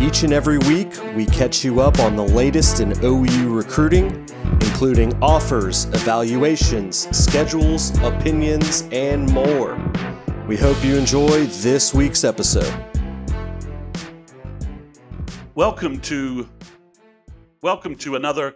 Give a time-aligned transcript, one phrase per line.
[0.00, 4.28] Each and every week, we catch you up on the latest in OU recruiting,
[4.60, 9.76] including offers, evaluations, schedules, opinions, and more.
[10.46, 12.72] We hope you enjoy this week's episode.
[15.56, 16.48] Welcome to
[17.60, 18.54] welcome to another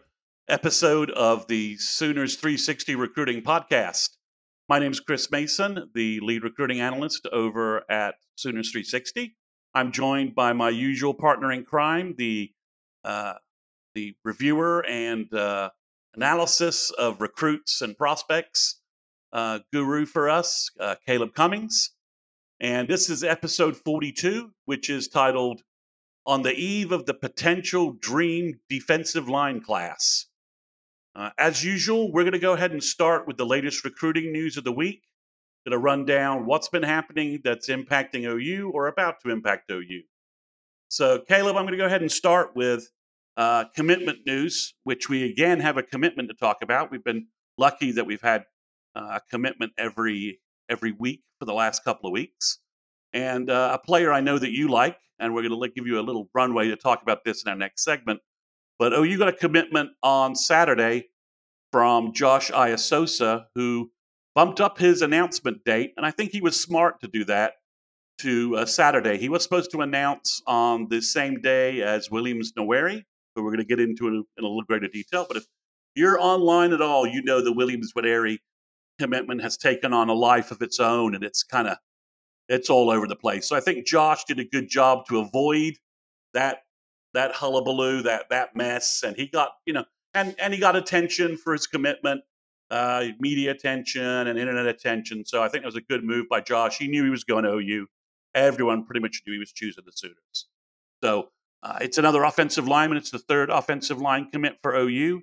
[0.48, 4.16] episode of the Sooners 360 Recruiting Podcast.
[4.66, 9.36] My name is Chris Mason, the lead recruiting analyst over at Sooners 360.
[9.74, 12.50] I'm joined by my usual partner in crime, the
[13.04, 13.34] uh,
[13.94, 15.70] the reviewer and uh,
[16.14, 18.80] analysis of recruits and prospects
[19.34, 21.90] uh, guru for us, uh, Caleb Cummings.
[22.58, 25.60] And this is episode 42, which is titled
[26.24, 30.27] On the Eve of the Potential Dream Defensive Line Class.
[31.18, 34.56] Uh, as usual, we're going to go ahead and start with the latest recruiting news
[34.56, 35.02] of the week.
[35.66, 40.02] Going to run down what's been happening that's impacting OU or about to impact OU.
[40.86, 42.88] So, Caleb, I'm going to go ahead and start with
[43.36, 46.92] uh, commitment news, which we again have a commitment to talk about.
[46.92, 47.26] We've been
[47.58, 48.44] lucky that we've had
[48.94, 52.60] uh, a commitment every every week for the last couple of weeks,
[53.12, 55.98] and uh, a player I know that you like, and we're going to give you
[55.98, 58.20] a little runway to talk about this in our next segment.
[58.78, 61.08] But oh, you got a commitment on Saturday
[61.72, 63.90] from Josh Aisosa, who
[64.34, 67.54] bumped up his announcement date, and I think he was smart to do that
[68.18, 69.18] to uh, Saturday.
[69.18, 73.02] He was supposed to announce on the same day as Williams Nwaneri,
[73.34, 75.24] who we're going to get into in, in a little greater detail.
[75.26, 75.46] But if
[75.94, 78.38] you're online at all, you know the Williams Nwaneri
[78.98, 81.76] commitment has taken on a life of its own, and it's kind of
[82.48, 83.48] it's all over the place.
[83.48, 85.74] So I think Josh did a good job to avoid
[86.34, 86.58] that
[87.14, 91.36] that hullabaloo, that that mess, and he got you know, and and he got attention
[91.36, 92.22] for his commitment,
[92.70, 95.24] uh, media attention and internet attention.
[95.24, 96.78] So I think it was a good move by Josh.
[96.78, 97.86] He knew he was going to OU.
[98.34, 100.48] Everyone pretty much knew he was choosing the Sooners.
[101.02, 101.28] So
[101.62, 102.98] uh, it's another offensive lineman.
[102.98, 105.22] It's the third offensive line commit for OU.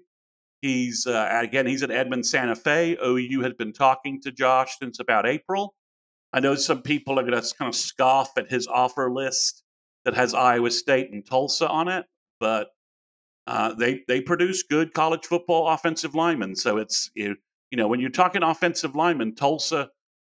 [0.61, 2.97] He's uh, again, he's at Edmond Santa Fe.
[3.03, 5.75] OU had been talking to Josh since about April.
[6.33, 9.63] I know some people are going to kind of scoff at his offer list
[10.05, 12.05] that has Iowa State and Tulsa on it,
[12.39, 12.69] but
[13.47, 16.55] uh, they they produce good college football offensive linemen.
[16.55, 17.35] So it's you,
[17.71, 19.89] you know when you're talking offensive linemen, Tulsa,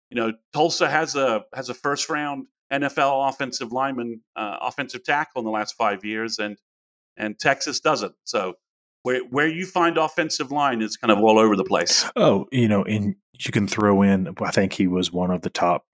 [0.10, 5.40] you know Tulsa has a has a first round NFL offensive lineman, uh, offensive tackle
[5.40, 6.58] in the last five years, and
[7.18, 8.14] and Texas doesn't.
[8.24, 8.56] So
[9.04, 12.06] where where you find offensive line is kind of all over the place.
[12.16, 14.34] Oh, you know, and you can throw in.
[14.40, 15.86] I think he was one of the top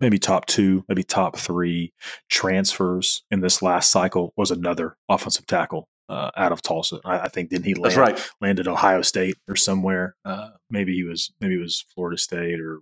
[0.00, 1.92] maybe top two, maybe top three
[2.30, 7.00] transfers in this last cycle was another offensive tackle uh, out of Tulsa.
[7.04, 8.30] I, I, think didn't he land, That's right.
[8.40, 10.16] landed Ohio State or somewhere?
[10.24, 12.80] Uh, maybe he was maybe it was Florida State or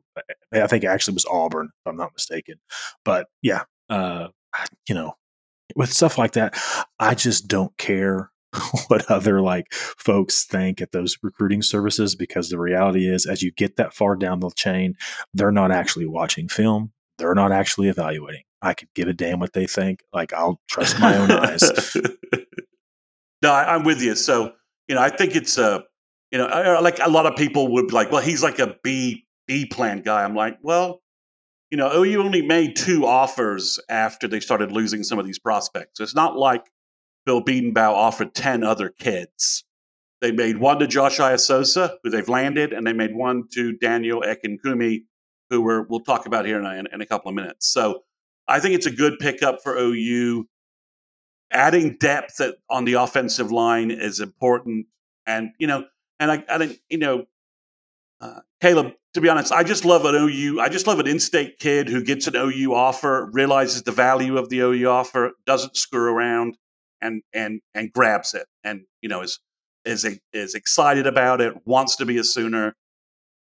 [0.52, 2.56] I think it actually was Auburn if I'm not mistaken.
[3.04, 4.28] But yeah, uh,
[4.88, 5.14] you know,
[5.76, 6.58] with stuff like that,
[6.98, 8.32] I just don't care
[8.88, 13.50] what other like folks think at those recruiting services because the reality is as you
[13.50, 14.94] get that far down the chain
[15.32, 16.92] they're not actually watching film
[17.22, 18.42] they're not actually evaluating.
[18.60, 20.00] I could give a damn what they think.
[20.12, 21.96] Like I'll trust my own eyes.
[23.42, 24.14] No, I, am with you.
[24.14, 24.52] So
[24.88, 25.80] you know, I think it's a uh,
[26.30, 28.76] you know, I, like a lot of people would be like, well, he's like a
[28.82, 30.22] B B plan guy.
[30.22, 31.02] I'm like, well,
[31.70, 35.38] you know, oh, you only made two offers after they started losing some of these
[35.38, 36.00] prospects.
[36.00, 36.70] It's not like
[37.26, 39.64] Bill Bedenbaugh offered ten other kids.
[40.20, 44.22] They made one to Josh Aisosa, who they've landed, and they made one to Daniel
[44.22, 45.02] Akinkunmi,
[45.52, 47.70] who we're, we'll talk about here in a, in a couple of minutes.
[47.70, 48.00] So
[48.48, 50.46] I think it's a good pickup for OU.
[51.52, 54.86] Adding depth at, on the offensive line is important,
[55.26, 55.84] and you know,
[56.18, 57.26] and I, I think you know,
[58.20, 58.94] uh, Caleb.
[59.12, 60.58] To be honest, I just love an OU.
[60.58, 64.48] I just love an in-state kid who gets an OU offer, realizes the value of
[64.48, 66.56] the OU offer, doesn't screw around,
[67.02, 69.38] and and and grabs it, and you know is
[69.84, 72.74] is is excited about it, wants to be a Sooner,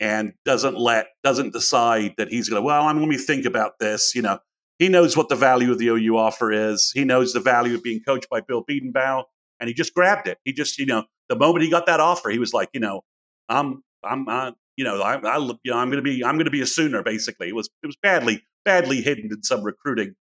[0.00, 3.78] and doesn't let doesn't decide that he's going to well i'm going to think about
[3.78, 4.38] this you know?
[4.78, 6.90] He knows what the value of the ou offer is.
[6.92, 9.24] He knows the value of being coached by bill bedenbaugh
[9.60, 10.38] and he just grabbed it.
[10.44, 13.02] He just you know the moment he got that offer he was like you know
[13.48, 16.46] i'm i'm uh, you know i, I you know i'm going to be i'm going
[16.46, 17.48] to be a sooner basically.
[17.48, 20.14] It was it was badly badly hidden in some recruiting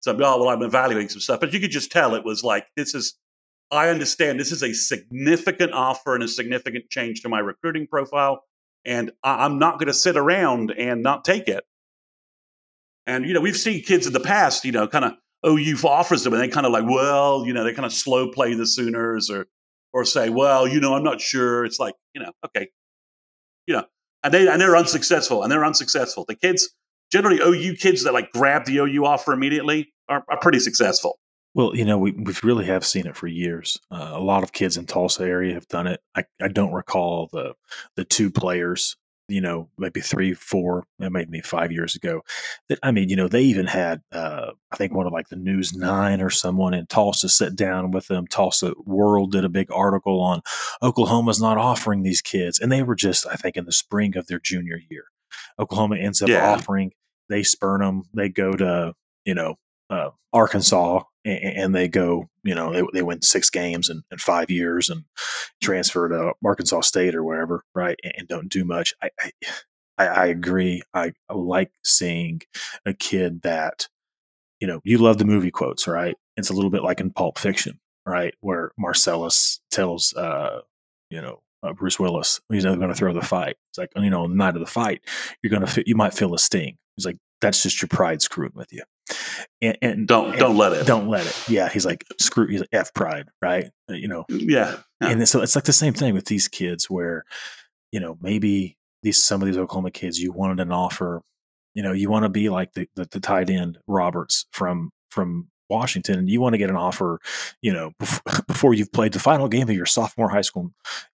[0.00, 2.66] some oh well i'm evaluating some stuff but you could just tell it was like
[2.76, 3.16] this is
[3.70, 8.44] i understand this is a significant offer and a significant change to my recruiting profile
[8.88, 11.62] and I'm not going to sit around and not take it.
[13.06, 15.12] And you know, we've seen kids in the past, you know, kind of
[15.44, 17.92] oh, OU offers them, and they kind of like, well, you know, they kind of
[17.92, 19.46] slow play the Sooners, or
[19.92, 21.64] or say, well, you know, I'm not sure.
[21.64, 22.68] It's like, you know, okay,
[23.66, 23.84] you know,
[24.24, 26.24] and they and they're unsuccessful, and they're unsuccessful.
[26.26, 26.74] The kids
[27.12, 31.18] generally OU kids that like grab the OU offer immediately are, are pretty successful.
[31.54, 33.80] Well, you know, we we really have seen it for years.
[33.90, 36.00] Uh, a lot of kids in Tulsa area have done it.
[36.14, 37.54] I, I don't recall the
[37.96, 38.96] the two players,
[39.28, 42.20] you know, maybe three, four, maybe five years ago.
[42.68, 45.36] That I mean, you know, they even had uh, I think one of like the
[45.36, 48.26] News Nine or someone in Tulsa sit down with them.
[48.26, 50.42] Tulsa World did a big article on
[50.82, 54.26] Oklahoma's not offering these kids, and they were just I think in the spring of
[54.26, 55.04] their junior year.
[55.58, 56.52] Oklahoma ends up yeah.
[56.52, 56.92] offering.
[57.28, 58.04] They spurn them.
[58.14, 59.56] They go to you know
[59.90, 64.18] uh, Arkansas and, and, they go, you know, they, they win six games in, in,
[64.18, 65.04] five years and
[65.62, 67.98] transfer to Arkansas State or wherever, right?
[68.02, 68.94] And, and don't do much.
[69.02, 69.10] I,
[69.98, 70.82] I, I agree.
[70.94, 72.42] I, like seeing
[72.86, 73.88] a kid that,
[74.60, 76.16] you know, you love the movie quotes, right?
[76.36, 78.34] It's a little bit like in Pulp Fiction, right?
[78.40, 80.60] Where Marcellus tells, uh,
[81.10, 83.56] you know, uh, Bruce Willis, he's never going to throw the fight.
[83.70, 85.00] It's like, you know, on the night of the fight,
[85.42, 86.76] you're going to, you might feel a sting.
[86.96, 88.82] He's like, that's just your pride screwing with you.
[89.60, 90.86] And, and don't and don't let it.
[90.86, 91.48] Don't let it.
[91.48, 92.46] Yeah, he's like screw.
[92.46, 93.70] He's like, f pride, right?
[93.90, 94.24] Uh, you know.
[94.28, 95.08] Yeah, yeah.
[95.08, 97.24] And so it's like the same thing with these kids, where
[97.92, 101.22] you know maybe these some of these Oklahoma kids you wanted an offer.
[101.74, 105.48] You know, you want to be like the, the the tight end Roberts from from
[105.68, 107.20] Washington, and you want to get an offer,
[107.62, 107.92] you know,
[108.46, 110.70] before you've played the final game of your sophomore high school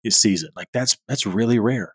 [0.08, 0.50] season.
[0.56, 1.94] Like that's that's really rare.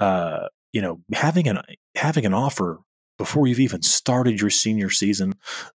[0.00, 1.60] Uh, you know, having an
[1.94, 2.80] having an offer
[3.18, 5.34] before you've even started your senior season,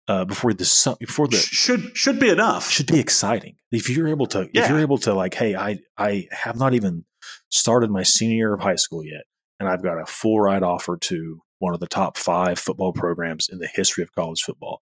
[0.07, 2.69] uh, before the before the should should be enough.
[2.69, 4.49] Should be exciting if you're able to.
[4.53, 4.63] Yeah.
[4.63, 7.05] If you're able to, like, hey, I I have not even
[7.49, 9.23] started my senior year of high school yet,
[9.59, 13.49] and I've got a full ride offer to one of the top five football programs
[13.49, 14.81] in the history of college football.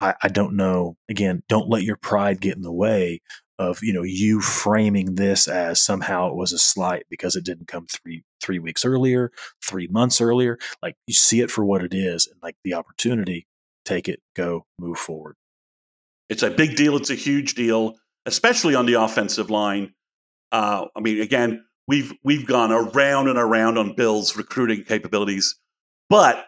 [0.00, 0.96] I, I don't know.
[1.08, 3.20] Again, don't let your pride get in the way
[3.62, 7.68] of you know you framing this as somehow it was a slight because it didn't
[7.68, 9.30] come three three weeks earlier
[9.64, 10.58] three months earlier.
[10.82, 13.46] Like you see it for what it is and like the opportunity
[13.84, 15.36] take it go move forward.
[16.28, 16.96] It's a big deal.
[16.96, 19.94] It's a huge deal especially on the offensive line.
[20.52, 25.58] Uh, i mean again we've we've gone around and around on bill's recruiting capabilities
[26.10, 26.44] but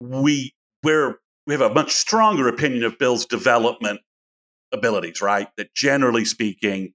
[0.00, 0.52] we
[0.82, 1.16] we're
[1.46, 4.00] we have a much stronger opinion of bill's development
[4.72, 5.48] abilities, right?
[5.56, 6.94] That generally speaking,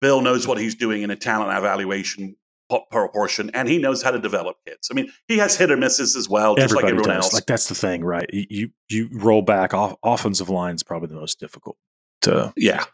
[0.00, 2.36] Bill knows what he's doing in a talent evaluation
[2.90, 4.88] proportion, and he knows how to develop kids.
[4.90, 7.24] I mean, he has hit or misses as well, just Everybody like everyone does.
[7.26, 7.34] else.
[7.34, 8.28] Like that's the thing, right?
[8.32, 11.76] You you roll back off, offensive line is probably the most difficult
[12.22, 12.52] to.
[12.56, 12.84] Yeah,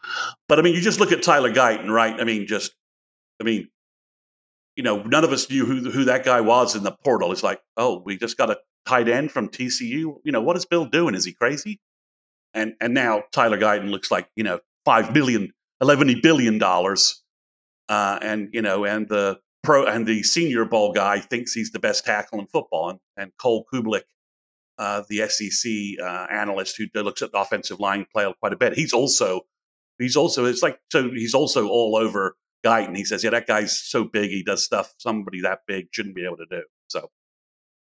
[0.47, 2.19] but I mean, you just look at Tyler Guyton, right?
[2.19, 2.73] I mean, just
[3.41, 3.67] I mean,
[4.75, 7.31] you know, none of us knew who who that guy was in the portal.
[7.31, 10.15] It's like, oh, we just got a tight end from TCU.
[10.23, 11.15] You know, what is Bill doing?
[11.15, 11.79] Is he crazy?
[12.55, 17.21] And and now Tyler Guyton looks like you know five billion, eleven billion dollars,
[17.89, 21.79] uh, and you know, and the pro and the Senior Bowl guy thinks he's the
[21.79, 24.03] best tackle in football, and, and Cole Cubelic,
[24.77, 25.71] uh, the SEC
[26.03, 29.41] uh, analyst who looks at the offensive line play quite a bit, he's also
[29.99, 32.35] he's also it's like so he's also all over
[32.65, 32.97] Guyton.
[32.97, 36.25] He says, yeah, that guy's so big, he does stuff somebody that big shouldn't be
[36.25, 36.63] able to do.
[36.87, 37.09] So,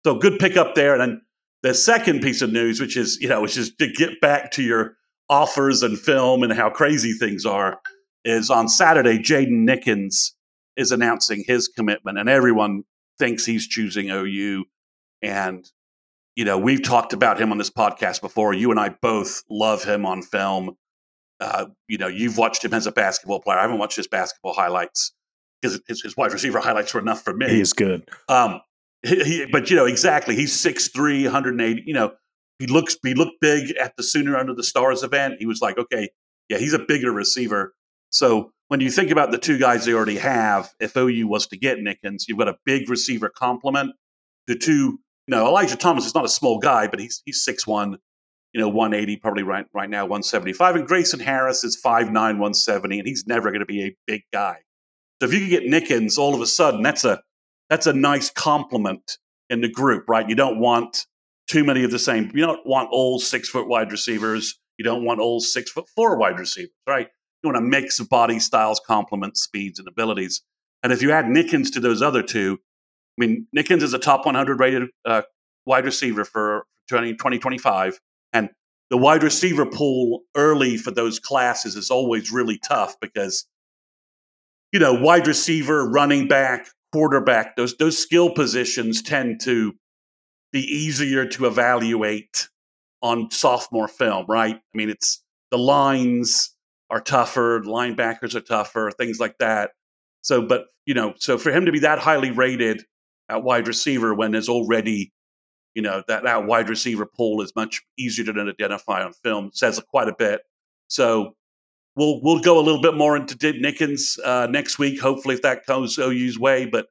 [0.05, 1.23] so good pickup there, and then
[1.63, 4.63] the second piece of news, which is, you know, which is to get back to
[4.63, 4.97] your
[5.29, 7.81] offers and film and how crazy things are,
[8.25, 10.33] is on Saturday, Jaden Nickens
[10.77, 12.85] is announcing his commitment, and everyone
[13.19, 14.65] thinks he's choosing OU.
[15.23, 15.65] And,
[16.35, 18.55] you know, we've talked about him on this podcast before.
[18.55, 20.77] You and I both love him on film.
[21.41, 23.59] Uh, you know, you've watched him as a basketball player.
[23.59, 25.13] I haven't watched his basketball highlights
[25.61, 27.49] because his, his wide receiver highlights were enough for me.
[27.49, 28.09] He is good.
[28.29, 28.61] Um,
[29.03, 31.83] he, but you know exactly, he's 6'3", 180.
[31.87, 32.13] You know,
[32.59, 35.37] he looks he looked big at the Sooner Under the Stars event.
[35.39, 36.09] He was like, okay,
[36.49, 37.75] yeah, he's a bigger receiver.
[38.11, 41.59] So when you think about the two guys they already have, if OU was to
[41.59, 43.93] get Nickens, you've got a big receiver complement.
[44.47, 44.73] The two,
[45.27, 47.99] you know, Elijah Thomas is not a small guy, but he's he's six one,
[48.53, 50.77] you know, 180, probably right right now 175.
[50.77, 54.59] And Grayson Harris is 5'9, 170, and he's never going to be a big guy.
[55.21, 57.21] So if you could get Nickens, all of a sudden, that's a
[57.73, 59.17] that's a nice complement
[59.49, 60.29] in the group, right?
[60.29, 61.07] You don't want
[61.49, 62.31] too many of the same.
[62.35, 64.61] You don't want all six foot wide receivers.
[64.77, 67.09] You don't want all six foot four wide receivers, right?
[67.43, 70.43] You want a mix of body styles, complement speeds, and abilities.
[70.83, 72.59] And if you add Nickens to those other two,
[73.19, 75.23] I mean, Nickens is a top 100 rated uh,
[75.65, 77.99] wide receiver for 20, 2025.
[78.35, 78.51] And
[78.91, 83.47] the wide receiver pool early for those classes is always really tough because,
[84.73, 89.73] you know, wide receiver, running back, quarterback, those those skill positions tend to
[90.53, 92.49] be easier to evaluate
[93.03, 94.57] on sophomore film, right?
[94.57, 96.55] I mean, it's the lines
[96.91, 99.71] are tougher, linebackers are tougher, things like that.
[100.21, 102.85] So, but you know, so for him to be that highly rated
[103.29, 105.13] at wide receiver when there's already,
[105.75, 109.81] you know, that that wide receiver pool is much easier to identify on film says
[109.89, 110.43] quite a bit.
[110.89, 111.35] So
[111.97, 115.43] we'll we'll go a little bit more into Dick Nickens uh, next week, hopefully if
[115.43, 116.67] that goes OU's way.
[116.67, 116.87] But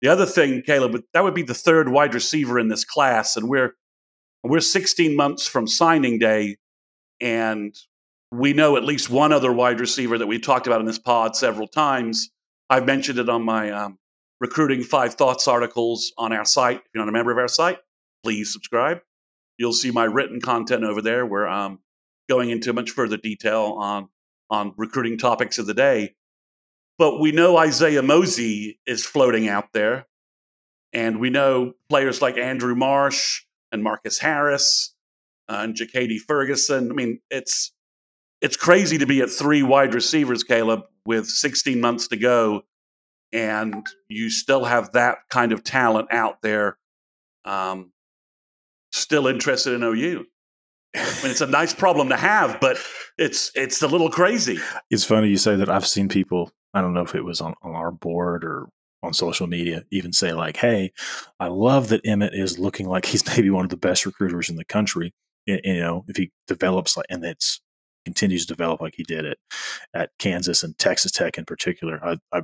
[0.00, 3.48] the other thing, Caleb, that would be the third wide receiver in this class, and
[3.48, 3.74] we're
[4.44, 6.56] we're 16 months from signing day,
[7.20, 7.74] and
[8.32, 11.36] we know at least one other wide receiver that we talked about in this pod
[11.36, 12.30] several times.
[12.68, 13.98] I've mentioned it on my um,
[14.40, 16.78] recruiting five thoughts articles on our site.
[16.78, 17.78] If you're not a member of our site,
[18.24, 18.98] please subscribe.
[19.58, 21.78] You'll see my written content over there where I'm
[22.28, 24.08] going into much further detail on
[24.52, 26.14] on recruiting topics of the day.
[26.98, 30.06] But we know Isaiah Mosey is floating out there.
[30.92, 34.94] And we know players like Andrew Marsh and Marcus Harris
[35.48, 36.90] uh, and Ja'Kady Ferguson.
[36.90, 37.72] I mean, it's
[38.42, 42.62] it's crazy to be at three wide receivers, Caleb, with 16 months to go,
[43.32, 46.76] and you still have that kind of talent out there,
[47.44, 47.92] um,
[48.90, 50.26] still interested in OU.
[50.94, 52.78] I mean, it's a nice problem to have, but
[53.18, 54.58] it's it's a little crazy.
[54.90, 55.70] It's funny you say that.
[55.70, 56.50] I've seen people.
[56.74, 58.68] I don't know if it was on, on our board or
[59.02, 60.92] on social media even say like, "Hey,
[61.40, 64.56] I love that Emmett is looking like he's maybe one of the best recruiters in
[64.56, 65.12] the country."
[65.46, 67.60] You, know, if he develops like, and it's
[68.04, 69.38] continues to develop like he did it
[69.94, 72.00] at Kansas and Texas Tech in particular.
[72.04, 72.42] I, I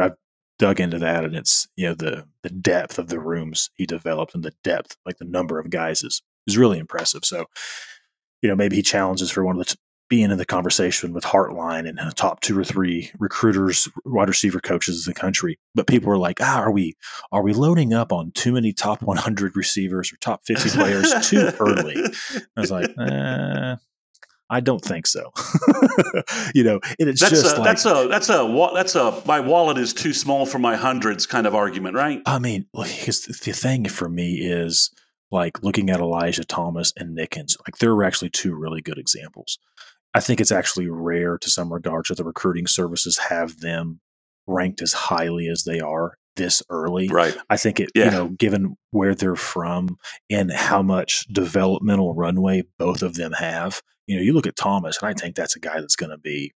[0.00, 0.16] I've
[0.58, 4.34] dug into that, and it's you know the the depth of the rooms he developed
[4.34, 7.24] and the depth, like the number of guys is is really impressive.
[7.24, 7.46] So,
[8.42, 9.76] you know, maybe he challenges for one of the
[10.10, 15.06] being in the conversation with Hartline and top two or three recruiters, wide receiver coaches
[15.06, 15.56] in the country.
[15.74, 16.96] But people are like, ah, are we
[17.32, 21.52] are we loading up on too many top 100 receivers or top 50 players too
[21.60, 21.96] early?
[22.56, 23.76] I was like, eh,
[24.50, 25.32] I don't think so.
[26.56, 29.38] you know, and it's that's just a, like, that's a that's a that's a my
[29.38, 32.20] wallet is too small for my hundreds kind of argument, right?
[32.26, 34.90] I mean, because the thing for me is
[35.30, 39.58] like looking at Elijah Thomas and Nickens, like there are actually two really good examples.
[40.14, 44.00] I think it's actually rare to some regards that the recruiting services have them
[44.46, 47.08] ranked as highly as they are this early.
[47.08, 47.36] Right.
[47.48, 48.06] I think it, Yeah.
[48.06, 53.82] you know, given where they're from and how much developmental runway both of them have,
[54.06, 56.18] you know, you look at Thomas and I think that's a guy that's going to
[56.18, 56.52] be,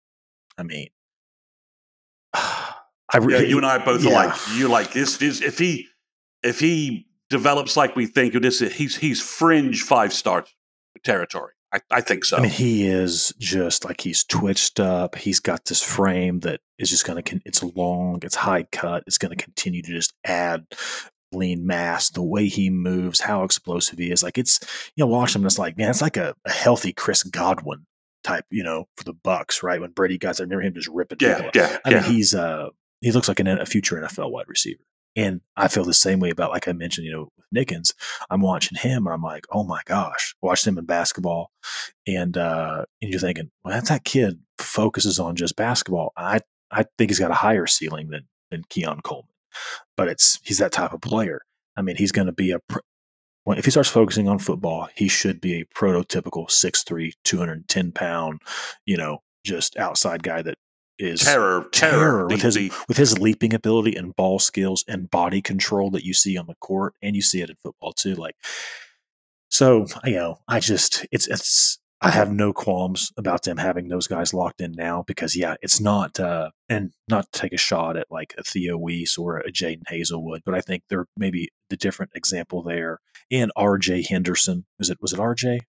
[0.58, 0.88] I mean,
[2.34, 4.10] I Yeah, you and I both yeah.
[4.10, 5.86] are like you like this is if he
[6.42, 10.44] if he develops like we think this he's he's fringe five star
[11.04, 11.52] territory.
[11.74, 12.36] I, I think so.
[12.36, 15.16] I mean, he is just like he's twitched up.
[15.16, 19.02] He's got this frame that is just going to, con- it's long, it's high cut.
[19.08, 20.66] It's going to continue to just add
[21.32, 22.10] lean mass.
[22.10, 24.22] The way he moves, how explosive he is.
[24.22, 24.60] Like it's,
[24.94, 27.86] you know, watch him and it's like, man, it's like a, a healthy Chris Godwin
[28.22, 29.80] type, you know, for the Bucks, right?
[29.80, 32.02] When Brady guys, I remember him just ripping yeah, yeah, I yeah.
[32.02, 32.68] mean, he's, uh,
[33.00, 34.84] he looks like an, a future NFL wide receiver.
[35.16, 37.92] And I feel the same way about, like I mentioned, you know, with Nickens.
[38.30, 41.52] I'm watching him and I'm like, oh my gosh, watched him in basketball.
[42.06, 46.12] And uh, and you're thinking, well, that's that kid focuses on just basketball.
[46.16, 46.40] I
[46.70, 49.28] I think he's got a higher ceiling than than Keon Coleman,
[49.96, 51.42] but it's he's that type of player.
[51.76, 52.80] I mean, he's going to be a pr-
[53.44, 58.40] well, if he starts focusing on football, he should be a prototypical 6'3", 210 pound,
[58.86, 60.56] you know, just outside guy that
[60.98, 62.56] is terror, terror, terror with his
[62.88, 66.54] with his leaping ability and ball skills and body control that you see on the
[66.56, 68.14] court and you see it in football too.
[68.14, 68.36] Like,
[69.48, 74.06] so you know, I just it's it's I have no qualms about them having those
[74.06, 77.96] guys locked in now because yeah, it's not uh and not to take a shot
[77.96, 81.76] at like a Theo Wease or a Jadon Haselwood, but I think they're maybe the
[81.76, 83.00] different example there.
[83.30, 85.60] And Arjei Henderson, was it was it RJ?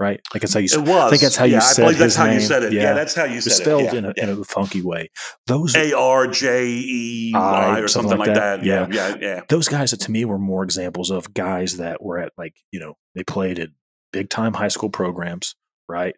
[0.00, 0.20] Right?
[0.34, 0.88] Like that's how you it was.
[0.90, 2.40] I think that's how you yeah, said I believe that's his how you name.
[2.40, 2.72] said it.
[2.72, 2.92] Yeah, Yeah.
[2.94, 3.92] that's how you said spelled it.
[3.94, 5.08] Yeah, in, in a funky way.
[5.46, 8.60] Those A R J E I, or something like like that.
[8.62, 8.66] that.
[8.66, 9.40] Yeah, yeah, yeah.
[9.48, 12.94] those guys to me were more examples of guys that were at like you know
[13.14, 13.68] they played at
[14.12, 15.54] big time high school programs
[15.88, 16.16] right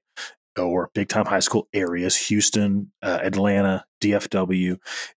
[0.59, 4.77] or big time high school areas houston uh, atlanta dfw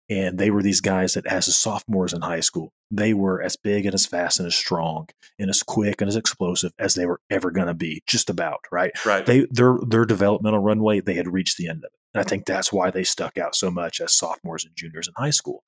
[0.10, 3.86] and they were these guys that as sophomores in high school they were as big
[3.86, 7.22] and as fast and as strong and as quick and as explosive as they were
[7.29, 9.25] ever going to be just about right Right.
[9.25, 12.46] they their their developmental runway they had reached the end of it and i think
[12.46, 15.63] that's why they stuck out so much as sophomores and juniors in high school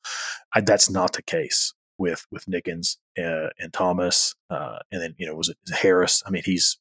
[0.54, 5.28] I, that's not the case with with Nickens uh, and Thomas, uh, and then you
[5.28, 6.22] know was it Harris?
[6.26, 6.78] I mean, he's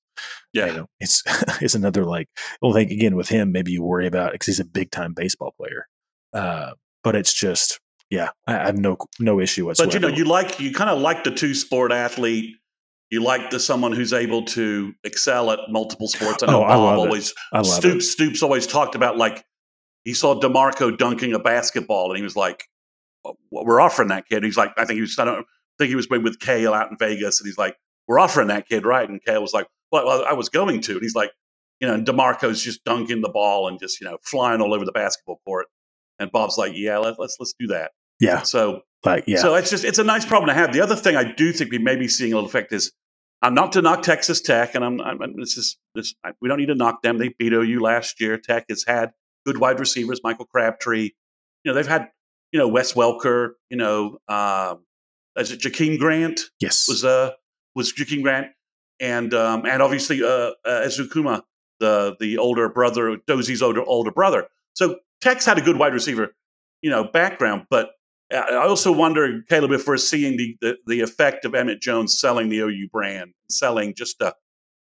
[0.52, 0.66] yeah.
[0.66, 1.22] you know it's
[1.60, 2.28] it's another like
[2.60, 5.54] well, think again with him maybe you worry about because he's a big time baseball
[5.56, 5.86] player,
[6.32, 6.72] uh,
[7.04, 7.78] but it's just
[8.10, 9.88] yeah, I, have no no issue whatsoever.
[9.88, 12.56] But you know, you like you kind of like the two sport athlete.
[13.10, 16.42] You like the someone who's able to excel at multiple sports.
[16.42, 16.98] I know Oh, I Bob love it.
[16.98, 18.08] always I love Stoops it.
[18.08, 19.44] Stoops always talked about like
[20.04, 22.64] he saw Demarco dunking a basketball, and he was like,
[23.50, 25.46] "We're offering that kid." He's like, "I think he was I don't
[25.78, 27.76] think he was with Cale out in Vegas," and he's like,
[28.08, 31.02] "We're offering that kid, right?" And Cale was like, "Well, I was going to," and
[31.02, 31.32] he's like,
[31.80, 34.84] "You know," and Demarco's just dunking the ball and just you know flying all over
[34.84, 35.66] the basketball court,
[36.18, 38.42] and Bob's like, "Yeah, let, let's let's do that." Yeah.
[38.42, 39.38] So like yeah.
[39.38, 40.72] So it's just it's a nice problem to have.
[40.72, 42.92] The other thing I do think we may be seeing a little effect is
[43.42, 46.66] I'm not to knock Texas Tech, and I'm, I'm this is this we don't need
[46.66, 47.18] to knock them.
[47.18, 48.36] They beat OU last year.
[48.36, 49.12] Tech has had
[49.46, 51.10] good wide receivers, Michael Crabtree.
[51.64, 52.10] You know they've had
[52.52, 53.52] you know Wes Welker.
[53.70, 54.76] You know uh,
[55.36, 56.40] is it Jakeem Grant?
[56.60, 57.32] Yes, was uh
[57.74, 58.48] was Jakeem Grant,
[59.00, 61.42] and um, and obviously uh, uh, Ezukanma,
[61.78, 64.48] the the older brother, Dozy's older older brother.
[64.74, 66.34] So Tech's had a good wide receiver,
[66.82, 67.92] you know, background, but
[68.32, 72.48] I also wonder, Caleb, if we're seeing the, the, the effect of Emmett Jones selling
[72.48, 74.34] the OU brand, selling just a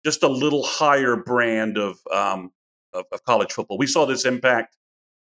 [0.04, 2.50] just a little higher brand of, um,
[2.92, 3.78] of, of college football.
[3.78, 4.76] We saw this impact.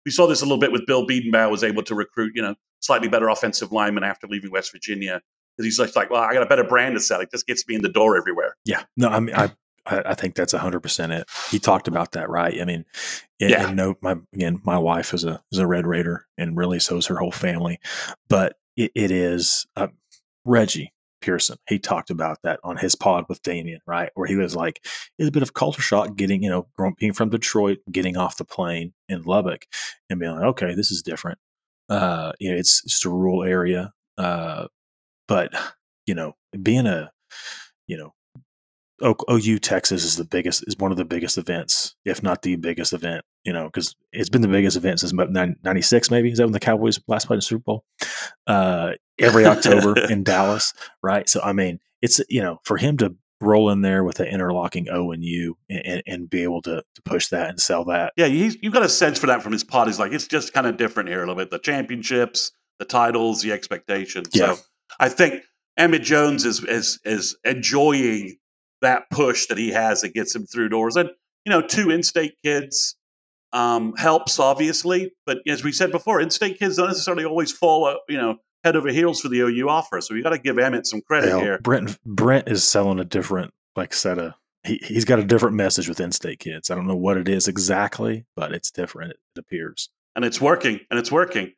[0.06, 2.56] We saw this a little bit with Bill Bedenbaugh was able to recruit, you know,
[2.82, 5.22] slightly better offensive linemen after leaving West Virginia
[5.58, 7.22] because he's like, well, I got a better brand to sell.
[7.22, 8.56] It just gets me in the door everywhere.
[8.66, 9.52] Yeah, no, I mean, I
[9.86, 11.30] I, think that's hundred percent it.
[11.52, 12.60] He talked about that, right?
[12.60, 12.86] I mean,
[13.40, 13.68] and, yeah.
[13.68, 16.98] and no, my again, my wife is a is a Red Raider, and really so
[16.98, 17.80] is her whole family.
[18.30, 19.88] But it, it is uh,
[20.44, 21.58] Reggie Pearson.
[21.68, 24.12] He talked about that on his pod with Damien, right?
[24.16, 24.86] Where he was like,
[25.18, 28.46] it's a bit of culture shock getting, you know, being from Detroit, getting off the
[28.46, 29.66] plane in Lubbock,
[30.10, 31.40] and being like, okay, this is different.
[31.90, 34.68] Uh, you know, it's just a rural area, uh,
[35.28, 35.54] but
[36.06, 37.12] you know, being a
[37.88, 38.14] you know
[39.04, 42.94] OU Texas is the biggest is one of the biggest events, if not the biggest
[42.94, 43.26] event.
[43.44, 46.12] You know, because it's been the biggest event since '96.
[46.12, 47.86] Maybe is that when the Cowboys last played the Super Bowl?
[48.48, 50.74] Uh, every October in Dallas,
[51.04, 51.28] right?
[51.30, 54.88] So I mean, it's you know for him to roll in there with an interlocking
[54.90, 58.14] O and U and, and be able to, to push that and sell that.
[58.16, 59.88] Yeah, he's, you've got a sense for that from his pod.
[59.88, 61.52] He's like, it's just kind of different here a little bit.
[61.52, 64.30] The championships, the titles, the expectations.
[64.34, 64.54] Yeah.
[64.54, 64.62] So
[65.00, 65.44] I think
[65.78, 68.38] Emmett Jones is is is enjoying
[68.86, 70.96] that push that he has that gets him through doors.
[70.96, 71.10] And,
[71.46, 72.96] you know, two in state kids
[73.54, 75.12] um, helps, obviously.
[75.26, 78.38] But as we said before, in state kids don't necessarily always fall, uh, you know,
[78.64, 80.02] head over heels for the OU offer.
[80.02, 81.60] So you got to give Emmett some credit Hell, here.
[81.60, 84.34] Brent, Brent is selling a different, like, set of.
[84.66, 86.72] He, he's got a different message with in-state kids.
[86.72, 89.12] I don't know what it is exactly, but it's different.
[89.12, 91.54] It appears, and it's working, and it's working.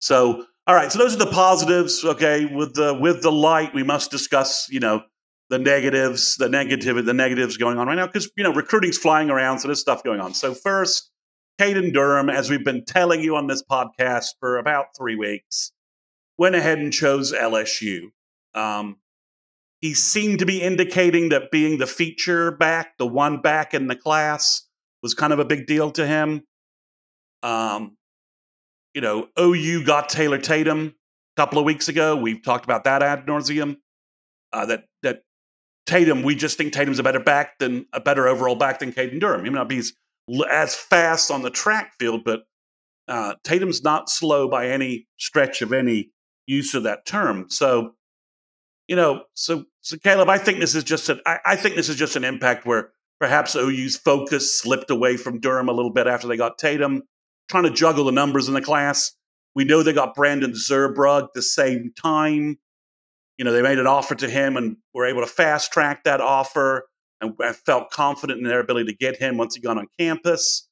[0.00, 0.90] So, all right.
[0.90, 2.02] So those are the positives.
[2.06, 4.66] Okay, with the with the light, we must discuss.
[4.70, 5.02] You know,
[5.50, 9.30] the negatives, the negative, the negatives going on right now because you know recruiting's flying
[9.30, 10.34] around, so there's stuff going on.
[10.34, 11.10] So first,
[11.58, 15.72] Caden Durham, as we've been telling you on this podcast for about three weeks,
[16.36, 18.10] went ahead and chose LSU.
[18.54, 18.96] Um,
[19.80, 23.96] he seemed to be indicating that being the feature back, the one back in the
[23.96, 24.66] class,
[25.02, 26.42] was kind of a big deal to him.
[27.42, 27.96] Um,
[28.94, 30.94] you know, OU got Taylor Tatum
[31.36, 32.16] a couple of weeks ago.
[32.16, 33.76] We've talked about that ad nauseum.
[34.52, 35.22] Uh, that that
[35.88, 39.20] Tatum, we just think Tatum's a better back than a better overall back than Caden
[39.20, 39.42] Durham.
[39.42, 39.94] He may not be as,
[40.50, 42.42] as fast on the track field, but
[43.08, 46.10] uh, Tatum's not slow by any stretch of any
[46.46, 47.46] use of that term.
[47.48, 47.94] So,
[48.86, 51.88] you know, so so Caleb, I think this is just an I, I think this
[51.88, 56.06] is just an impact where perhaps OU's focus slipped away from Durham a little bit
[56.06, 57.02] after they got Tatum,
[57.48, 59.14] trying to juggle the numbers in the class.
[59.54, 62.58] We know they got Brandon Zerbrug the same time
[63.38, 66.20] you know, they made an offer to him and were able to fast track that
[66.20, 66.88] offer
[67.20, 70.68] and, felt confident in their ability to get him once he got on campus.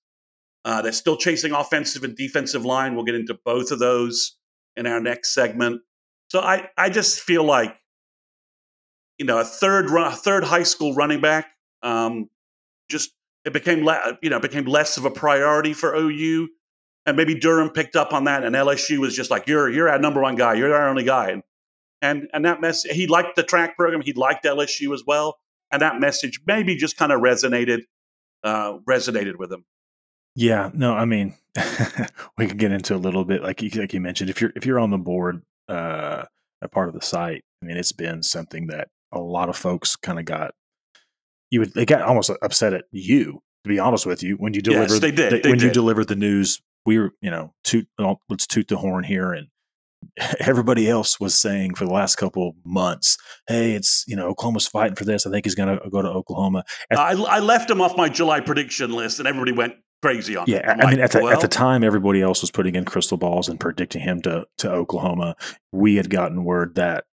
[0.65, 2.95] Uh, they're still chasing offensive and defensive line.
[2.95, 4.37] We'll get into both of those
[4.77, 5.81] in our next segment.
[6.29, 7.77] So I, I just feel like,
[9.19, 11.47] you know, a third run, a third high school running back,
[11.83, 12.29] um,
[12.91, 13.11] just
[13.45, 16.49] it became le- you know became less of a priority for OU,
[17.07, 19.99] and maybe Durham picked up on that, and LSU was just like, you're you're our
[19.99, 21.43] number one guy, you're our only guy, and
[22.07, 25.39] and and that message, he liked the track program he liked lsu as well
[25.71, 27.83] and that message maybe just kind of resonated
[28.45, 29.65] uh, resonated with him
[30.35, 31.35] yeah no i mean
[32.39, 34.65] we could get into a little bit like you, like you mentioned if you're if
[34.65, 36.25] you're on the board uh,
[36.63, 39.97] a part of the site i mean it's been something that a lot of folks
[39.97, 40.53] kind of got
[41.51, 44.61] you would they got almost upset at you to be honest with you when you
[44.61, 45.33] delivered yes, they did.
[45.33, 45.67] The, they when did.
[45.67, 47.89] you delivered the news we were you know toot
[48.29, 49.49] let's toot the horn here and
[50.41, 53.17] everybody else was saying for the last couple months,
[53.49, 55.27] "Hey, it's you know Oklahoma's fighting for this.
[55.27, 58.09] I think he's going to go to Oklahoma." At, I, I, left him off my
[58.09, 60.45] July prediction list, and everybody went crazy on.
[60.45, 60.53] It.
[60.53, 62.85] Yeah, I like, mean, at the, well, at the time, everybody else was putting in
[62.85, 65.37] crystal balls and predicting him to to Oklahoma.
[65.73, 67.05] We had gotten word that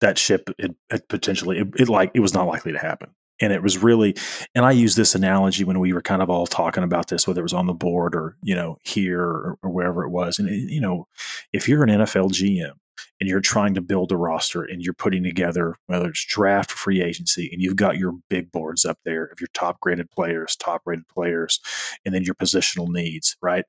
[0.00, 3.10] that ship it, it potentially it, it, like it was not likely to happen.
[3.40, 4.14] And it was really
[4.54, 7.40] and i use this analogy when we were kind of all talking about this whether
[7.40, 10.48] it was on the board or you know here or, or wherever it was and
[10.48, 11.06] it, you know
[11.52, 12.72] if you're an nfl gm
[13.20, 16.76] and you're trying to build a roster and you're putting together whether it's draft or
[16.76, 20.56] free agency and you've got your big boards up there of your top graded players
[20.56, 21.60] top rated players
[22.04, 23.64] and then your positional needs right?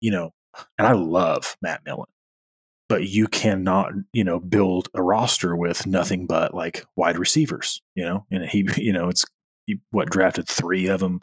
[0.00, 0.32] You know
[0.78, 2.06] and i love matt millen
[2.88, 8.04] but you cannot, you know, build a roster with nothing but like wide receivers, you
[8.04, 9.24] know, and he, you know, it's
[9.66, 11.20] he, what drafted three of them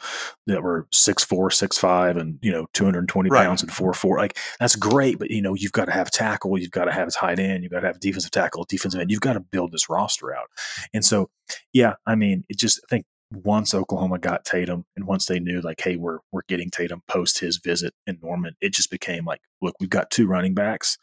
[0.48, 3.46] that were six four, six five, and you know, two hundred and twenty Right.
[3.46, 4.18] pounds and four four.
[4.18, 7.14] Like that's great, but you know, you've got to have tackle, you've got to have
[7.14, 9.12] tight end, you've got to have defensive tackle, defensive end.
[9.12, 10.48] You've got to build this roster out.
[10.94, 11.30] And so,
[11.72, 13.06] yeah, I mean, it just I think
[13.44, 17.40] once Oklahoma got Tatum and once they knew like, hey, we're we're getting Tatum post
[17.40, 20.98] his visit in Norman, it just became like, look, we've got two running backs,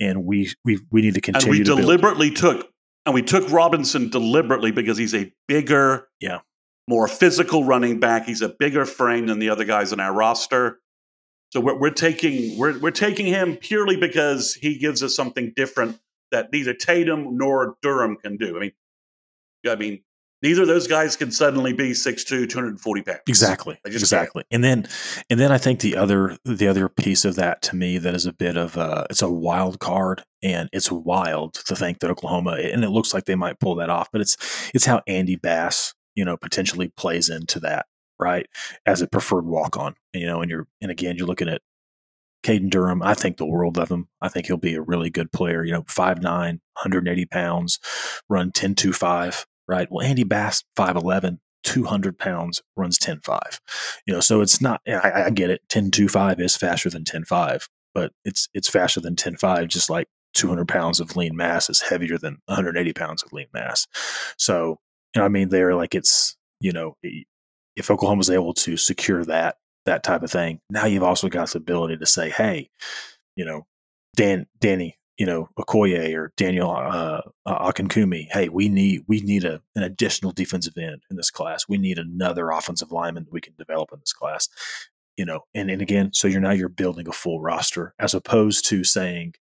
[0.00, 1.80] and we we we need to and continue we to build.
[1.80, 2.68] deliberately took
[3.06, 6.40] and we took Robinson deliberately because he's a bigger, Yeah.
[6.88, 8.24] more physical running back.
[8.26, 10.78] He's a bigger frame than the other guys on our roster.
[11.52, 15.98] So we're, we're taking we're we're taking him purely because he gives us something different
[16.30, 18.56] that neither Tatum nor Durham can do.
[18.56, 18.72] I mean,
[19.68, 20.02] I mean,
[20.44, 23.20] neither of those guys can suddenly be 6'2", 240 pounds.
[23.26, 23.78] Exactly.
[23.84, 24.44] Exactly.
[24.50, 24.86] And then
[25.28, 28.26] and then I think the other the other piece of that to me that is
[28.26, 32.52] a bit of a it's a wild card and it's wild to think that Oklahoma
[32.52, 34.36] and it looks like they might pull that off, but it's
[34.74, 37.86] it's how Andy Bass, you know, potentially plays into that,
[38.20, 38.46] right?
[38.86, 39.94] As a preferred walk on.
[40.12, 41.62] You know, and you're and again you're looking at
[42.44, 44.08] Caden Durham, I think the world of him.
[44.20, 45.64] I think he'll be a really good player.
[45.64, 47.78] You know, 5'9, 180 pounds,
[48.28, 49.88] run 10 2 5, right?
[49.90, 53.40] Well, Andy Bass, 5'11, 200 pounds, runs 10 5.
[54.06, 55.62] You know, so it's not, I, I get it.
[55.68, 59.68] 10 2 5 is faster than 10 5, but it's it's faster than 10 5,
[59.68, 63.86] just like 200 pounds of lean mass is heavier than 180 pounds of lean mass.
[64.36, 64.78] So,
[65.14, 66.96] you know, I mean, they're like, it's, you know,
[67.76, 71.58] if Oklahoma's able to secure that, that type of thing, now you've also got the
[71.58, 72.68] ability to say, hey,
[73.36, 73.66] you know,
[74.16, 79.44] Dan, Danny, you know, Okoye or Daniel uh, uh, Akinkunmi, hey, we need we need
[79.44, 81.68] a, an additional defensive end in this class.
[81.68, 84.48] We need another offensive lineman that we can develop in this class.
[85.16, 88.66] You know, and, and again, so you're now you're building a full roster as opposed
[88.66, 89.34] to saying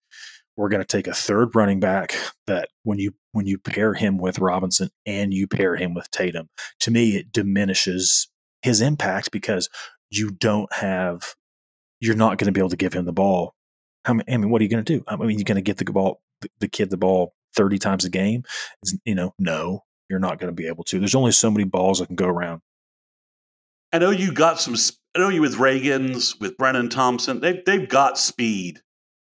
[0.56, 2.14] we're going to take a third running back
[2.46, 6.48] that when you when you pair him with Robinson and you pair him with Tatum,
[6.80, 8.28] to me it diminishes
[8.60, 9.70] his impact because
[10.10, 11.34] you don't have
[12.00, 13.54] you're not going to be able to give him the ball.
[14.04, 15.04] How I mean, what are you going to do?
[15.06, 16.20] I mean, you're going to get the ball
[16.60, 18.40] the, kid the ball 30 times a game?
[18.82, 20.98] It's- You know, no, you're not going to be able to.
[20.98, 22.60] There's only so many balls that can go around.
[23.92, 24.74] I know you got some.
[25.14, 27.40] I know you with Reagan's, with Brenen Thompson.
[27.40, 28.80] They've they've got speed.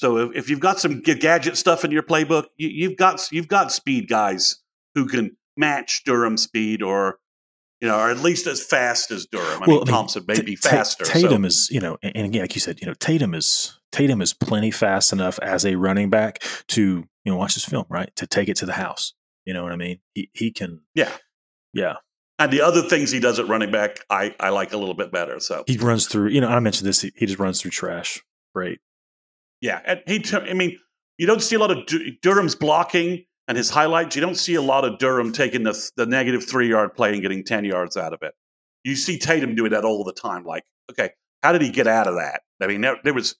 [0.00, 3.48] So if, if you've got some gadget stuff in your playbook, you, you've got you've
[3.48, 4.59] got speed guys
[4.94, 7.18] who can match Durham's speed, or
[7.81, 9.62] you know, or at least as fast as Durham.
[9.62, 11.04] I Well, mean, I mean, Thompson may Ta- be faster.
[11.04, 14.22] so- Tatum is, you know, and again, like you said, you know, Tatum is Tatum
[14.22, 18.14] is plenty fast enough as a running back to, you know, watch this film, right?
[18.16, 19.12] To take it to the house.
[19.44, 19.98] You know what I mean?
[20.14, 21.11] He he can, Yeah.
[21.72, 21.94] yeah.
[22.38, 25.11] and the other things he does at running back, I I like a little bit
[25.11, 25.40] better.
[25.40, 26.28] So He runs through.
[26.28, 27.00] You know, I mentioned this.
[27.00, 28.22] He, he just runs through trash.
[28.54, 28.78] Great.
[29.61, 30.24] Yeah, and he.
[30.32, 30.78] I mean,
[31.16, 34.14] you don't see a lot of Du- Durham's blocking and his highlights.
[34.14, 37.20] You don't see a lot of Durham taking the the negative three yard play and
[37.22, 38.34] getting ten yards out of it.
[38.84, 40.44] You see Tatum doing that all the time.
[40.44, 41.11] Like, okay,
[41.42, 42.42] how did he get out of that?
[42.61, 43.34] I mean, there, there was,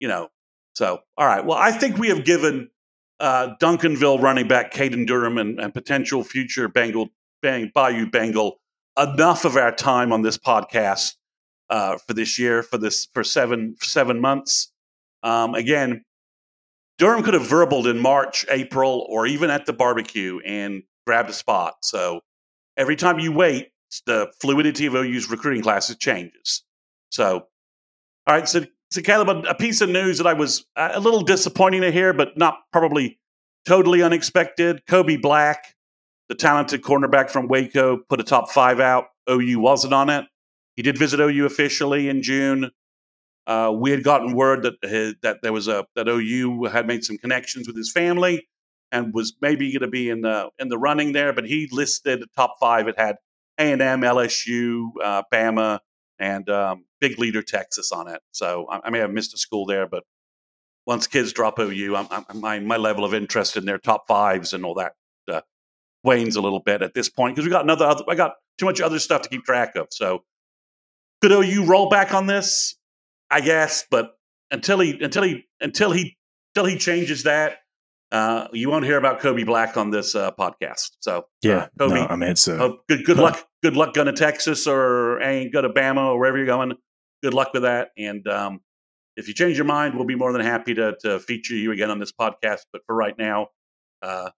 [0.00, 0.28] you know.
[0.74, 1.44] So, all right.
[1.44, 2.70] Well, I think we have given
[3.18, 7.10] uh, Duncanville running back Caden Durham and, and potential future Bengal
[7.42, 8.60] Bang, Bayou Bengal
[8.98, 11.14] enough of our time on this podcast
[11.70, 14.72] uh, for this year for this for seven seven months.
[15.22, 16.04] Um, again,
[16.98, 21.32] Durham could have verbaled in March, April, or even at the barbecue and grabbed a
[21.32, 21.76] spot.
[21.82, 22.20] So
[22.76, 23.68] every time you wait,
[24.06, 26.62] the fluidity of OU's recruiting classes changes.
[27.10, 27.46] So,
[28.26, 28.48] all right.
[28.48, 31.92] So, so Caleb, a, piece of news that I was uh, a little disappointing to
[31.92, 33.18] hear, but not probably
[33.64, 34.84] totally unexpected.
[34.86, 35.76] Kobe Black,
[36.28, 39.06] the talented cornerback from Waco, put a top five out.
[39.30, 40.24] OU wasn't on it.
[40.74, 42.70] He did visit OU officially in June.
[43.46, 47.04] Uh, we had gotten word that his, that there was a that OU had made
[47.04, 48.48] some connections with his family
[48.92, 51.32] and was maybe going to be in the in the running there.
[51.32, 52.88] But he listed top five.
[52.88, 53.16] It had
[53.58, 55.80] A and M, LSU, uh, Bama,
[56.20, 58.20] and um, Big Leader Texas on it.
[58.30, 60.04] So I, I may have missed a school there, but
[60.86, 64.52] once kids drop OU, I'm, I'm, my my level of interest in their top fives
[64.52, 64.92] and all that
[65.28, 65.40] uh,
[66.04, 67.86] wanes a little bit at this point because we got another.
[67.86, 69.88] Other, I got too much other stuff to keep track of.
[69.90, 70.24] So
[71.22, 72.76] could OU roll back on this?
[73.30, 74.12] I guess, but
[74.50, 76.16] until he until he until he
[76.54, 77.58] until he changes that,
[78.12, 80.90] uh, you won't hear about Kobe Black on this uh, podcast.
[81.00, 83.46] So Yeah, uh, Kobe, no, I mean it's uh, oh, good good luck.
[83.62, 86.72] Good luck going to Texas or ain't go to Bama or wherever you're going.
[87.22, 87.90] Good luck with that.
[87.98, 88.60] And um,
[89.16, 91.90] if you change your mind, we'll be more than happy to, to feature you again
[91.90, 92.60] on this podcast.
[92.72, 93.48] But for right now,
[94.02, 94.30] uh,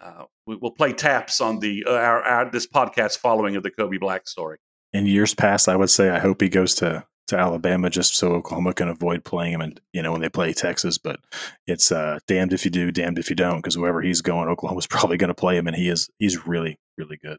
[0.00, 3.70] uh, we, we'll play taps on the uh, our, our this podcast following of the
[3.70, 4.58] Kobe Black story.
[4.92, 5.68] in years past.
[5.68, 9.24] I would say I hope he goes to to Alabama just so Oklahoma can avoid
[9.24, 10.98] playing him, and you know when they play Texas.
[10.98, 11.20] But
[11.66, 14.86] it's uh, damned if you do, damned if you don't, because wherever he's going, Oklahoma's
[14.88, 17.38] probably going to play him, and he is he's really really good.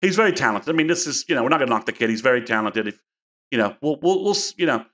[0.00, 0.68] He's very talented.
[0.68, 2.10] I mean, this is you know we're not going to knock the kid.
[2.10, 2.88] He's very talented.
[2.88, 3.00] If
[3.50, 4.84] you know, we'll we'll, we'll you know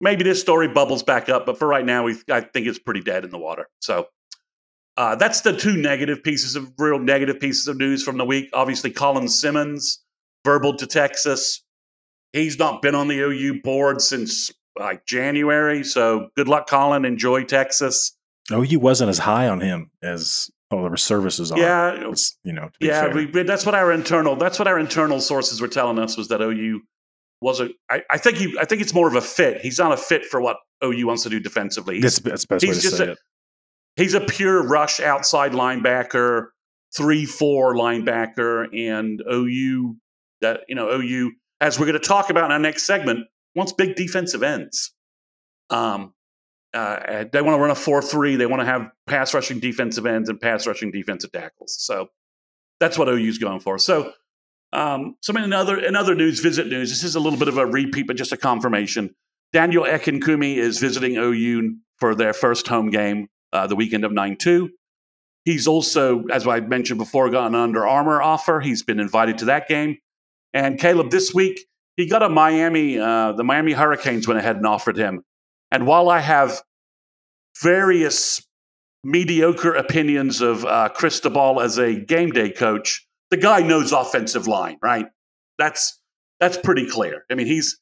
[0.00, 3.00] maybe this story bubbles back up, but for right now, we I think it's pretty
[3.00, 3.68] dead in the water.
[3.80, 4.08] So.
[4.96, 8.50] Uh, that's the two negative pieces of real negative pieces of news from the week.
[8.52, 10.02] Obviously, Colin Simmons
[10.44, 11.62] verbal to Texas.
[12.32, 15.82] He's not been on the OU board since like January.
[15.84, 17.04] So good luck, Colin.
[17.04, 18.16] Enjoy Texas.
[18.52, 21.58] OU wasn't as high on him as all of the services are.
[21.58, 23.12] Yeah, It's, you know, to be yeah.
[23.12, 24.36] We, that's what our internal.
[24.36, 26.80] That's what our internal sources were telling us was that OU
[27.40, 27.72] wasn't.
[27.90, 28.56] I, I think he.
[28.58, 29.60] I think it's more of a fit.
[29.60, 31.96] He's not a fit for what OU wants to do defensively.
[31.96, 33.18] He's, that's, that's the best way to just say a- it.
[33.96, 36.46] he's a pure rush outside linebacker,
[36.96, 39.96] three four linebacker, and OU
[40.40, 43.72] that you know OU as we're going to talk about in our next segment wants
[43.72, 44.92] big defensive ends.
[45.70, 46.14] Um,
[46.72, 48.36] uh, they want to run a four three.
[48.36, 51.76] They want to have pass rushing defensive ends and pass rushing defensive tackles.
[51.78, 52.08] So
[52.78, 53.78] that's what OU's going for.
[53.78, 54.12] So.
[54.72, 56.90] Um, some in other in other news, visit news.
[56.90, 59.16] This is a little bit of a repeat, but just a confirmation.
[59.52, 64.36] Daniel Akinkunmi is visiting OU for their first home game uh, the weekend of 9
[64.36, 64.70] 2.
[65.44, 68.60] He's also, as I mentioned before, got an Under Armour offer.
[68.60, 69.98] He's been invited to that game.
[70.52, 74.66] And Caleb, this week, he got a Miami, uh, the Miami Hurricanes went ahead and
[74.66, 75.22] offered him.
[75.70, 76.62] And while I have
[77.62, 78.42] various
[79.04, 84.76] mediocre opinions of uh, Cristobal as a game day coach, the guy knows offensive line,
[84.82, 85.06] right?
[85.58, 86.00] That's
[86.40, 87.24] that's pretty clear.
[87.30, 87.78] I mean, he's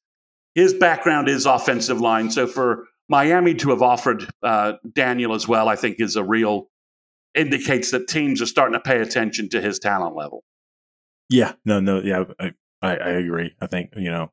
[0.54, 2.30] his background is offensive line.
[2.30, 6.68] So for Miami to have offered uh, Daniel as well, I think is a real
[7.34, 10.42] indicates that teams are starting to pay attention to his talent level.
[11.28, 13.54] Yeah, no, no, yeah, I, I, I agree.
[13.60, 14.32] I think you know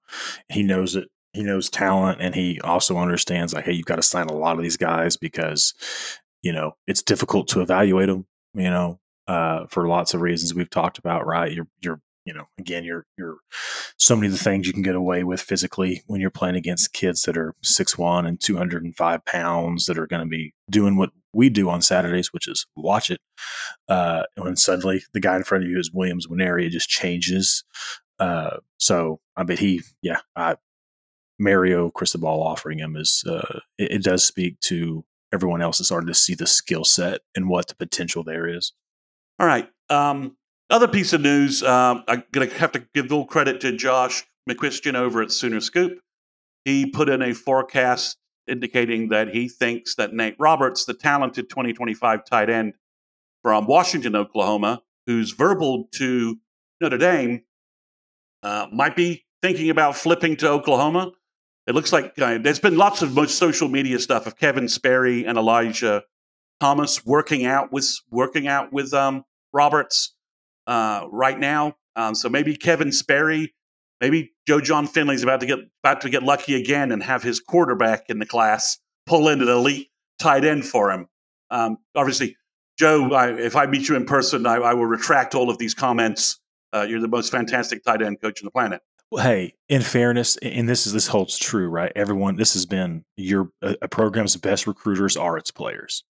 [0.49, 1.09] he knows it.
[1.33, 4.55] He knows talent, and he also understands like, hey, you've got to sign a lot
[4.55, 5.73] of these guys because
[6.41, 8.25] you know it's difficult to evaluate them.
[8.53, 11.25] You know, uh, for lots of reasons we've talked about.
[11.25, 13.37] Right, you're you're you know again you're you're
[13.97, 16.93] so many of the things you can get away with physically when you're playing against
[16.93, 20.29] kids that are six one and two hundred and five pounds that are going to
[20.29, 23.19] be doing what we do on Saturdays, which is watch it.
[23.89, 26.89] Uh, and when suddenly the guy in front of you is Williams Nwaneri, it just
[26.89, 27.63] changes.
[28.19, 30.55] Uh, so I bet he, yeah, I,
[31.37, 36.07] Mario Cristobal offering him is, uh, it, it does speak to everyone else is starting
[36.07, 38.73] to see the skill set and what the potential there is.
[39.37, 39.69] All right.
[39.89, 40.37] Um,
[40.69, 41.61] other piece of news.
[41.61, 45.99] Um, I'm gonna have to give full credit to Josh McCuistion over at Sooner Scoop.
[46.63, 48.17] He put in a forecast
[48.47, 52.73] indicating that he thinks that Nate Roberts, the talented 2025 tight end
[53.41, 56.37] from Washington, Oklahoma, who's verbal to
[56.81, 57.43] Notre Dame,
[58.43, 61.11] uh, might be thinking about flipping to Oklahoma.
[61.67, 65.37] It looks like uh, there's been lots of social media stuff of Kevin Sperry and
[65.37, 66.03] Elijah
[66.59, 70.15] Thomas working out with working out with um, Roberts
[70.67, 71.75] uh, right now.
[71.95, 73.53] Um, so maybe Kevin Sperry,
[74.05, 77.39] maybe Joe Jon Finley's about to get about to get lucky again and have his
[77.39, 79.89] quarterback in the class pull in an elite
[80.19, 81.07] tight end for him.
[81.49, 82.37] Um, obviously,
[82.77, 85.73] Joe, I, if I meet you in person, I, I will retract all of these
[85.73, 86.39] comments.
[86.71, 88.81] Uh, you're the most fantastic tight end coach on the planet.
[89.11, 91.91] Well, hey, in fairness, and this is this holds true, right?
[91.95, 96.03] Everyone, this has been your a, a program's best recruiters are its players.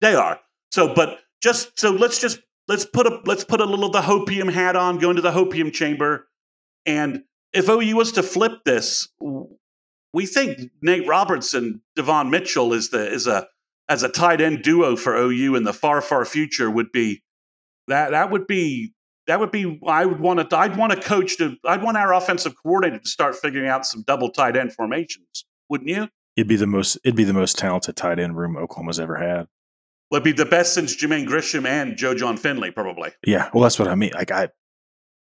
[0.00, 0.40] They are.
[0.70, 4.00] So, but just so let's just let's put a let's put a little of the
[4.00, 6.28] hopium hat on, go into the hopium chamber,
[6.86, 7.22] and
[7.52, 9.08] if OU was to flip this,
[10.12, 13.46] we think Nate Roberts and Devon Mitchell is the is a
[13.88, 17.22] as a tight end duo for OU in the far far future would be
[17.88, 18.92] that that would be
[19.26, 22.14] that would be I would want to I'd want a coach to I'd want our
[22.14, 26.08] offensive coordinator to start figuring out some double tight end formations, wouldn't you?
[26.36, 29.48] It'd be the most it'd be the most talented tight end room Oklahoma's ever had.
[30.12, 33.10] Would be the best since Jermaine Gresham and Joe Jon Finley, probably.
[33.26, 34.12] Yeah, well, that's what I mean.
[34.14, 34.50] Like I,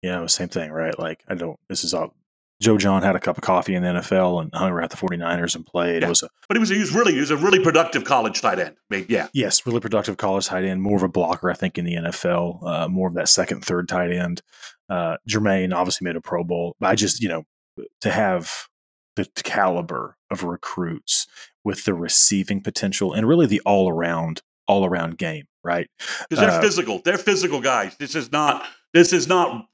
[0.04, 0.98] know, same thing, right?
[0.98, 1.60] Like I don't.
[1.70, 2.14] This is all.
[2.62, 5.56] Joe Jon had a cup of coffee in the NFL and hung around the 49ers
[5.56, 6.02] and played.
[6.02, 6.08] Yeah.
[6.08, 8.40] It was a But he was, he was really he was a really productive college
[8.42, 8.78] tight end.
[8.90, 11.78] I mean, yeah, yes, really productive college tight end, more of a blocker, I think,
[11.78, 14.42] in the NFL, uh, more of that second, third tight end.
[14.90, 17.44] Uh, Jermaine obviously made a Pro Bowl, but I just, you know,
[18.02, 18.68] to have
[19.18, 21.28] the caliber of recruits
[21.66, 25.90] with the receiving potential and really the all around all around game, right?
[26.30, 27.02] Because they're Uh, physical.
[27.04, 27.98] They're physical guys.
[27.98, 28.66] This is not.
[28.94, 29.68] This is not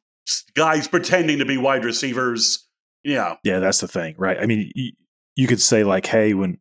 [0.55, 2.67] guys pretending to be wide receivers.
[3.03, 4.37] Yeah, Yeah, that's the thing, right?
[4.39, 4.91] I mean, you,
[5.35, 6.59] you could say like, hey, when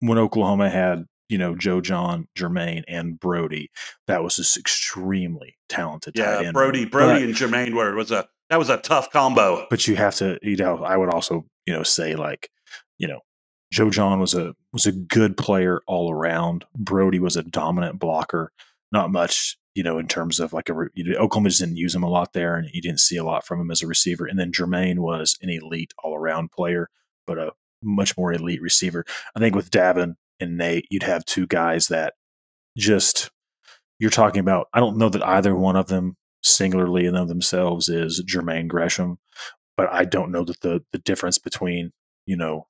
[0.00, 3.70] when Oklahoma had you know Joe Jon, Jermaine, and Brody,
[4.06, 6.14] that was just extremely talented.
[6.14, 6.52] tight yeah.
[6.52, 6.84] Brody.
[6.84, 9.66] Brody, But- and Jermaine were it was a that was a tough combo.
[9.70, 12.50] but you have to you know i would also you know say like
[12.98, 13.20] you know
[13.72, 18.50] joe jon was a was a good player all around brody was a dominant blocker
[18.90, 21.94] not much you know in terms of like a you know, oklahoma just didn't use
[21.94, 24.26] him a lot there and you didn't see a lot from him as a receiver
[24.26, 26.88] and then jermaine was an elite all around player
[27.26, 27.52] but a
[27.82, 29.04] much more elite receiver.
[29.34, 32.14] I think with davin and nate you'd have two guys that
[32.76, 33.30] just
[33.98, 38.22] you're talking about i don't know that either one of them singularly in themselves is
[38.26, 39.18] jermaine gresham
[39.80, 41.92] but I don't know that the the difference between
[42.26, 42.66] you know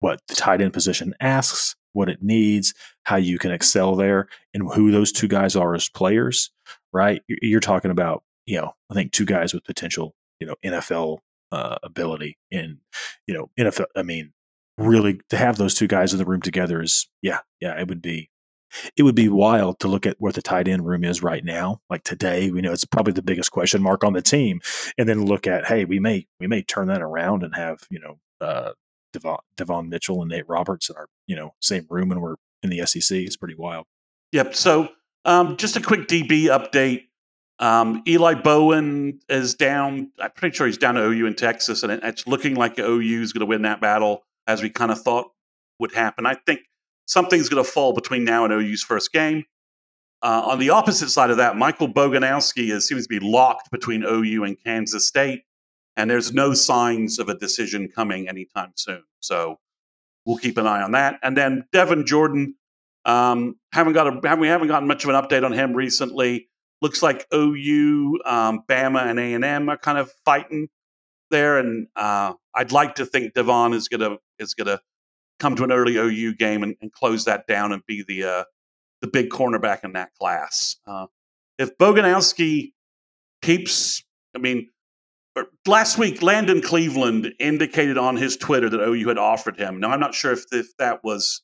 [0.00, 4.70] what the tight end position asks, what it needs, how you can excel there, and
[4.72, 6.50] who those two guys are as players.
[6.92, 7.22] Right?
[7.28, 11.18] You- You're talking about you know I think two guys with potential you know NFL
[11.52, 12.78] uh, ability and
[13.26, 13.86] you know NFL.
[13.96, 14.32] I mean,
[14.78, 18.02] really to have those two guys in the room together is yeah yeah it would
[18.02, 18.30] be
[18.96, 21.80] it would be wild to look at where the tight end room is right now.
[21.88, 24.60] Like today, we know it's probably the biggest question mark on the team,
[24.98, 28.00] and then look at hey, we may we may turn that around and have you
[28.00, 28.72] know uh,
[29.20, 32.70] Devon, Devon Mitchell and Nate Roberts in our you know same room, and we're in
[32.70, 33.18] the SEC.
[33.18, 33.86] It's pretty wild.
[34.32, 34.54] Yep.
[34.54, 34.88] So,
[35.24, 37.04] um, just a quick DB update.
[37.58, 40.10] Um, Eli Bowen is down.
[40.20, 43.22] I'm pretty sure he's down to OU in Texas, and it, it's looking like OU
[43.22, 45.30] is going to win that battle, as we kind of thought
[45.78, 46.26] would happen.
[46.26, 46.60] I think
[47.06, 49.44] something's going to fall between now and OU's first game.
[50.22, 54.02] Uh, on the opposite side of that, Michael Boganowski is, seems to be locked between
[54.02, 55.42] OU and Kansas State,
[55.96, 59.02] and there's no signs of a decision coming anytime soon.
[59.20, 59.58] So
[60.24, 61.18] we'll keep an eye on that.
[61.22, 62.54] And then Devin Jordan,
[63.04, 66.48] um, haven't got a we haven't gotten much of an update on him recently.
[66.82, 70.68] Looks like OU, um, Bama, and A and M are kind of fighting
[71.30, 74.80] there, and uh, I'd like to think Devon is gonna is gonna
[75.38, 78.44] come to an early OU game and, and close that down and be the uh,
[79.00, 80.76] the big cornerback in that class.
[80.86, 81.06] Uh,
[81.58, 82.72] if Boganowski
[83.40, 84.02] keeps,
[84.34, 84.68] I mean,
[85.66, 89.80] last week Landon Cleveland indicated on his Twitter that OU had offered him.
[89.80, 91.42] Now I'm not sure if, if that was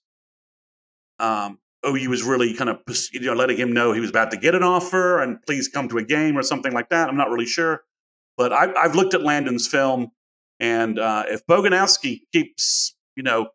[1.19, 2.79] um, OU was really kind of
[3.13, 5.89] you know letting him know he was about to get an offer and please come
[5.89, 7.09] to a game or something like that.
[7.09, 7.83] I'm not really sure,
[8.37, 10.11] but I, I've looked at Landon's film,
[10.61, 13.49] and uh, if Boganowski keeps you know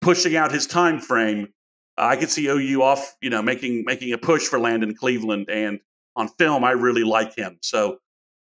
[0.00, 1.48] pushing out his time frame,
[1.96, 5.48] I could see OU off you know making making a push for Landon Cleveland.
[5.48, 5.80] And
[6.16, 7.58] on film, I really like him.
[7.62, 7.98] So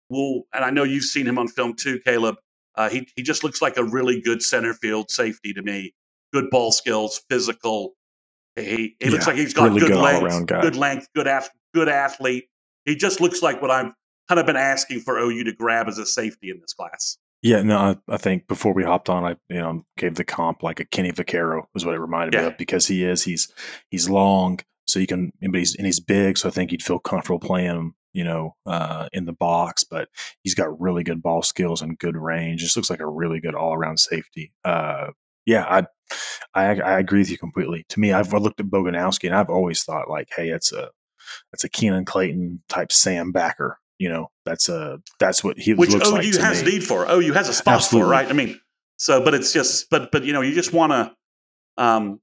[0.09, 2.35] we'll and I know you've seen him on film too, Caleb.
[2.75, 5.93] Uh, he he just looks like a really good center field safety to me.
[6.33, 7.95] Good ball skills, physical.
[8.55, 11.87] He, he looks like he's got really good, good legs, good length, good ath- good
[11.89, 12.45] athlete.
[12.85, 13.91] He just looks like what I've
[14.27, 17.17] kind of been asking for OU to grab as a safety in this class.
[17.41, 20.61] Yeah, no, I, I think before we hopped on, I you know gave the comp
[20.61, 23.51] like a Kenny Vaccaro is what it reminded me of because he is he's
[23.89, 26.99] he's long, so you can but he's and he's big, so I think you'd feel
[26.99, 29.83] comfortable playing him, you know, uh, in the box.
[29.83, 30.09] But
[30.43, 32.61] he's got really good ball skills and good range.
[32.61, 34.53] Just looks like a really good all around safety.
[34.63, 35.07] Uh,
[35.45, 35.85] yeah, I,
[36.53, 37.85] I I agree with you completely.
[37.89, 40.89] To me, I've looked at Boganowski and I've always thought like, hey, it's a
[41.53, 43.79] it's a Keenan Clayton type Sam Backer.
[43.97, 46.71] You know, that's a that's what he which looks OU like to has me.
[46.71, 47.05] need for.
[47.09, 48.07] OU has a spot Absolutely.
[48.07, 48.27] for, right?
[48.29, 48.59] I mean,
[48.97, 52.21] so but it's just but but you know you just want to, um,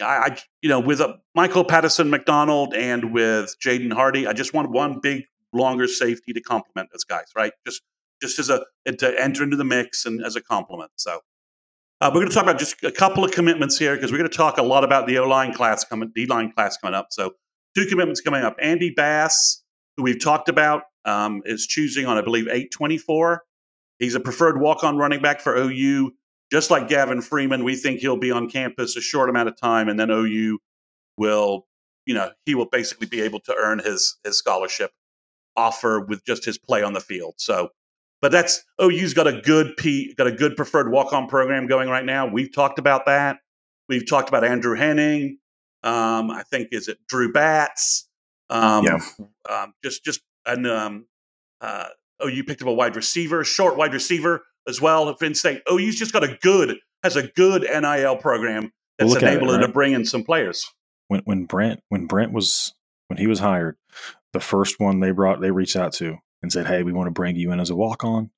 [0.00, 4.70] I, you know with a Michael Patterson McDonald and with Jaden Hardy, I just want
[4.70, 7.52] one big longer safety to complement those guys, right?
[7.66, 7.82] Just
[8.20, 10.92] just as a to enter into the mix and as a complement.
[10.96, 11.20] So.
[12.00, 14.28] Uh, we're going to talk about just a couple of commitments here because we're going
[14.28, 17.06] to talk a lot about the O line class coming, D line class coming up.
[17.10, 17.34] So,
[17.76, 18.56] two commitments coming up.
[18.60, 19.62] Andy Bass,
[19.96, 23.44] who we've talked about, um, is choosing on, I believe, 824.
[24.00, 26.12] He's a preferred walk on running back for OU.
[26.52, 29.88] Just like Gavin Freeman, we think he'll be on campus a short amount of time,
[29.88, 30.58] and then OU
[31.16, 31.66] will,
[32.04, 34.90] you know, he will basically be able to earn his his scholarship
[35.56, 37.34] offer with just his play on the field.
[37.38, 37.70] So,
[38.20, 41.88] but that's OU's got a good P, got a good preferred walk on program going
[41.88, 42.26] right now.
[42.26, 43.38] We've talked about that.
[43.88, 45.38] We've talked about Andrew Henning.
[45.82, 48.08] Um, I think is it Drew Batts.
[48.50, 48.98] Um, Yeah.
[49.48, 51.06] um, just just and um,
[51.62, 51.86] uh,
[52.22, 55.62] OU picked up a wide receiver, short wide receiver as well at Penn State.
[55.70, 59.60] OU's just got a good has a good NIL program that's Look at it, enabling
[59.62, 60.70] to bring in some players.
[61.08, 62.74] when when Brent when Brent was
[63.08, 63.76] when he was hired,
[64.32, 67.12] the first one they brought they reached out to and said, "Hey, we want to
[67.12, 68.30] bring you in as a walk on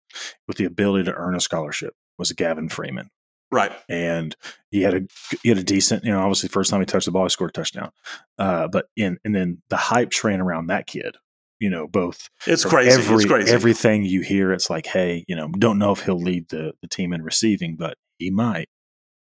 [0.46, 3.10] with the ability to earn a scholarship." Was Gavin Freeman,
[3.54, 3.72] Right.
[3.88, 4.34] And
[4.72, 5.00] he had a
[5.44, 7.50] he had a decent, you know, obviously first time he touched the ball, he scored
[7.50, 7.92] a touchdown.
[8.36, 11.16] Uh, but in and then the hype train around that kid,
[11.60, 12.90] you know, both it's crazy.
[12.90, 13.52] Every, it's crazy.
[13.52, 16.88] Everything you hear, it's like, hey, you know, don't know if he'll lead the the
[16.88, 18.68] team in receiving, but he might.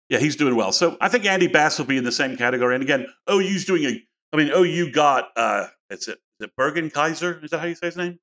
[0.10, 0.72] Yeah, he's doing well.
[0.72, 2.76] So I think Andy Bass will be in the same category.
[2.76, 4.02] And again, OU's doing a.
[4.34, 7.40] I mean, OU got uh, it's it, is it Bergen Kaiser?
[7.44, 8.20] Is that how you say his name?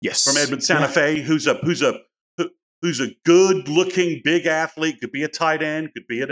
[0.00, 0.88] Yes, from Edmond Santa yeah.
[0.88, 2.00] Fe, who's a who's a
[2.82, 6.26] who's a good looking big athlete, could be a tight end, could be a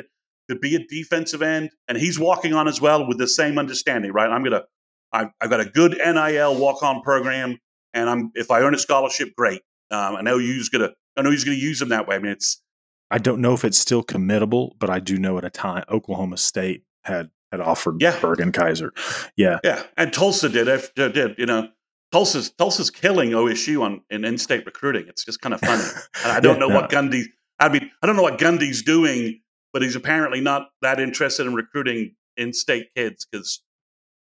[0.48, 4.12] could be a defensive end, and he's walking on as well with the same understanding,
[4.12, 4.28] right?
[4.28, 4.64] I'm gonna
[5.12, 7.58] I've, I've got a good NIL walk on program,
[7.94, 9.62] and I'm if I earn a scholarship, great.
[9.90, 12.16] Um, I know he's gonna I know he's gonna use them that way.
[12.16, 12.62] I mean, it's
[13.10, 16.36] I don't know if it's still committable, but I do know at a time Oklahoma
[16.36, 18.18] State had had offered yeah.
[18.20, 18.92] Bergen Kaiser.
[19.36, 20.68] Yeah, yeah, and Tulsa did.
[20.68, 21.68] I did you know?
[22.12, 25.06] Tulsa's Tulsa's killing OSU on in in-state recruiting.
[25.08, 25.84] It's just kind of funny.
[26.24, 27.24] And I don't know what Gundy.
[27.58, 29.40] I mean, I don't know what Gundy's doing,
[29.72, 33.62] but he's apparently not that interested in recruiting in-state kids because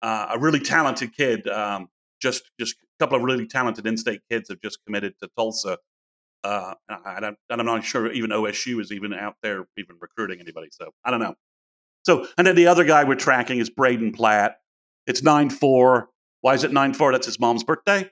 [0.04, 1.89] uh, a really talented kid, um,
[2.22, 5.80] just just a couple of really talented in-state kids have just committed to Tulsa.
[6.43, 10.68] Uh, and, I, am not sure even OSU is even out there even recruiting anybody.
[10.72, 11.36] So I don't know.
[12.04, 14.58] So and then the other guy we're tracking is Braden Platt.
[15.08, 16.10] It's nine four.
[16.43, 17.14] Why is it 9 4?
[17.14, 18.12] That's his mom's birthday.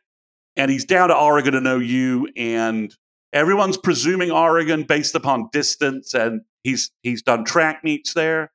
[0.55, 2.95] And he's down to Oregon and OU, and
[3.33, 8.51] everyone's presuming Oregon based upon distance, and he's he's done track meets there.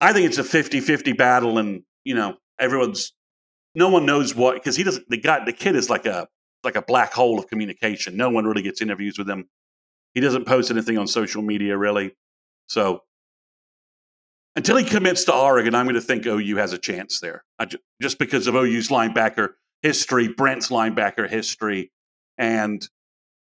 [0.00, 3.12] I think it's a 50 50 battle, and, you know, everyone's
[3.74, 6.28] no one knows what because he doesn't the guy the kid is like a
[6.64, 8.16] like a black hole of communication.
[8.16, 9.48] No one really gets interviews with him.
[10.14, 12.16] He doesn't post anything on social media really.
[12.66, 13.02] So
[14.56, 17.44] until he commits to Oregon, I'm going to think OU has a chance there,
[18.02, 19.50] just because of OU's linebacker
[19.82, 21.92] history, Brent's linebacker history,
[22.36, 22.86] and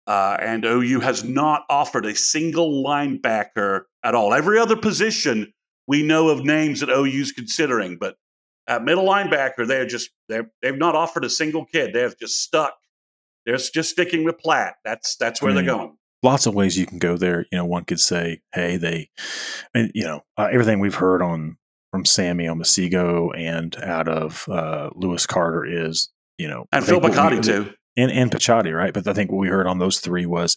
[0.07, 4.35] uh, and OU has not offered a single linebacker at all.
[4.35, 5.53] Every other position
[5.89, 8.17] we know of names that OU's considering, but
[8.69, 11.93] at middle linebacker, they're just they they've not offered a single kid.
[11.95, 12.75] They've just stuck.
[13.45, 14.75] They're just sticking with Platt.
[14.85, 17.47] That's that's where I mean, they're going lots of ways you can go there.
[17.51, 19.11] You know, one could say, hey, they,
[19.75, 21.57] and, you know, uh, everything we've heard on
[21.91, 27.43] from Sammy Omosigho and out of uh, Lewis Carter is, you know, and Phil Picotti
[27.43, 28.93] too, and and Picciotti, right?
[28.93, 30.57] But I think what we heard on those three was,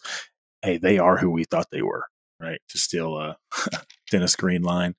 [0.62, 2.04] hey, they are who we thought they were,
[2.40, 2.60] right?
[2.68, 3.36] To steal a
[4.12, 4.94] Dennis Green line.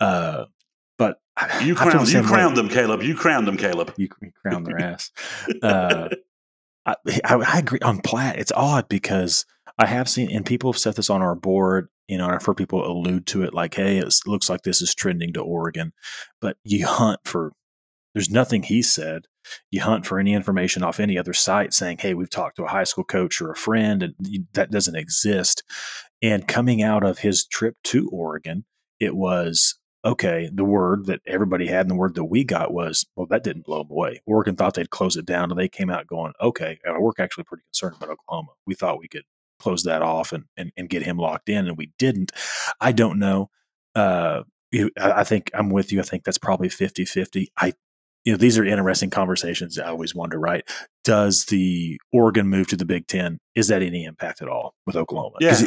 [0.00, 0.46] Uh,
[0.96, 1.20] but
[1.62, 3.02] you crowned, you crowned them, Caleb.
[3.02, 3.94] You crowned them, Caleb.
[3.96, 5.12] You, you crowned their ass.
[5.62, 6.08] Uh,
[6.86, 6.94] I,
[7.24, 8.38] I, I agree on Platt.
[8.38, 9.44] It's odd because
[9.78, 11.88] I have seen, and people have set this on our board.
[12.08, 14.94] You know, I've heard people allude to it like, "Hey, it looks like this is
[14.94, 15.92] trending to Oregon,"
[16.40, 17.52] but you hunt for.
[18.14, 19.26] There's nothing he said.
[19.70, 22.68] You hunt for any information off any other site saying, "Hey, we've talked to a
[22.68, 24.14] high school coach or a friend," and
[24.54, 25.62] that doesn't exist.
[26.20, 28.64] And coming out of his trip to Oregon,
[28.98, 33.04] it was okay, the word that everybody had and the word that we got was,
[33.16, 34.22] well, that didn't blow them away.
[34.26, 37.64] Oregon thought they'd close it down, and they came out going, okay, we're actually pretty
[37.72, 38.52] concerned about Oklahoma.
[38.66, 39.24] We thought we could
[39.58, 42.32] close that off and, and, and get him locked in, and we didn't.
[42.80, 43.50] I don't know.
[43.94, 44.42] Uh,
[45.00, 46.00] I think I'm with you.
[46.00, 47.52] I think that's probably 50 50.
[47.56, 47.72] I,
[48.28, 49.78] you know, these are interesting conversations.
[49.78, 50.62] I always wonder, right?
[51.02, 53.38] Does the Oregon move to the Big Ten?
[53.54, 55.36] Is that any impact at all with Oklahoma?
[55.40, 55.58] Yeah.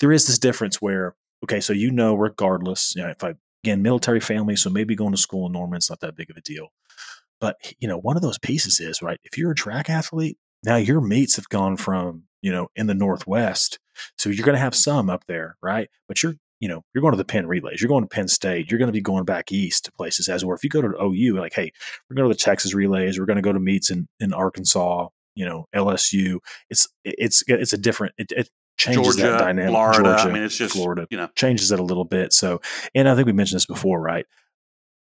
[0.00, 3.80] there is this difference where, okay, so you know, regardless, you know, if I, again,
[3.82, 6.72] military family, so maybe going to school in Norman's not that big of a deal.
[7.40, 10.74] But, you know, one of those pieces is, right, if you're a track athlete, now
[10.74, 13.78] your mates have gone from you know, in the Northwest.
[14.16, 15.88] So you're going to have some up there, right?
[16.08, 18.70] But you're, you know, you're going to the Penn relays, you're going to Penn State,
[18.70, 21.02] you're going to be going back east to places as where if you go to
[21.02, 21.72] OU, like, hey,
[22.08, 25.08] we're going to the Texas relays, we're going to go to meets in, in Arkansas,
[25.34, 26.38] you know, LSU.
[26.68, 29.70] It's, it's, it's a different, it, it changes Georgia, that dynamic.
[29.70, 32.32] Florida, Georgia, I mean, it's just Florida, you know, changes it a little bit.
[32.32, 32.60] So,
[32.94, 34.26] and I think we mentioned this before, right?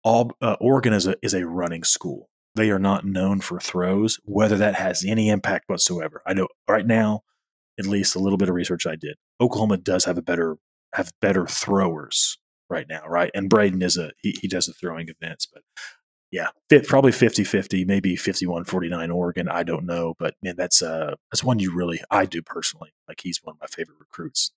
[0.04, 2.28] All uh, Oregon is a is a running school.
[2.54, 6.22] They are not known for throws, whether that has any impact whatsoever.
[6.26, 7.22] I know right now
[7.78, 10.56] at least a little bit of research I did, Oklahoma does have a better
[10.96, 12.38] have better throwers
[12.68, 13.30] right now, right?
[13.34, 15.62] And Braden is a he, he does the throwing events, but
[16.32, 19.48] yeah, fit, probably 50-50, maybe 51-49 Oregon.
[19.48, 22.90] I don't know, but man, that's uh that's one you really I do personally.
[23.08, 24.52] Like he's one of my favorite recruits.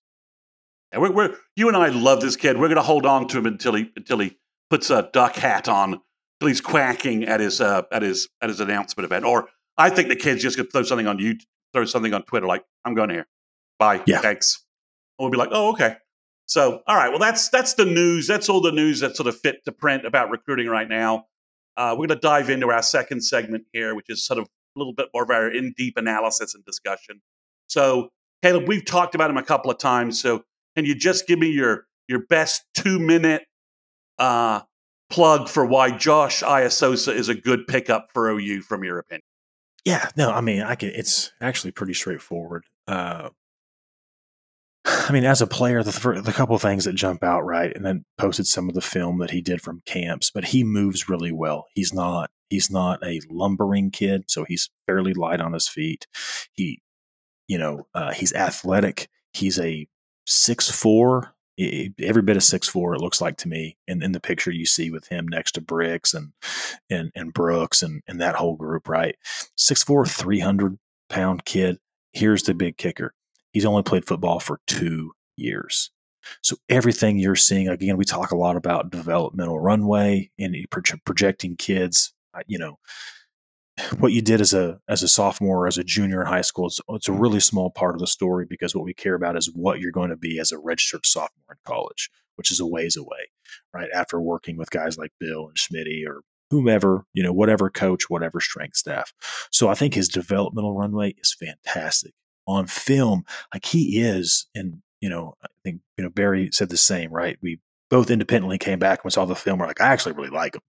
[0.92, 2.58] And we're, we're you and I love this kid.
[2.58, 5.68] We're going to hold on to him until he until he puts a duck hat
[5.70, 6.02] on,
[6.42, 9.26] until he's quacking at his uh at his at his announcement event.
[9.26, 11.36] Or I think the kid's just going to throw something on you,
[11.74, 13.28] throw something on Twitter like, I'm going here.
[13.78, 14.02] Bye.
[14.06, 14.20] Yeah.
[14.20, 14.66] Thanks.
[15.18, 15.96] And we'll be like, oh, okay.
[16.50, 17.10] So, all right.
[17.10, 18.26] Well, that's that's the news.
[18.26, 21.26] That's all the news that sort of fit to print about recruiting right now.
[21.78, 24.80] Uh, we're going to dive into our second segment here, which is sort of a
[24.80, 27.22] little bit more of our in deep analysis and discussion.
[27.68, 28.10] So,
[28.41, 30.20] Caleb, we've talked about him a couple of times.
[30.20, 30.41] So,
[30.76, 33.43] can you just give me your your best two minute
[34.18, 34.62] uh,
[35.12, 39.22] plug for why Josh Aisosa is a good pickup for OU from your opinion?
[39.86, 40.89] Yeah, no, I mean, I can.
[40.95, 42.64] It's actually pretty straightforward.
[42.88, 43.30] Uh,
[44.86, 48.06] I mean, as a player, the, the couple things that jump out, right, and then
[48.18, 51.68] posted some of the film that he did from camps, but he moves really well.
[51.74, 56.08] He's not he's not a lumbering kid, so he's fairly light on his feet.
[56.54, 56.82] He,
[57.48, 59.10] you know, uh, he's athletic.
[59.34, 59.88] He's a
[60.26, 61.36] six four,
[62.00, 62.94] every bit of six four.
[62.94, 65.62] It looks like to me, in, in the picture you see with him next to
[65.62, 66.32] Bricks and
[66.90, 69.16] and and Brooks and and that whole group, right?
[69.56, 70.78] Six four, three hundred
[71.10, 71.78] pound kid.
[72.14, 73.14] Here's the big kicker
[73.52, 75.91] He's only played football for two years.
[76.41, 80.56] So everything you're seeing, again, we talk a lot about developmental runway and
[81.06, 82.14] projecting kids.
[82.47, 82.78] You know,
[84.00, 86.68] what you did as a as a sophomore or as a junior in high school,
[86.68, 89.52] it's, it's a really small part of the story because what we care about is
[89.54, 92.95] what you're going to be as a registered sophomore in college, which is a ways
[92.97, 93.30] away,
[93.74, 93.89] right?
[93.93, 96.22] After working with guys like Bill and Schmitty or
[96.52, 99.14] whomever, you know, whatever coach, whatever strength staff.
[99.52, 102.14] So I think his developmental runway is fantastic
[102.50, 103.24] on film
[103.54, 107.38] like he is and you know i think you know barry said the same right
[107.41, 110.30] we both independently came back and we saw the film we're like i actually really
[110.30, 110.62] like him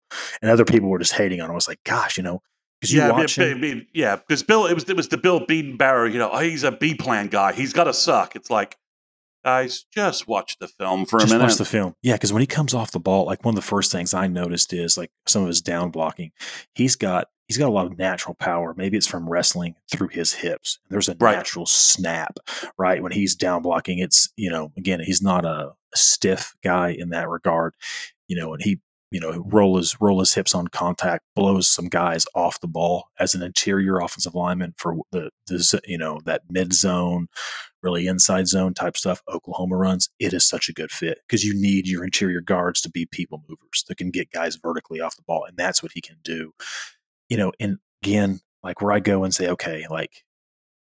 [0.43, 2.43] and other people were just hating on him i was like gosh you know
[2.81, 5.73] because yeah, watch I mean, yeah, because Bill, it was it was the Bill Beaton
[6.13, 7.53] you know, oh, he's a B plan guy.
[7.53, 8.35] He's got to suck.
[8.35, 8.79] It's like,
[9.45, 11.45] guys, just watch the film for just a minute.
[11.45, 12.15] Watch the film, yeah.
[12.15, 14.73] Because when he comes off the ball, like one of the first things I noticed
[14.73, 16.33] is like some of his down blocking.
[16.75, 18.75] He's got he's got a lot of natural power.
[18.77, 20.79] Maybe it's from wrestling through his hips.
[20.89, 21.35] There's a right.
[21.35, 22.39] natural snap,
[22.79, 23.03] right?
[23.03, 27.09] When he's down blocking, it's, you know, again, he's not a, a stiff guy in
[27.09, 27.75] that regard,
[28.29, 28.79] you know, and he,
[29.11, 33.09] you know, roll his roll his hips on contact, blows some guys off the ball
[33.19, 37.27] as an interior offensive lineman for the, the you know that mid zone,
[37.83, 39.23] really inside zone type stuff.
[39.29, 40.09] Oklahoma runs.
[40.21, 43.43] It is such a good fit because you need your interior guards to be people
[43.49, 46.53] movers that can get guys vertically off the ball, and that's what he can do
[47.31, 50.25] you know, and again, like where I go and say, okay, like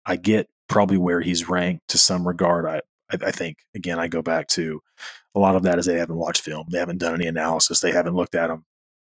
[0.05, 2.67] I get probably where he's ranked to some regard.
[2.67, 2.81] I,
[3.13, 4.81] I, I think again, I go back to
[5.35, 7.93] a lot of that is they haven't watched film, they haven't done any analysis, they
[7.93, 8.65] haven't looked at them.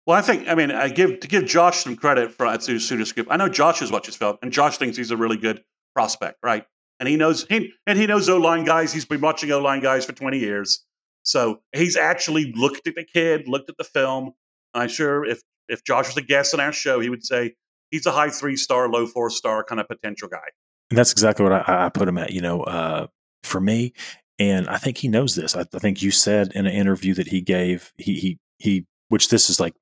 [0.05, 3.05] Well, I think I mean I give to give Josh some credit for Atsu Sooner
[3.05, 3.27] Scoop.
[3.29, 5.63] I know Josh has watched his film, and Josh thinks he's a really good
[5.95, 6.65] prospect, right?
[6.99, 8.91] And he knows he and he knows O line guys.
[8.91, 10.83] He's been watching O line guys for twenty years,
[11.23, 14.33] so he's actually looked at the kid, looked at the film.
[14.73, 15.41] I'm sure if
[15.71, 17.55] if Josh was a guest on our show, he would say
[17.89, 20.49] he's a high three star, low four star kind of potential guy.
[20.89, 22.31] And that's exactly what I, I put him at.
[22.31, 23.07] You know, uh,
[23.43, 23.93] for me,
[24.37, 25.55] and I think he knows this.
[25.55, 29.29] I, I, think you said in an interview that he gave, he he he, which
[29.29, 29.73] this is like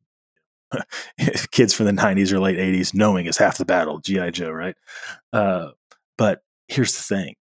[1.51, 3.99] kids from the '90s or late '80s, knowing is half the battle.
[3.99, 4.75] GI Joe, right?
[5.33, 5.69] Uh,
[6.17, 7.35] but here's the thing: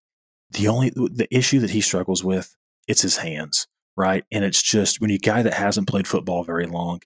[0.52, 2.54] the only the issue that he struggles with
[2.86, 3.66] it's his hands
[3.98, 4.24] right?
[4.30, 7.00] And it's just when you guy that hasn't played football very long,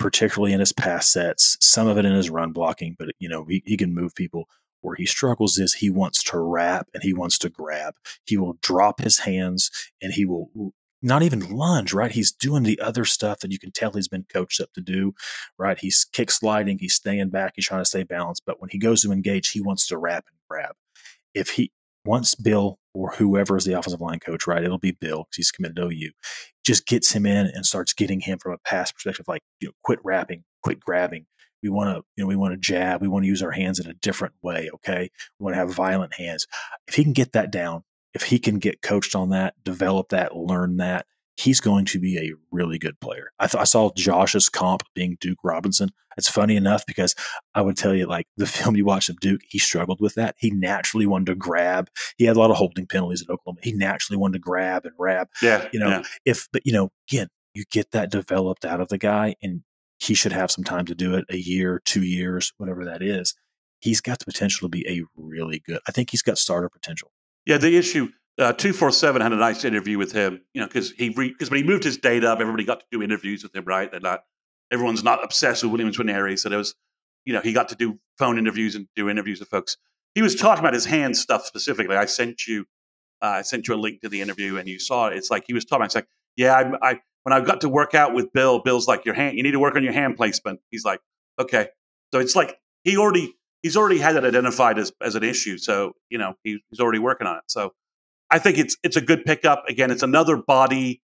[0.00, 3.44] particularly in his pass sets, some of it in his run blocking, but you know,
[3.44, 4.48] he, he can move people.
[4.82, 7.94] Where he struggles is he wants to wrap and he wants to grab.
[8.24, 9.70] He will drop his hands
[10.00, 10.72] and he will
[11.02, 12.10] not even lunge, right?
[12.10, 15.12] He's doing the other stuff that you can tell he's been coached up to do,
[15.58, 15.78] right?
[15.78, 18.44] He's kick sliding, he's staying back, he's trying to stay balanced.
[18.46, 20.76] But when he goes to engage, he wants to wrap and grab.
[21.34, 21.72] If he
[22.06, 24.64] once Bill or whoever is the offensive line coach, right?
[24.64, 26.10] It'll be Bill because he's committed to OU.
[26.70, 29.72] Just gets him in and starts getting him from a pass perspective, like you know,
[29.82, 31.26] quit wrapping, quit grabbing.
[31.64, 33.02] We want to, you know, we want to jab.
[33.02, 34.70] We want to use our hands in a different way.
[34.74, 35.10] Okay,
[35.40, 36.46] we want to have violent hands.
[36.86, 37.82] If he can get that down,
[38.14, 41.06] if he can get coached on that, develop that, learn that,
[41.36, 43.32] he's going to be a really good player.
[43.38, 45.90] I, th- I saw Josh's comp being Duke Robinson.
[46.16, 47.14] It's funny enough because
[47.54, 50.34] I would tell you, like the film you watched of Duke, he struggled with that.
[50.38, 51.88] He naturally wanted to grab.
[52.18, 53.60] He had a lot of holding penalties at Oklahoma.
[53.62, 55.28] He naturally wanted to grab and grab.
[55.42, 56.02] Yeah, you know, yeah.
[56.24, 59.62] if but you know, again, you get that developed out of the guy, and
[59.98, 63.34] he should have some time to do it—a year, two years, whatever that is.
[63.80, 65.80] He's got the potential to be a really good.
[65.88, 67.12] I think he's got starter potential.
[67.46, 68.10] Yeah, the issue
[68.40, 71.68] uh, 247 had a nice interview with him, you know, because he because when he
[71.68, 73.90] moved his date up, everybody got to do interviews with him, right?
[73.90, 74.24] They're not
[74.72, 76.74] everyone's not obsessed with Williams Nwaneri, so there was,
[77.26, 79.76] you know, he got to do phone interviews and do interviews with folks.
[80.14, 81.96] He was talking about his hand stuff specifically.
[81.96, 82.64] I sent you,
[83.22, 85.16] uh, I sent you a link to the interview, and you saw it.
[85.16, 85.84] It's like he was talking.
[85.84, 89.04] It's like, yeah, I, I when I got to work out with Bill, Bill's like,
[89.04, 90.60] your hand, you need to work on your hand placement.
[90.70, 91.00] He's like,
[91.38, 91.68] okay,
[92.14, 95.92] so it's like he already he's already had it identified as as an issue, so
[96.08, 97.44] you know he, he's already working on it.
[97.48, 97.74] So
[98.30, 99.64] I think it's it's a good pickup.
[99.68, 101.02] Again, it's another body.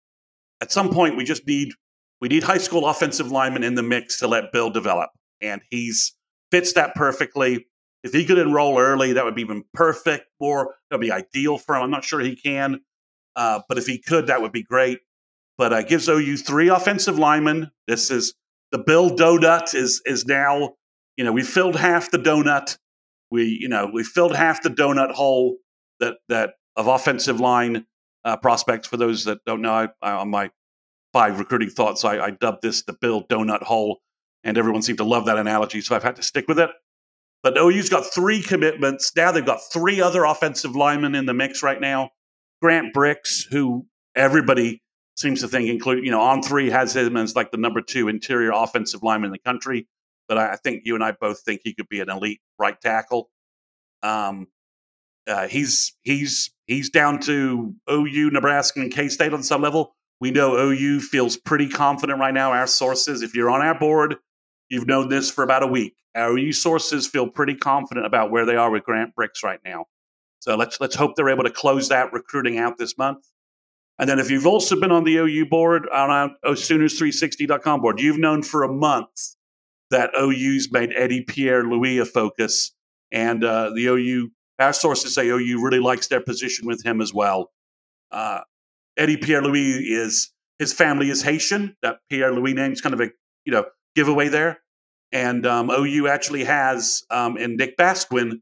[0.61, 1.74] At some point, we just need
[2.21, 5.09] we need high school offensive linemen in the mix to let Bill develop,
[5.41, 6.15] and he's
[6.51, 7.67] fits that perfectly.
[8.03, 10.26] If he could enroll early, that would be even perfect.
[10.39, 11.84] Or that would be ideal for him.
[11.84, 12.82] I'm not sure he can,
[13.36, 14.99] Uh, but if he could, that would be great.
[15.57, 17.71] But uh, gives OU three offensive linemen.
[17.88, 18.34] This is
[18.71, 20.76] the Bill Donut is is now.
[21.17, 22.78] You know, we filled half the donut.
[23.32, 25.57] We you know we filled half the donut hole
[25.99, 27.86] that that of offensive line
[28.26, 28.88] uh, prospects.
[28.88, 30.51] For those that don't know, I, I, on my
[31.11, 34.01] five recruiting thoughts, I, I dubbed this the Bill Donut hole,
[34.43, 36.69] and everyone seemed to love that analogy, so I've had to stick with it.
[37.43, 39.11] But OU's got three commitments.
[39.15, 42.11] Now they've got three other offensive linemen in the mix right now.
[42.61, 44.82] Grant Bricks, who everybody
[45.17, 48.51] seems to think, including, you know, On3 has him as like the number two interior
[48.53, 49.88] offensive lineman in the country.
[50.30, 53.30] But I think you and I both think he could be an elite right tackle.
[54.01, 54.47] Um,
[55.28, 59.95] uh, he's he's he's down to OU, Nebraska, and K State on some level.
[60.19, 62.51] We know OU feels pretty confident right now.
[62.51, 64.15] Our sources, if you're on our board,
[64.69, 65.95] you've known this for about a week.
[66.15, 69.86] Our OU sources feel pretty confident about where they are with Grant Bricks right now.
[70.39, 73.26] So let's let's hope they're able to close that recruiting out this month.
[73.99, 78.17] And then if you've also been on the OU board, on our Sooners360.com board, you've
[78.17, 79.36] known for a month
[79.91, 82.74] that OU's made Eddie Pierre Louis a focus.
[83.11, 87.14] And uh, the OU, our sources say OU really likes their position with him as
[87.14, 87.51] well.
[88.12, 88.41] Uh,
[88.97, 91.76] Eddie Pierre Louis is, his family is Haitian.
[91.82, 93.10] That Pierre Louis name is kind of a,
[93.45, 94.60] you know, giveaway there.
[95.12, 98.41] And um, OU actually has, um, and Nick Basquin,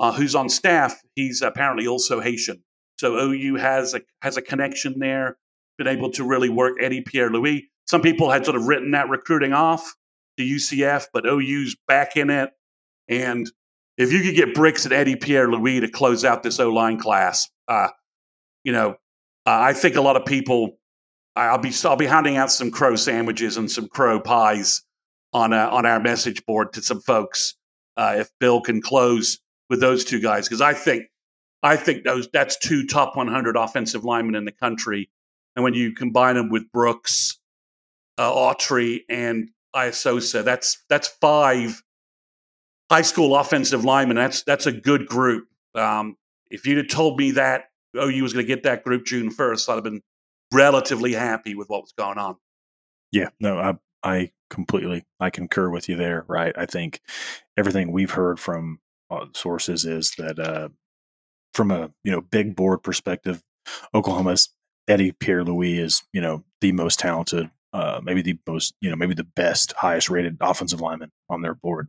[0.00, 2.62] uh, who's on staff, he's apparently also Haitian.
[2.98, 5.38] So OU has a has a connection there,
[5.76, 7.70] been able to really work Eddie Pierre Louis.
[7.86, 9.94] Some people had sort of written that recruiting off
[10.36, 12.50] to UCF, but OU's back in it.
[13.08, 13.50] And
[13.98, 16.98] if you could get Bricks and Eddie Pierre Louis to close out this O line
[16.98, 17.88] class, uh,
[18.64, 18.92] you know,
[19.44, 20.78] uh, I think a lot of people.
[21.36, 24.82] I'll be I'll be handing out some crow sandwiches and some crow pies
[25.32, 27.54] on uh, on our message board to some folks
[27.96, 29.38] uh, if Bill can close
[29.70, 31.04] with those two guys because I think
[31.62, 35.10] I think those that's two top 100 offensive linemen in the country,
[35.54, 37.38] and when you combine them with Brooks,
[38.16, 41.82] uh, Autry, and Aisosa, that's that's five
[42.90, 44.16] high school offensive linemen.
[44.16, 45.48] That's that's a good group.
[45.74, 46.16] Um,
[46.50, 47.64] if you'd have told me that
[47.96, 50.02] OU was going to get that group June 1st, I'd have been
[50.52, 52.36] relatively happy with what was going on.
[53.12, 56.24] Yeah, no, I I completely I concur with you there.
[56.28, 57.00] Right, I think
[57.56, 58.80] everything we've heard from
[59.10, 60.68] uh, sources is that uh,
[61.54, 63.42] from a you know big board perspective,
[63.94, 64.50] Oklahoma's
[64.86, 68.96] Eddie Pierre Louis is you know the most talented, uh, maybe the most you know
[68.96, 71.88] maybe the best, highest rated offensive lineman on their board,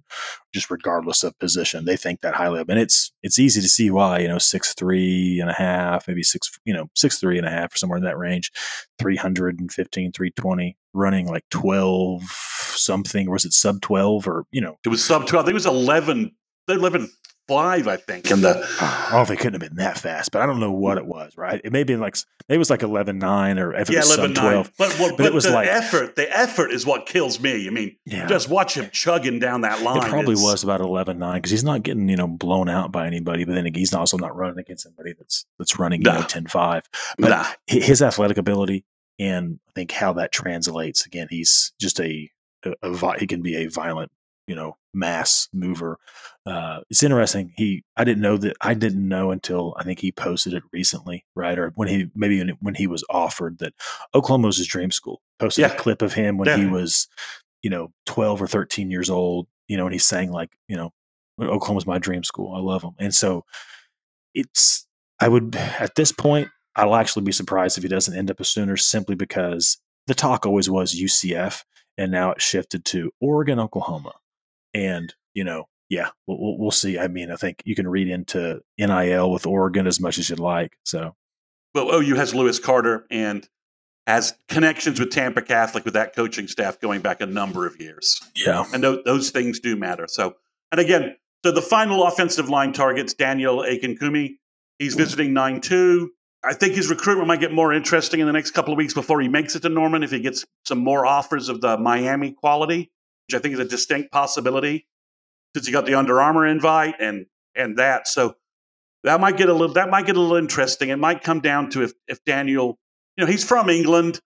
[0.54, 1.86] just regardless of position.
[1.86, 4.20] They think that highly of, and it's it's easy to see why.
[4.20, 7.52] You know, six three and a half, maybe six you know six three and a
[7.52, 8.52] half or somewhere in that range,
[9.00, 14.78] 315, 320, running like twelve something, was it sub twelve or you know?
[14.86, 15.46] It was sub twelve.
[15.46, 16.32] I think it was eleven.
[16.68, 17.10] 11
[17.50, 18.32] five, I think.
[18.32, 18.56] And the
[19.12, 21.36] oh, they couldn't have been that fast, but I don't know what it was.
[21.36, 21.60] Right?
[21.64, 22.16] It may have been like
[22.48, 24.72] maybe it was like 11-9 or if yeah, 11, 12.
[24.78, 26.16] But, well, but, but it was the like effort.
[26.16, 27.68] The effort is what kills me.
[27.68, 28.28] I mean, Yeah.
[28.28, 29.98] just watch him chugging down that line.
[29.98, 33.06] it probably It's- was about 11-9 because he's not getting you know blown out by
[33.08, 36.20] anybody, but then he's also not running against somebody that's that's running you Nah.
[36.22, 36.84] know 10-5.
[37.18, 37.46] But Nah.
[37.68, 38.86] his athletic ability
[39.20, 42.30] and I think how that translates again, he's just a,
[42.64, 44.12] a, a he can be a violent
[44.50, 46.00] you know mass mover.
[46.46, 47.54] Uh, it's interesting.
[47.56, 51.24] He I didn't know that I didn't know until I think he posted it recently,
[51.36, 51.58] right?
[51.58, 53.74] Or when he maybe when, he was offered that
[54.16, 55.22] Oklahoma was his dream school.
[55.38, 55.74] Posted Yeah.
[55.74, 57.08] a clip of him when he was
[57.62, 59.48] you know 12 or 13 years old.
[59.68, 60.92] You know, and he sang like you know
[61.40, 62.56] Oklahoma's my dream school.
[62.56, 63.46] I love him, and so
[64.34, 64.88] it's
[65.20, 68.44] I would at this point I'll actually be surprised if he doesn't end up a
[68.46, 69.78] Sooner simply because
[70.08, 71.64] the talk always was UCF
[71.98, 74.14] and now it shifted to Oregon, Oklahoma.
[74.74, 77.00] And, you know, yeah, we'll, we'll, see.
[77.00, 80.40] I mean, I think you can read into NIL with Oregon as much as you'd
[80.40, 80.78] like.
[80.84, 81.16] So,
[81.74, 83.48] Well, oh, OU has Lewis Carter and
[84.06, 88.22] has connections with Tampa Catholic with that coaching staff going back a number of years.
[88.36, 88.66] yeah.
[88.74, 90.08] And those, those things do matter.
[90.08, 90.36] So,
[90.72, 94.38] and again, so the final offensive line targets Daniel Akinkunmi.
[94.78, 95.00] He's mm-hmm.
[95.00, 96.12] visiting 9 2.
[96.44, 99.20] I think his recruitment might get more interesting in the next couple of weeks before
[99.20, 102.92] he makes it to Norman if he gets some more offers of the Miami quality,
[103.30, 104.88] which I think is a distinct possibility
[105.54, 108.08] since you got the Under Armour invite and and that.
[108.08, 108.36] So
[109.04, 110.90] that might get a little that might get a little interesting.
[110.90, 112.80] It might come down to if if Daniel,
[113.16, 114.20] you know, he's from England.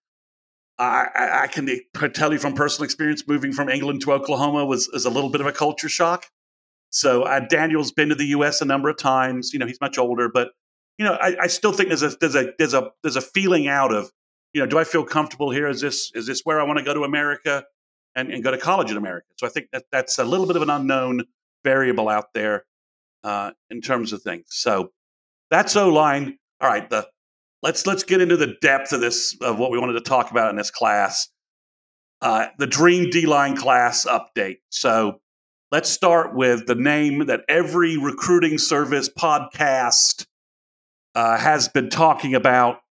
[0.79, 1.69] I, I, can
[2.13, 5.39] tell you from personal experience, moving from England to Oklahoma was is a little bit
[5.39, 6.25] of a culture shock.
[6.89, 8.59] So uh, Daniel's been to the U.S.
[8.59, 9.51] a number of times.
[9.53, 10.49] You know, he's much older, but
[10.97, 13.67] you know, I, I still think there's a there's a there's a there's a feeling
[13.67, 14.09] out of
[14.53, 15.67] you know, do I feel comfortable here?
[15.67, 17.65] Is this is this where I want to go to America
[18.15, 19.27] and, and go to college in America?
[19.37, 21.23] So I think that that's a little bit of an unknown
[21.63, 22.65] variable out there
[23.23, 24.45] uh, in terms of things.
[24.49, 24.91] So
[25.49, 26.37] that's O line.
[26.61, 27.07] All right, the
[27.61, 30.49] let's let's get into the depth of this of what we wanted to talk about
[30.49, 31.29] in this class.
[32.21, 34.57] Uh, the Dream D line class update.
[34.69, 35.19] So
[35.71, 40.25] let's start with the name that every recruiting service podcast
[41.15, 42.82] uh, has been talking about.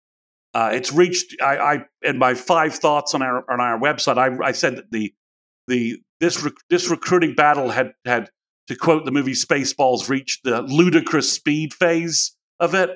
[0.54, 1.36] Uh, it's reached.
[1.42, 4.18] I, I in my five thoughts on our on our website.
[4.18, 5.14] I, I said that the
[5.68, 8.30] the this this recruiting battle had had
[8.68, 12.90] to quote the movie Spaceballs reached the ludicrous speed phase of it.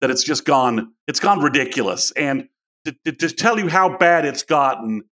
[0.00, 0.92] That it's just gone.
[1.08, 2.10] It's gone ridiculous.
[2.12, 2.48] And
[2.84, 5.04] to, to, to tell you how bad it's gotten,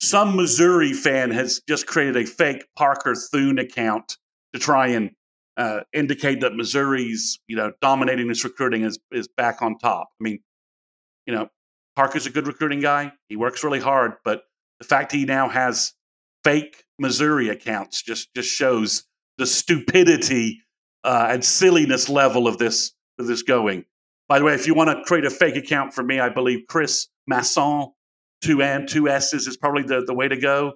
[0.00, 4.18] some Missouri fan has just created a fake Parker Thune account
[4.52, 5.10] to try and
[5.56, 10.08] uh, indicate that Missouri's, you know, dominating this recruiting is is back on top.
[10.20, 10.40] I mean,
[11.28, 11.48] you know,
[11.94, 13.12] Parker's a good recruiting guy.
[13.28, 14.44] He works really hard, but
[14.80, 15.92] the fact he now has
[16.42, 19.04] fake Missouri accounts just just shows
[19.36, 20.62] the stupidity
[21.04, 23.84] uh, and silliness level of this of this going.
[24.26, 26.60] By the way, if you want to create a fake account for me, I believe
[26.66, 27.92] Chris Masson,
[28.40, 30.74] two M, two S's is probably the, the way to go.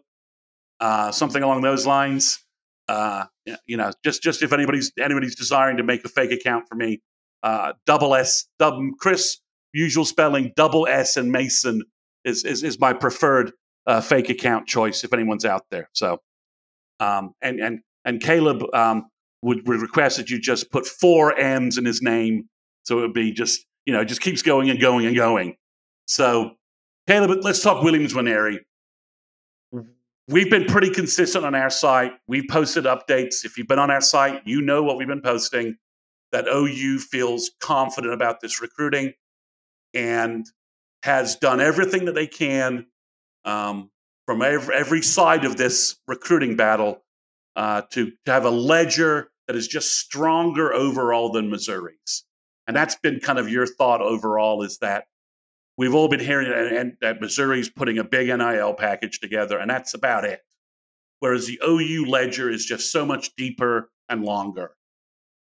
[0.80, 2.44] Uh, something along those lines.
[2.88, 3.24] Uh,
[3.66, 7.00] you know, just just if anybody's anybody's desiring to make a fake account for me,
[7.42, 9.38] uh, double S, double Chris,
[9.72, 11.82] usual spelling, double S and Mason
[12.24, 13.52] is is, is my preferred
[13.86, 15.88] uh, fake account choice if anyone's out there.
[15.92, 16.18] So,
[17.00, 19.06] um, and and and Caleb um,
[19.42, 22.48] would, would request that you just put four M's in his name,
[22.84, 25.56] so it would be just you know just keeps going and going and going.
[26.06, 26.52] So,
[27.06, 28.58] Caleb, let's talk Williams Nwaneri.
[30.28, 32.12] We've been pretty consistent on our site.
[32.28, 33.44] We've posted updates.
[33.44, 35.76] If you've been on our site, you know what we've been posting.
[36.30, 39.12] That OU feels confident about this recruiting
[39.94, 40.46] and
[41.02, 42.86] has done everything that they can
[43.44, 43.90] um,
[44.26, 47.02] from every, every, side of this recruiting battle
[47.56, 52.24] uh, to, to have a ledger that is just stronger overall than Missouri's.
[52.66, 55.06] And that's been kind of your thought overall is that
[55.76, 59.68] we've all been hearing and, and that Missouri's putting a big NIL package together, and
[59.68, 60.40] that's about it.
[61.20, 64.72] Whereas the OU ledger is just so much deeper and longer.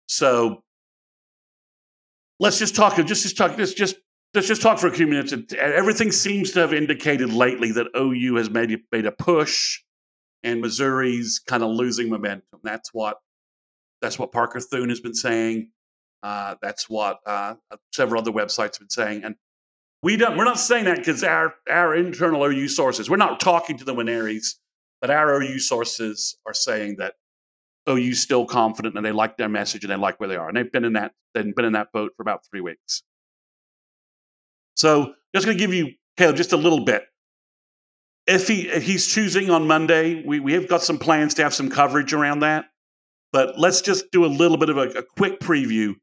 [0.09, 0.63] So
[2.39, 2.97] let's just talk.
[2.97, 3.57] Just just talk.
[3.57, 3.97] Just just
[4.35, 5.33] let's just talk for a few minutes.
[5.57, 9.81] Everything seems to have indicated lately that OU has made made a push,
[10.43, 12.61] and Missouri's kind of losing momentum.
[12.63, 13.19] That's what
[14.03, 15.71] that's what Parker Thune has been saying.
[16.23, 17.55] Uh, that's what uh,
[17.93, 19.37] several other websites have been saying, and
[20.03, 20.37] we don't.
[20.37, 23.09] We're not saying that because our our internal OU sources.
[23.09, 24.55] We're not talking to the Nwaneris,
[25.01, 27.15] but our OU sources are saying that
[27.89, 30.57] OU's still confident and they like their message and they like where they are, and
[30.57, 33.03] they've been in that they've been in that boat for about three weeks.
[34.75, 37.05] So just going to give you, Caleb, just a little bit.
[38.27, 41.53] If he if he's choosing on Monday, we, we have got some plans to have
[41.53, 42.67] some coverage around that.
[43.33, 45.95] But let's just do a little bit of a, a quick preview,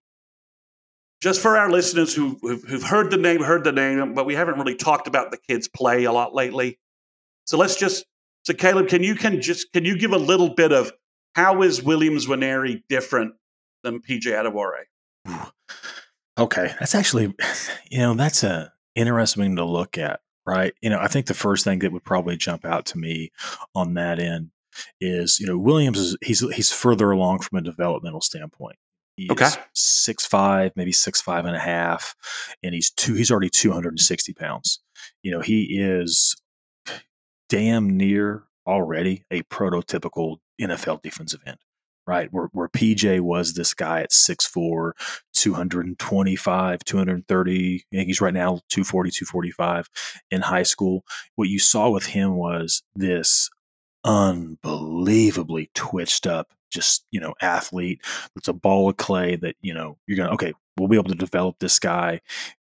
[1.22, 4.36] just for our listeners who who've, who've heard the name, heard the name, but we
[4.36, 6.78] haven't really talked about the kids play a lot lately.
[7.45, 8.05] So let's just
[8.43, 10.91] so Caleb, can you can just can you give a little bit of
[11.36, 13.34] how is Williams Nwaneri different
[13.84, 15.51] than PJ Adebawore?
[16.38, 17.34] Okay, that's actually,
[17.91, 20.73] you know, that's a interesting to look at, right?
[20.82, 23.32] You know, I think the first thing that would probably jump out to me
[23.75, 24.51] on that end
[24.99, 28.77] is, you know, Williams is he's he's further along from a developmental standpoint.
[29.17, 29.49] He's okay.
[29.73, 32.15] six five, maybe six five and a half,
[32.63, 33.13] and he's two.
[33.13, 34.79] He's already two hundred and sixty pounds.
[35.21, 36.36] You know, he is
[37.49, 41.57] damn near already a prototypical NFL defensive end
[42.08, 42.30] right?
[42.32, 44.91] Where, where PJ was this guy at 6'4,
[45.34, 47.76] 225, 230.
[47.76, 49.89] I think he's right now 240, 245
[50.32, 51.04] in high school.
[51.36, 53.49] What you saw with him was this
[54.04, 58.02] unbelievably twitched up, just, you know, athlete.
[58.36, 61.10] It's a ball of clay that, you know, you're going to, okay, we'll be able
[61.10, 62.22] to develop this guy.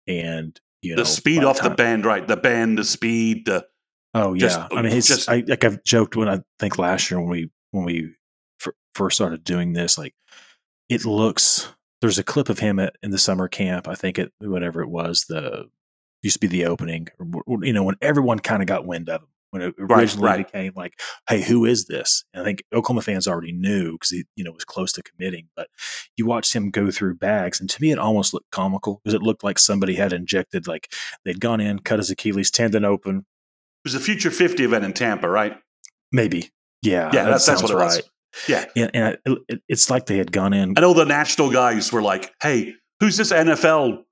[0.08, 2.28] And, you know the know, speed off the, the bend, right?
[2.28, 3.66] The bend, the speed, the.
[4.14, 7.12] Oh yeah, just, I mean, his, just, I, like I've joked when I think last
[7.12, 8.16] year when we when we
[8.98, 10.16] first started doing this, like
[10.90, 11.70] it looks.
[12.02, 13.88] There's a clip of him at, in the summer camp.
[13.88, 15.70] I think it whatever it was the
[16.22, 17.08] used to be the opening.
[17.62, 20.52] You know when everyone kind of got wind of him when it originally right, right.
[20.52, 24.26] became like, "Hey, who is this?" And I think Oklahoma fans already knew because he,
[24.36, 25.48] you know, was close to committing.
[25.56, 25.70] But
[26.16, 29.22] you watched him go through bags, and to me, it almost looked comical because it
[29.22, 30.92] looked like somebody had injected, like
[31.26, 33.18] they'd gone in, cut his Achilles tendon open.
[33.18, 33.24] It
[33.86, 35.58] was a future fifty event in Tampa, right?
[36.12, 36.52] Maybe.
[36.82, 37.86] Yeah, yeah, that that's, that's what it right.
[37.86, 38.02] was.
[38.48, 39.18] Yeah, and, and
[39.48, 40.74] it, it's like they had gone in.
[40.78, 44.04] I know the national guys were like, "Hey, who's this NFL?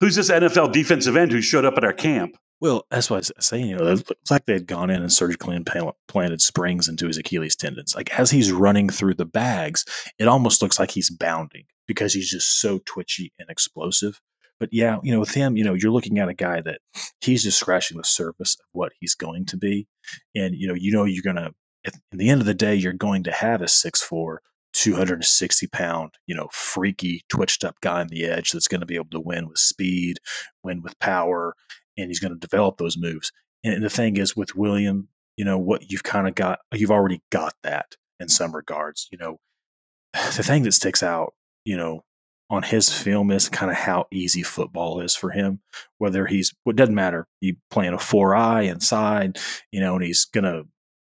[0.00, 3.18] Who's this NFL defensive end who showed up at our camp?" Well, that's what I
[3.18, 3.70] was saying.
[3.70, 7.56] You know, it's like they had gone in and surgically implanted springs into his Achilles
[7.56, 7.96] tendons.
[7.96, 9.84] Like as he's running through the bags,
[10.16, 14.20] it almost looks like he's bounding because he's just so twitchy and explosive.
[14.60, 16.78] But yeah, you know, with him, you know, you're looking at a guy that
[17.20, 19.88] he's just scratching the surface of what he's going to be,
[20.36, 21.50] and you know, you know, you're gonna
[21.84, 26.12] at the end of the day, you're going to have a six four 260 pound,
[26.26, 29.20] you know, freaky, twitched up guy on the edge that's going to be able to
[29.20, 30.18] win with speed,
[30.62, 31.54] win with power,
[31.98, 33.32] and he's going to develop those moves.
[33.64, 37.20] And the thing is, with William, you know, what you've kind of got, you've already
[37.30, 39.08] got that in some regards.
[39.12, 39.40] You know,
[40.36, 42.04] the thing that sticks out, you know,
[42.50, 45.60] on his film is kind of how easy football is for him.
[45.98, 47.26] Whether he's, it doesn't matter.
[47.40, 49.38] He playing a four eye inside,
[49.70, 50.64] you know, and he's gonna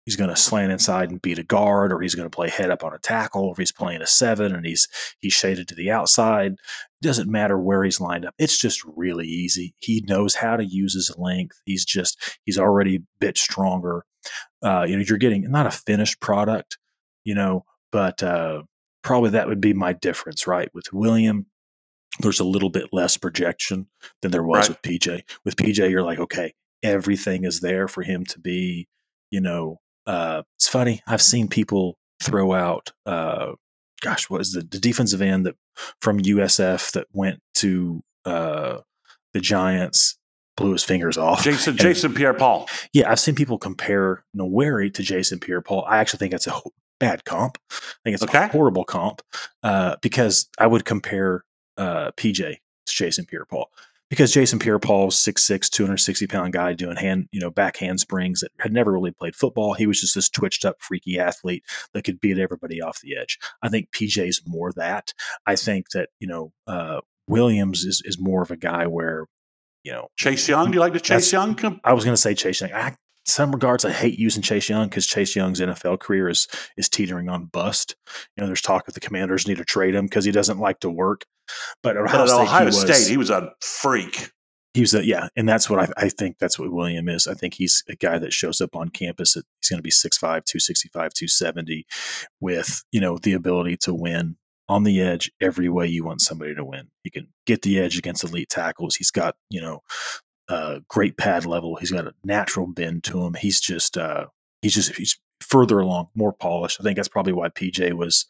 [0.04, 2.70] he's going to slant inside and beat a guard, or he's going to play head
[2.70, 4.88] up on a tackle, or he's playing a seven and he's
[5.20, 6.52] he's shaded to the outside.
[6.52, 6.58] It
[7.02, 8.34] doesn't matter where he's lined up.
[8.38, 9.74] It's just really easy.
[9.78, 11.60] He knows how to use his length.
[11.64, 14.04] He's just he's already a bit stronger.
[14.62, 16.78] Uh, you know, you're getting not a finished product,
[17.24, 18.62] you know, but uh,
[19.02, 20.70] probably that would be my difference, right?
[20.72, 21.46] With William,
[22.20, 23.86] there's a little bit less projection
[24.20, 24.70] than there was right.
[24.70, 25.22] with PJ.
[25.44, 28.88] With PJ, you're like, okay, everything is there for him to be,
[29.30, 31.02] you know, uh, it's funny.
[31.06, 33.52] I've seen people throw out, uh,
[34.00, 35.56] gosh, what is the, the defensive end that
[36.00, 38.78] from USF that went to uh,
[39.32, 40.18] the Giants
[40.56, 41.42] blew his fingers off.
[41.42, 42.68] Jason and, Jason Pierre Paul.
[42.92, 45.84] Yeah, I've seen people compare Nwaneri to Jason Pierre Paul.
[45.88, 46.60] I actually think that's a
[47.00, 47.58] bad comp.
[47.70, 47.74] I
[48.04, 48.44] think it's okay.
[48.44, 49.22] a horrible comp
[49.62, 51.44] uh, because I would compare
[51.76, 53.70] uh, PJ to Jason Pierre Paul
[54.12, 58.70] because Jason Pierre-Paul's 6'6", 260 pound guy doing hand, you know, back handsprings that had
[58.70, 59.72] never really played football.
[59.72, 63.38] He was just this twitched up, freaky athlete that could beat everybody off the edge.
[63.62, 65.14] I think PJ's more that.
[65.46, 69.28] I think that you know uh, Williams is is more of a guy where
[69.82, 70.70] you know Chase Young.
[70.70, 71.58] Do you like the Chase Young?
[71.82, 72.74] I was going to say Chase Young.
[72.74, 72.94] I,
[73.24, 77.28] some regards, I hate using Chase Young because Chase Young's NFL career is is teetering
[77.28, 77.96] on bust.
[78.36, 80.80] You know, there's talk that the Commanders need to trade him because he doesn't like
[80.80, 81.24] to work.
[81.82, 84.30] But at Ohio, but at State, Ohio he was, State, he was a freak.
[84.74, 86.38] He was a yeah, and that's what I, I, think.
[86.38, 87.26] That's what William is.
[87.26, 89.36] I think he's a guy that shows up on campus.
[89.36, 91.86] At, he's going to be 6'5", 265, 270,
[92.40, 94.36] with you know the ability to win
[94.68, 96.88] on the edge every way you want somebody to win.
[97.02, 98.96] He can get the edge against elite tackles.
[98.96, 99.80] He's got you know
[100.48, 101.76] uh, great pad level.
[101.76, 103.34] He's got a natural bend to him.
[103.34, 104.26] He's just uh,
[104.60, 106.78] he's just he's further along, more polished.
[106.80, 108.26] I think that's probably why PJ was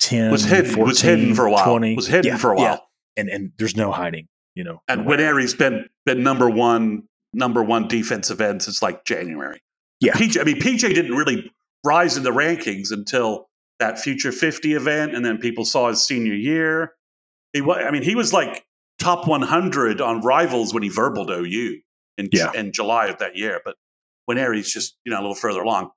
[0.00, 1.64] 10, was hidden, 14, was hidden for a while.
[1.64, 1.96] 20.
[1.96, 2.64] Was hidden yeah, for a while.
[2.64, 2.78] Yeah.
[3.16, 4.80] And and there's no hiding, you know.
[4.88, 9.60] And Nwaneri's been been number one number one defensive end since like January.
[10.00, 10.12] Yeah.
[10.12, 11.50] PJ I mean PJ didn't really
[11.84, 13.48] rise in the rankings until
[13.80, 16.92] that Future 50 event and then people saw his senior year.
[17.52, 18.64] He was I mean he was like
[18.98, 21.80] top 100 on rivals when he verbaled OU
[22.18, 22.52] in, yeah.
[22.54, 23.60] in July of that year.
[23.64, 23.76] But
[24.28, 25.90] Nwaneri's just, you know, a little further along.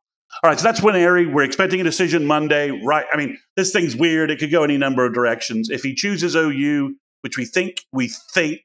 [0.43, 1.31] All right, so that's Nwaneri.
[1.31, 2.71] We're expecting a decision Monday.
[2.71, 3.05] Right.
[3.11, 4.31] I mean, this thing's weird.
[4.31, 5.69] It could go any number of directions.
[5.69, 8.61] If he chooses OU, which we think we think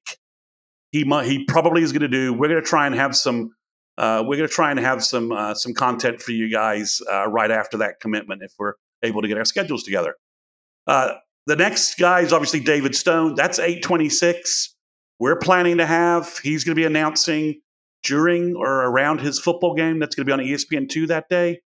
[0.93, 3.53] he might, he probably is going to do, we're going to try and have some.
[3.99, 7.26] Uh, we're going to try and have some uh, some content for you guys uh,
[7.28, 10.14] right after that commitment if we're able to get our schedules together.
[11.47, 13.35] The next guy is obviously David Stone.
[13.35, 14.75] That's 826.
[15.19, 17.61] We're planning to have, he's going to be announcing
[18.03, 19.99] during or around his football game.
[19.99, 21.61] That's going to be on ESPN2 that day.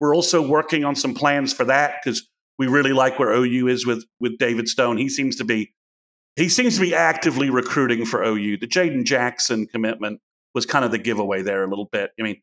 [0.00, 2.28] We're also working on some plans for that because
[2.58, 4.96] we really like where OU is with, with David Stone.
[4.96, 5.72] He seems to be
[6.36, 8.58] he seems to be actively recruiting for OU.
[8.58, 10.20] The Jaden Jackson commitment
[10.54, 12.10] was kind of the giveaway there a little bit.
[12.20, 12.42] I mean,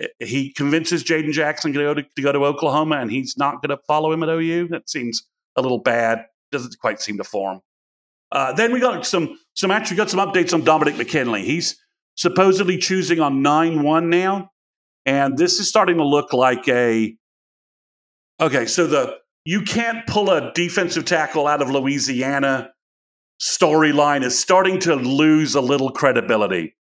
[0.00, 3.60] eh, he convinces Jaden Jackson to go to, to, go to Oklahoma, and he's not
[3.60, 4.68] going to follow him at OU.
[4.68, 6.24] That seems a little bad.
[6.50, 7.60] Doesn't quite seem to form.
[8.30, 11.44] Uh, then we got some some actually got some updates on Dominic McKinley.
[11.44, 11.76] He's
[12.16, 14.50] supposedly choosing on nine one now,
[15.06, 17.16] and this is starting to look like a
[18.40, 18.66] okay.
[18.66, 22.70] So the you can't pull a defensive tackle out of Louisiana
[23.40, 26.74] storyline is starting to lose a little credibility.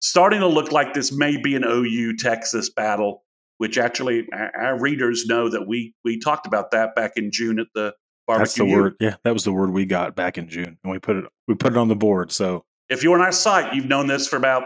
[0.00, 3.24] Starting to look like this may be an OU Texas battle,
[3.58, 7.66] which actually our readers know that we we talked about that back in June at
[7.74, 7.94] the
[8.28, 8.94] Barbecue That's the word.
[9.00, 11.54] Yeah, that was the word we got back in June, and we put it we
[11.54, 12.30] put it on the board.
[12.30, 14.64] So if you're on our site, you've known this for about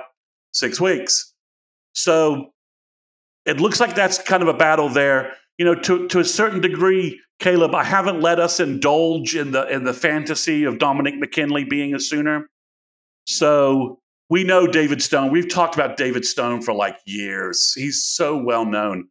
[0.52, 1.32] six weeks.
[1.94, 2.52] So
[3.46, 5.34] it looks like that's kind of a battle there.
[5.58, 9.68] You know, to to a certain degree, Caleb, I haven't let us indulge in the
[9.68, 12.48] in the fantasy of Dominic McKinley being a Sooner.
[13.28, 15.30] So we know David Stone.
[15.30, 17.74] We've talked about David Stone for like years.
[17.74, 19.06] He's so well known.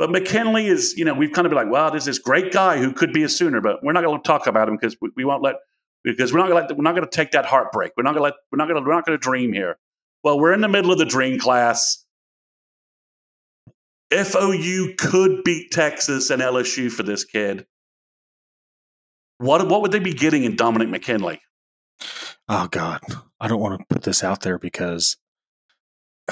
[0.00, 2.78] But McKinley is, you know, we've kind of been like, well, there's this great guy
[2.78, 5.10] who could be a Sooner, but we're not going to talk about him because we,
[5.14, 5.56] we, won't let
[6.02, 7.92] because we're not going to we're not going to take that heartbreak.
[7.98, 9.76] We're not going to we're not going to we're not going to dream here.
[10.24, 12.02] Well, we're in the middle of the dream class.
[14.10, 17.66] FOU could beat Texas and LSU for this kid,
[19.36, 21.42] what what would they be getting in Dominic McKinley?
[22.48, 23.02] oh God,
[23.38, 25.18] I don't want to put this out there because,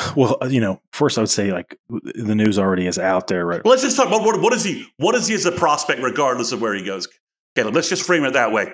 [0.17, 3.47] well, uh, you know, first I would say like the news already is out there,
[3.47, 3.63] right?
[3.65, 4.87] Well, let's just talk about what, what is he?
[4.97, 7.09] What is he as a prospect, regardless of where he goes?
[7.57, 8.73] Caleb, let's just frame it that way.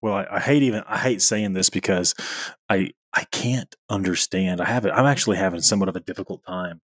[0.00, 2.14] Well, I, I hate even I hate saying this because
[2.68, 4.60] I I can't understand.
[4.60, 4.90] I have it.
[4.90, 6.80] I'm actually having somewhat of a difficult time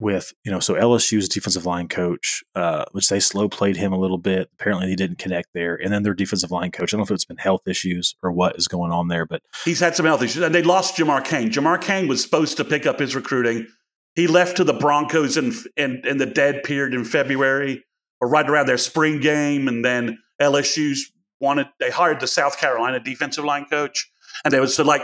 [0.00, 3.98] with you know so LSU's defensive line coach, uh, which they slow played him a
[3.98, 4.48] little bit.
[4.54, 6.92] Apparently, they didn't connect there, and then their defensive line coach.
[6.92, 9.42] I don't know if it's been health issues or what is going on there, but
[9.64, 11.50] he's had some health issues, and they lost Jamar Cain.
[11.50, 13.66] Jamar Cain was supposed to pick up his recruiting.
[14.14, 17.84] He left to the Broncos in in, in the dead period in February,
[18.20, 23.00] or right around their spring game, and then LSU's wanted they hired the South Carolina
[23.00, 24.10] defensive line coach,
[24.44, 25.02] and they was so like.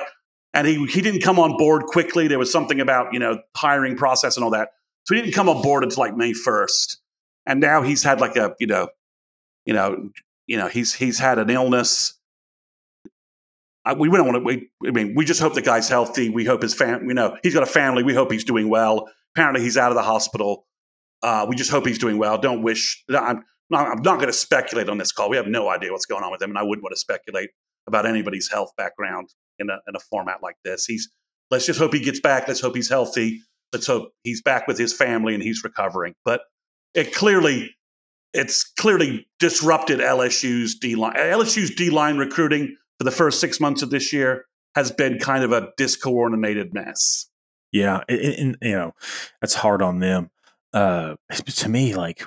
[0.56, 2.28] And he, he didn't come on board quickly.
[2.28, 4.68] There was something about, you know, hiring process and all that.
[5.04, 7.00] So he didn't come aboard board until like May first,
[7.46, 8.88] and now he's had like a you know,
[9.66, 10.10] you know,
[10.46, 12.18] you know he's he's had an illness.
[13.84, 14.44] I, we don't want to.
[14.44, 16.30] We, I mean, we just hope the guy's healthy.
[16.30, 17.08] We hope his family.
[17.08, 18.02] You know, he's got a family.
[18.02, 19.10] We hope he's doing well.
[19.34, 20.66] Apparently, he's out of the hospital.
[21.22, 22.38] Uh, we just hope he's doing well.
[22.38, 23.04] Don't wish.
[23.10, 25.28] I'm not, I'm not going to speculate on this call.
[25.28, 27.50] We have no idea what's going on with him, and I wouldn't want to speculate
[27.86, 29.28] about anybody's health background
[29.58, 30.86] in a in a format like this.
[30.86, 31.10] He's.
[31.50, 32.48] Let's just hope he gets back.
[32.48, 33.42] Let's hope he's healthy
[33.72, 36.14] let's hope he's back with his family and he's recovering.
[36.24, 36.42] But
[36.94, 37.74] it clearly,
[38.32, 41.14] it's clearly disrupted LSU's D line.
[41.14, 44.44] LSU's D line recruiting for the first six months of this year
[44.74, 47.28] has been kind of a discoordinated mess.
[47.72, 48.94] Yeah, and, you know
[49.40, 50.30] that's hard on them.
[50.72, 52.24] Uh, to me, like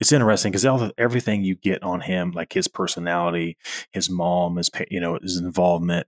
[0.00, 3.56] it's interesting because everything you get on him, like his personality,
[3.92, 6.06] his mom, his you know his involvement,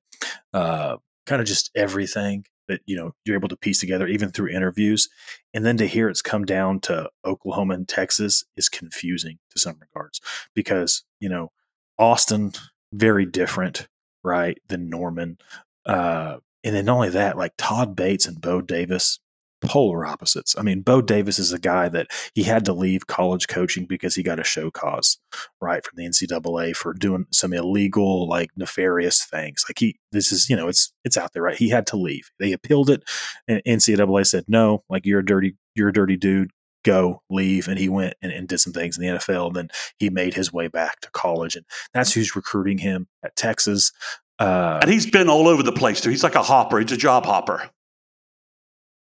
[0.52, 4.48] uh, kind of just everything that you know you're able to piece together even through
[4.48, 5.08] interviews
[5.52, 9.76] and then to hear it's come down to oklahoma and texas is confusing to some
[9.80, 10.20] regards
[10.54, 11.50] because you know
[11.98, 12.52] austin
[12.92, 13.88] very different
[14.22, 15.38] right than norman
[15.86, 19.20] uh, and then not only that like todd bates and bo davis
[19.64, 20.56] polar opposites.
[20.58, 24.14] I mean, Bo Davis is a guy that he had to leave college coaching because
[24.14, 25.18] he got a show cause,
[25.60, 29.64] right, from the NCAA for doing some illegal, like nefarious things.
[29.68, 31.56] Like he, this is, you know, it's it's out there, right?
[31.56, 32.30] He had to leave.
[32.38, 33.02] They appealed it,
[33.48, 36.50] and NCAA said no, like you're a dirty, you're a dirty dude.
[36.84, 39.46] Go leave, and he went and, and did some things in the NFL.
[39.46, 43.36] And then he made his way back to college, and that's who's recruiting him at
[43.36, 43.90] Texas.
[44.38, 46.10] Uh, and he's been all over the place too.
[46.10, 46.80] He's like a hopper.
[46.80, 47.70] He's a job hopper.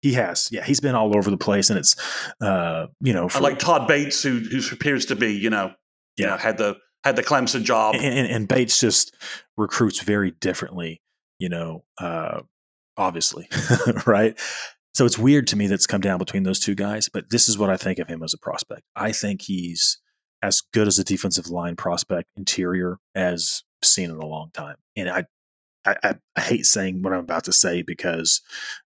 [0.01, 0.63] He has, yeah.
[0.63, 1.95] He's been all over the place, and it's,
[2.41, 5.73] uh, you know, for, like Todd Bates, who who appears to be, you know,
[6.17, 9.15] yeah, you know, had the had the Clemson job, and, and, and, Bates just
[9.57, 11.01] recruits very differently,
[11.37, 12.41] you know, uh,
[12.97, 13.47] obviously,
[14.07, 14.39] right.
[14.93, 17.57] So it's weird to me that's come down between those two guys, but this is
[17.57, 18.81] what I think of him as a prospect.
[18.95, 19.99] I think he's
[20.41, 25.09] as good as a defensive line prospect interior as seen in a long time, and
[25.09, 25.25] I
[25.85, 28.41] I, I, hate saying what I'm about to say because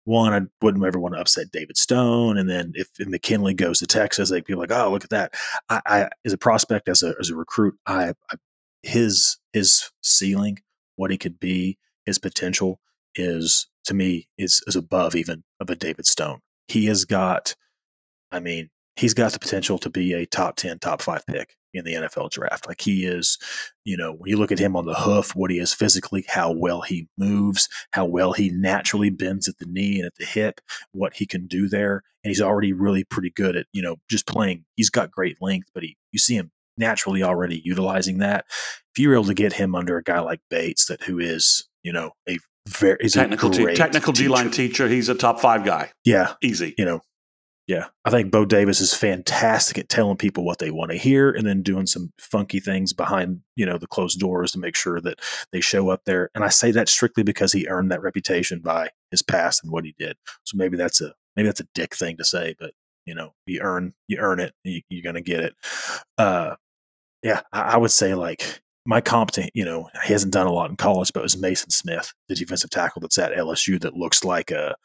[0.04, 3.80] one, I wouldn't ever want to upset David Stone, and then if, if McKinley goes
[3.80, 5.34] to Texas, like people like, oh, look at that.
[5.70, 8.36] I, I as a prospect, as a as a recruit, I, I
[8.84, 10.60] his his ceiling,
[10.96, 12.80] what he could be, his potential
[13.16, 16.39] is to me is is above even of a David Stone.
[16.68, 17.56] He has got,
[18.32, 21.86] I mean, he's got the potential to be a top ten, top five pick in
[21.86, 22.68] the NFL draft.
[22.68, 23.38] Like he is,
[23.86, 26.52] you know, when you look at him on the hoof, what he is physically, how
[26.52, 30.62] well he moves, how well he naturally bends at the knee and at the hip,
[30.92, 32.04] what he can do there.
[32.24, 34.66] And he's already really pretty good at, you know, just playing.
[34.76, 38.46] He's got great length, but he, you see him naturally already utilizing that.
[38.50, 41.94] If you're able to get him under a guy like Bates, that who is, you
[41.94, 42.38] know, a
[42.68, 44.88] very technical, technical D line teacher.
[44.88, 45.92] He's a top five guy.
[46.06, 46.76] Yeah, easy.
[46.78, 47.02] You know,
[47.72, 51.32] yeah, I think Bo Davis is fantastic at telling people what they want to hear
[51.32, 54.99] and then doing some funky things behind, you know, the closed doors to make sure
[54.99, 55.22] that
[55.53, 56.30] they show up there.
[56.36, 59.86] And I say that strictly because he earned that reputation by his past and what
[59.86, 60.17] he did.
[60.43, 62.74] So maybe that's a maybe that's a dick thing to say, but
[63.05, 65.53] you know, you earn you earn it, you, are gonna get it.
[66.17, 66.55] Uh,
[67.24, 70.72] yeah, I, I would say like my competent, you know, he hasn't done a lot
[70.72, 74.26] in college, but it was Mason Smith, the defensive tackle that's at LSU that looks
[74.26, 74.76] like a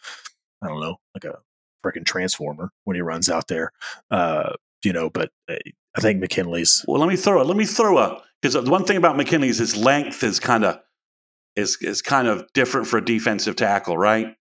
[0.63, 1.39] I don't know, like a
[1.85, 3.73] freaking transformer when he runs out there.
[4.11, 4.53] Uh,
[4.85, 5.57] you know, but uh,
[5.97, 6.85] I think McKinley's.
[6.87, 7.47] Well, let me throw it.
[7.47, 10.65] Let me throw a because the one thing about McKinley's is his length is kind
[10.65, 10.81] of
[11.57, 14.37] is is kind of different for a defensive tackle, right?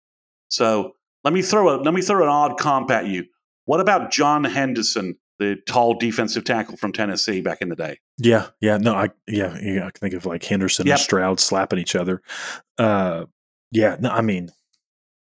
[0.49, 3.27] So let me throw a let me throw an odd comp at you.
[3.65, 7.99] What about John Henderson, the tall defensive tackle from Tennessee back in the day?
[8.19, 10.95] Yeah, yeah, no, I yeah, yeah I can think of like Henderson yep.
[10.95, 12.23] and Stroud slapping each other.
[12.79, 13.27] Uh,
[13.73, 14.51] yeah, no, I mean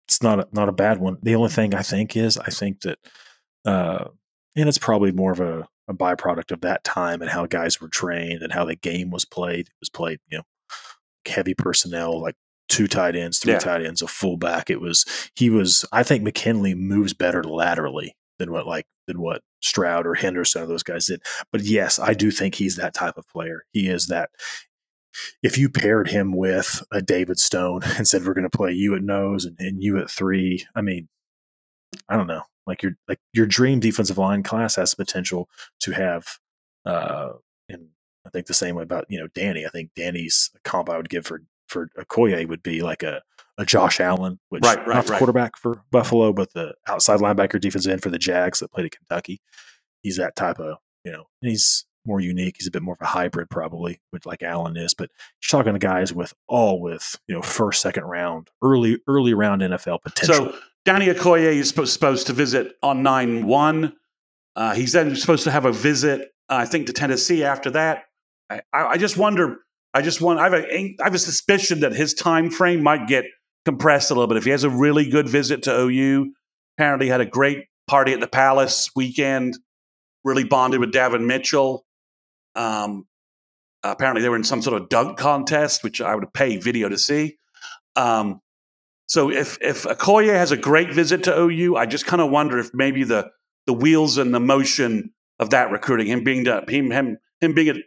[0.07, 1.17] it's not a, not a bad one.
[1.21, 2.99] The only thing I think is I think that,
[3.65, 4.05] uh,
[4.55, 7.87] and it's probably more of a, a byproduct of that time and how guys were
[7.89, 9.67] trained and how the game was played.
[9.67, 10.43] It was played, you know,
[11.27, 12.35] heavy personnel, like
[12.69, 13.59] two tight ends, three Yeah.
[13.59, 14.69] tight ends, a fullback.
[14.69, 15.85] It was he was.
[15.91, 20.65] I think McKinley moves better laterally than what like than what Stroud or Henderson or
[20.67, 21.21] those guys did.
[21.51, 23.63] But yes, I do think he's that type of player.
[23.71, 24.29] He is that.
[25.41, 28.95] If you paired him with a David Stone and said we're going to play you
[28.95, 31.07] at nose and, and you at three, I mean,
[32.09, 32.43] I don't know.
[32.65, 35.49] Like your like your dream defensive line class has the potential
[35.81, 36.39] to have,
[36.85, 37.33] uh,
[37.67, 37.89] and
[38.25, 39.65] I think the same way about you know Danny.
[39.65, 43.21] I think Danny's comp I would give for for Okoye would be like a
[43.57, 45.17] a Josh Allen, which Right, right, not the right.
[45.17, 48.97] quarterback for Buffalo, but the outside linebacker defensive end for the Jags that played at
[48.97, 49.41] Kentucky.
[50.01, 52.55] He's that type of you know, and he's more unique.
[52.57, 54.93] He's a bit more of a hybrid probably, with like Allen is.
[54.93, 55.09] But
[55.41, 59.61] you're talking to guys with all with you know first, second round, early early round
[59.61, 60.51] NFL potential.
[60.51, 63.93] So Danny Okoye is supposed, to visit on 9 1.
[64.55, 68.03] Uh, he's then supposed to have a visit, uh, I think, to Tennessee after that.
[68.49, 69.59] I, I I just wonder.
[69.93, 70.39] I just want.
[70.39, 70.75] I have a.
[70.75, 73.25] I have a suspicion that his time frame might get
[73.65, 76.33] compressed a little bit if he has a really good visit to OU.
[76.77, 79.57] Apparently, had a great party at the Palace weekend.
[80.23, 81.85] Really bonded with Davin Mitchell.
[82.55, 83.07] Um,
[83.83, 86.97] apparently, they were in some sort of dunk contest, which I would pay video to
[86.97, 87.37] see.
[87.95, 88.41] Um,
[89.07, 92.57] so if if Okoye has a great visit to OU, I just kind of wonder
[92.57, 93.29] if maybe the
[93.65, 97.69] the wheels and the motion of that recruiting, him being to, him him him being
[97.69, 97.77] at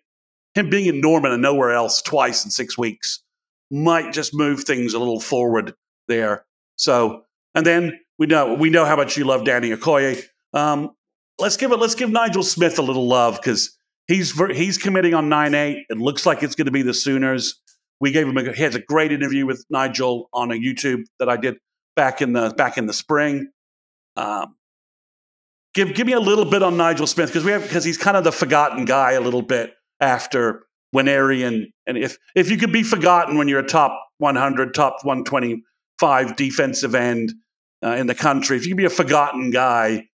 [0.54, 3.22] him being in Norman and nowhere else twice in six weeks,
[3.70, 5.74] might just move things a little forward
[6.08, 6.44] there.
[6.76, 10.22] So and then we know we know how much you love Danny Okoye.
[10.52, 10.90] Um,
[11.38, 11.78] let's give it.
[11.78, 13.76] Let's give Nigel Smith a little love because
[14.08, 15.86] he's he's committing on nine eight.
[15.88, 17.60] It looks like it's going to be the Sooners.
[18.00, 21.28] We gave him a he has a great interview with Nigel on a YouTube that
[21.28, 21.56] I did
[21.94, 23.50] back in the back in the spring.
[24.16, 24.56] Um,
[25.74, 28.16] give give me a little bit on Nigel Smith because we have because he's kind
[28.16, 32.72] of the forgotten guy a little bit after Nwaneri and and if if you could
[32.72, 37.34] be forgotten when you're a top 100, top 125 defensive end
[37.84, 40.06] uh, in the country, if you could be a forgotten guy,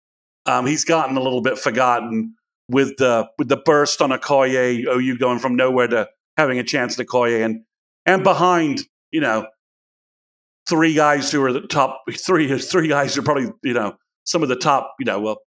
[0.46, 2.34] um, he's gotten a little bit forgotten
[2.68, 6.64] with the with the burst on Okoye, oh, OU going from nowhere to having a
[6.64, 7.64] chance at Okoye and
[8.06, 9.46] and behind, you know,
[10.68, 14.42] three guys who are the top three three guys who are probably, you know, some
[14.42, 15.38] of the top, you know, well,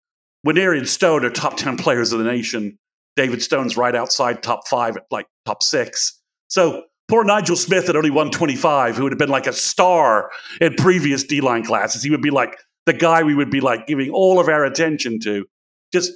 [0.45, 2.77] Nwaneri and Stone are top ten players of the nation.
[3.15, 6.21] David Stone's right outside top five at like top six.
[6.49, 10.73] So poor Nigel Smith at only 125, who would have been like a star in
[10.75, 12.03] previous D line classes.
[12.03, 15.19] He would be like the guy we would be like giving all of our attention
[15.21, 15.45] to.
[15.93, 16.11] Just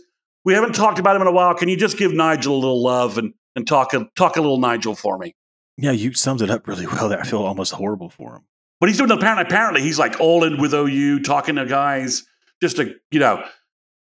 [0.49, 1.53] we haven't talked about him in a while.
[1.53, 4.59] Can you just give Nigel a little love and and talk a, talk a little
[4.59, 5.35] Nigel for me?
[5.77, 7.07] yeah, you summed it up really well.
[7.07, 8.41] There, I feel almost horrible for him.
[8.81, 12.23] But he's doing apparently apparently he's like all in with OU, talking to guys.
[12.61, 13.43] Just to you know,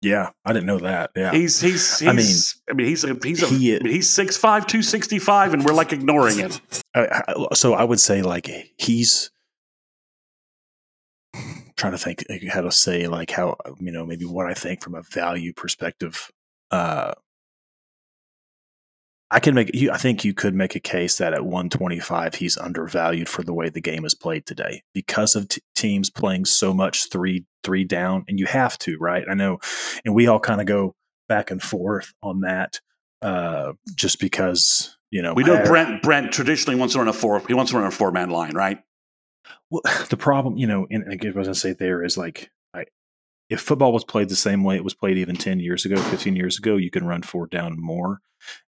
[0.03, 1.11] Yeah, I didn't know that.
[1.17, 2.27] Yeah, he's he's, he's I mean,
[2.71, 5.53] I mean he's a, he's a, he- I mean, he's six five two sixty five,
[5.55, 6.53] and we're like ignoring him.
[7.55, 9.31] So I would say like he's
[11.77, 14.95] trying to think how to say like how you know maybe what I think from
[14.95, 16.31] a value perspective.
[16.75, 17.15] Uh,
[19.31, 19.91] I can make you.
[19.91, 23.69] I think you could make a case that at 125 he's undervalued for the way
[23.69, 28.25] the game is played today because of t- teams playing so much three three down,
[28.29, 29.25] and you have to right.
[29.29, 29.59] I know,
[30.05, 30.95] and we all kind of go
[31.29, 32.81] back and forth on that,
[33.23, 37.13] uh, just because you know We know I- Brent Brent traditionally wants to run a
[37.13, 37.41] four.
[37.47, 38.79] He wants to run a four man line, right?
[39.71, 42.51] Well, the problem, you know, and what I was gonna say there is like,
[43.49, 46.37] if football was played the same way it was played even ten years ago, fifteen
[46.37, 48.21] years ago, you can run four down more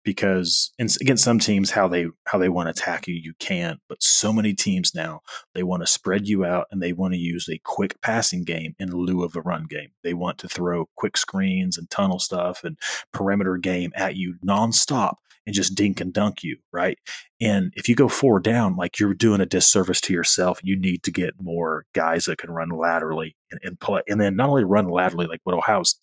[0.04, 4.02] because against some teams how they how they want to attack you you can but
[4.02, 5.20] so many teams now
[5.54, 8.74] they want to spread you out and they want to use a quick passing game
[8.78, 9.90] in lieu of a run game.
[10.02, 12.78] They want to throw quick screens and tunnel stuff and
[13.12, 16.98] perimeter game at you nonstop and just dink and dunk you right
[17.40, 21.02] and if you go four down like you're doing a disservice to yourself you need
[21.02, 24.64] to get more guys that can run laterally and, and play and then not only
[24.64, 26.00] run laterally like what ohio's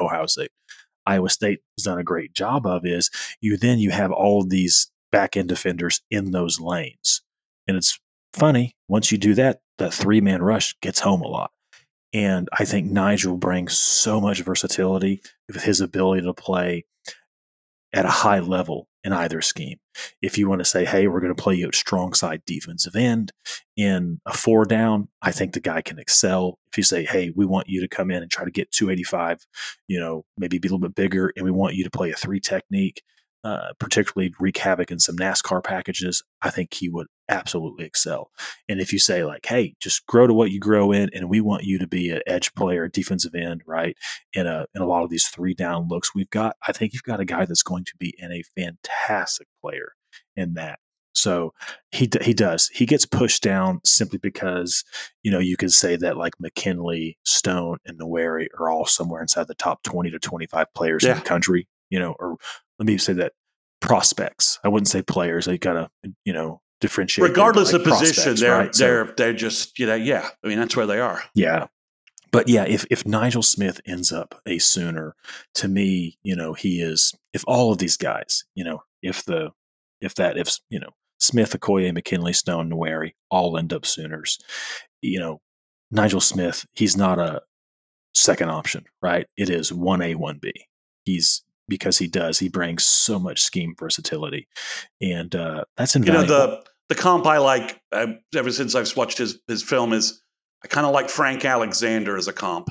[0.00, 0.50] ohio state
[1.06, 3.10] Iowa State has done a great job of is
[3.40, 7.22] you then you have all of these back end defenders in those lanes.
[7.66, 7.98] And it's
[8.32, 11.52] funny, once you do that, that three man rush gets home a lot.
[12.12, 16.84] And I think Nigel brings so much versatility with his ability to play
[17.96, 19.78] at a high level in either scheme.
[20.20, 22.94] If you want to say, hey, we're going to play you at strong side defensive
[22.94, 23.32] end
[23.76, 26.58] in a four down, I think the guy can excel.
[26.70, 29.46] If you say, hey, we want you to come in and try to get 285,
[29.88, 32.16] you know, maybe be a little bit bigger, and we want you to play a
[32.16, 33.02] three technique,
[33.46, 38.32] uh, particularly wreak havoc in some NASCAR packages, I think he would absolutely excel.
[38.68, 41.40] And if you say like, hey, just grow to what you grow in, and we
[41.40, 43.96] want you to be an edge player, defensive end, right?
[44.32, 47.04] In a in a lot of these three down looks we've got, I think you've
[47.04, 49.92] got a guy that's going to be in a fantastic player
[50.34, 50.80] in that.
[51.12, 51.54] So
[51.92, 52.68] he he does.
[52.74, 54.82] He gets pushed down simply because
[55.22, 59.46] you know you could say that like McKinley, Stone, and Nwaneri are all somewhere inside
[59.46, 61.12] the top twenty to twenty five players yeah.
[61.12, 61.68] in the country.
[61.90, 62.36] You know, or
[62.78, 63.32] let me say that
[63.80, 64.58] prospects.
[64.64, 65.46] I wouldn't say players.
[65.46, 65.90] They gotta
[66.24, 67.28] you know differentiate.
[67.28, 68.72] Regardless like of position, they're right?
[68.72, 70.28] they're so, they're just you know yeah.
[70.44, 71.22] I mean that's where they are.
[71.34, 71.66] Yeah.
[72.32, 75.14] But yeah, if if Nigel Smith ends up a Sooner,
[75.54, 77.14] to me, you know, he is.
[77.32, 79.52] If all of these guys, you know, if the
[80.00, 84.38] if that if you know Smith, Okoye, McKinley, Stone, Nwaneri all end up Sooners.
[85.02, 85.40] You know,
[85.90, 87.42] Nigel Smith, he's not a
[88.14, 89.26] second option, right?
[89.36, 90.50] It is 1A, 1B.
[91.04, 94.48] He's because he does, he brings so much scheme versatility.
[95.00, 96.24] And uh, that's invaluable.
[96.24, 99.92] You know, the, the comp I like uh, ever since I've watched his, his film
[99.92, 100.22] is
[100.64, 102.70] I kind of like Frank Alexander as a comp.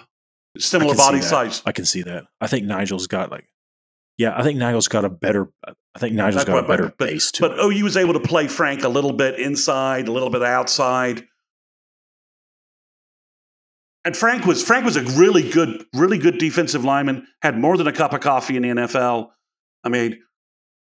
[0.57, 1.61] Similar body size.
[1.65, 2.26] I can see that.
[2.39, 3.45] I think Nigel's got like
[4.17, 5.49] yeah, I think Nigel's got a better.
[5.65, 7.47] I think Nigel's got a better but, base too.
[7.47, 11.27] But OU was able to play Frank a little bit inside, a little bit outside.
[14.06, 17.26] And Frank was Frank was a really good, really good defensive lineman.
[17.41, 19.30] Had more than a cup of coffee in the NFL.
[19.84, 20.22] I mean,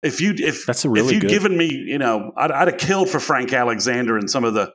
[0.03, 1.31] if you if that's a really if you'd good.
[1.31, 4.73] given me, you know, I'd, I'd have killed for Frank Alexander and some of the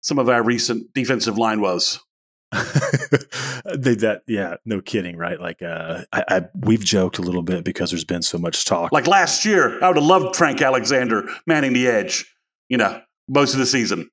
[0.00, 1.98] some of our recent defensive line woes.
[2.52, 5.40] they, that yeah, no kidding, right?
[5.40, 8.92] Like uh, I, I, we've joked a little bit because there's been so much talk.
[8.92, 12.32] Like last year, I would have loved Frank Alexander manning the edge.
[12.68, 14.10] You know, most of the season.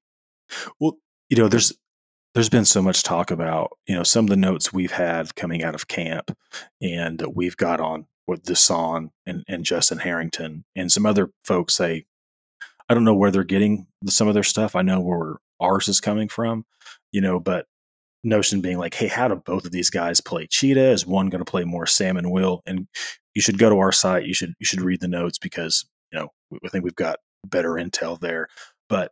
[0.80, 0.98] Well,
[1.30, 1.74] you know, there's
[2.34, 5.64] there's been so much talk about you know some of the notes we've had coming
[5.64, 6.36] out of camp,
[6.82, 11.74] and that we've got on with Dasan and, and Justin Harrington and some other folks
[11.74, 12.06] say,
[12.88, 14.76] I don't know where they're getting some of their stuff.
[14.76, 16.66] I know where ours is coming from,
[17.12, 17.66] you know, but
[18.24, 20.92] notion being like, hey, how do both of these guys play cheetah?
[20.92, 22.62] Is one going to play more Sam and Will?
[22.66, 22.88] And
[23.34, 24.26] you should go to our site.
[24.26, 27.72] You should you should read the notes because you know we think we've got better
[27.72, 28.48] intel there.
[28.88, 29.12] But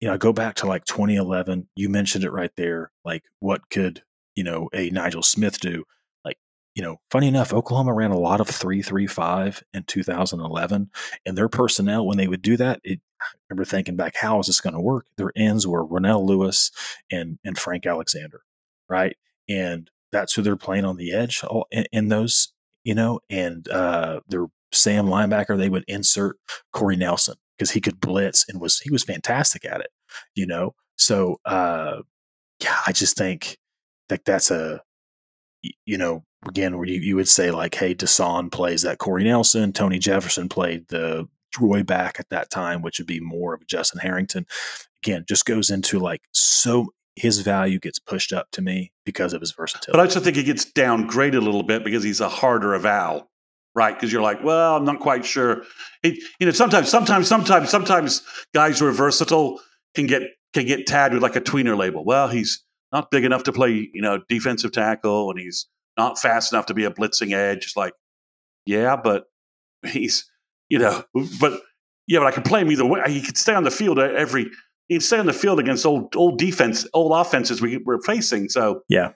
[0.00, 1.68] you know, I go back to like 2011.
[1.76, 2.92] You mentioned it right there.
[3.04, 4.02] Like, what could
[4.34, 5.84] you know a Nigel Smith do?
[6.24, 6.38] Like,
[6.74, 10.90] you know, funny enough, Oklahoma ran a lot of three three five in 2011,
[11.26, 14.46] and their personnel when they would do that, it I remember thinking back, how is
[14.46, 15.06] this going to work?
[15.16, 16.70] Their ends were Ronnell Lewis
[17.10, 18.42] and and Frank Alexander
[18.88, 19.16] right?
[19.48, 22.52] And that's who they're playing on the edge in, in those,
[22.84, 26.36] you know, and uh, their Sam linebacker, they would insert
[26.72, 29.90] Corey Nelson because he could blitz and was he was fantastic at it,
[30.34, 30.74] you know.
[30.96, 32.02] So uh,
[32.62, 33.58] yeah, I just think
[34.08, 34.82] that that's a
[35.84, 39.72] you know again where you, you would say like hey Dasan plays that Corey Nelson,
[39.72, 41.28] Tony Jefferson played the
[41.58, 44.46] Roy back at that time, which would be more of Justin Harrington.
[45.02, 49.40] Again, just goes into like so his value gets pushed up to me because of
[49.40, 49.92] his versatility.
[49.92, 53.30] But I also think he gets downgraded a little bit because he's a harder eval,
[53.74, 53.94] right?
[53.94, 55.62] Because you're like, well, I'm not quite sure.
[56.02, 58.22] He, you know, sometimes, sometimes, sometimes, sometimes
[58.54, 59.60] guys who are versatile
[59.94, 60.22] can get
[60.54, 62.04] can get tagged with like a tweener label.
[62.04, 65.66] Well, he's not big enough to play, you know, defensive tackle, and he's
[65.96, 67.64] not fast enough to be a blitzing edge.
[67.64, 67.92] It's like,
[68.66, 69.24] yeah, but
[69.86, 70.30] he's,
[70.68, 71.04] you know,
[71.40, 71.60] but
[72.06, 73.02] yeah, but I can play him either way.
[73.08, 74.50] He could stay on the field every
[74.88, 78.48] he'd stay on the field against old old defense, old offenses we were facing.
[78.48, 79.12] So yeah,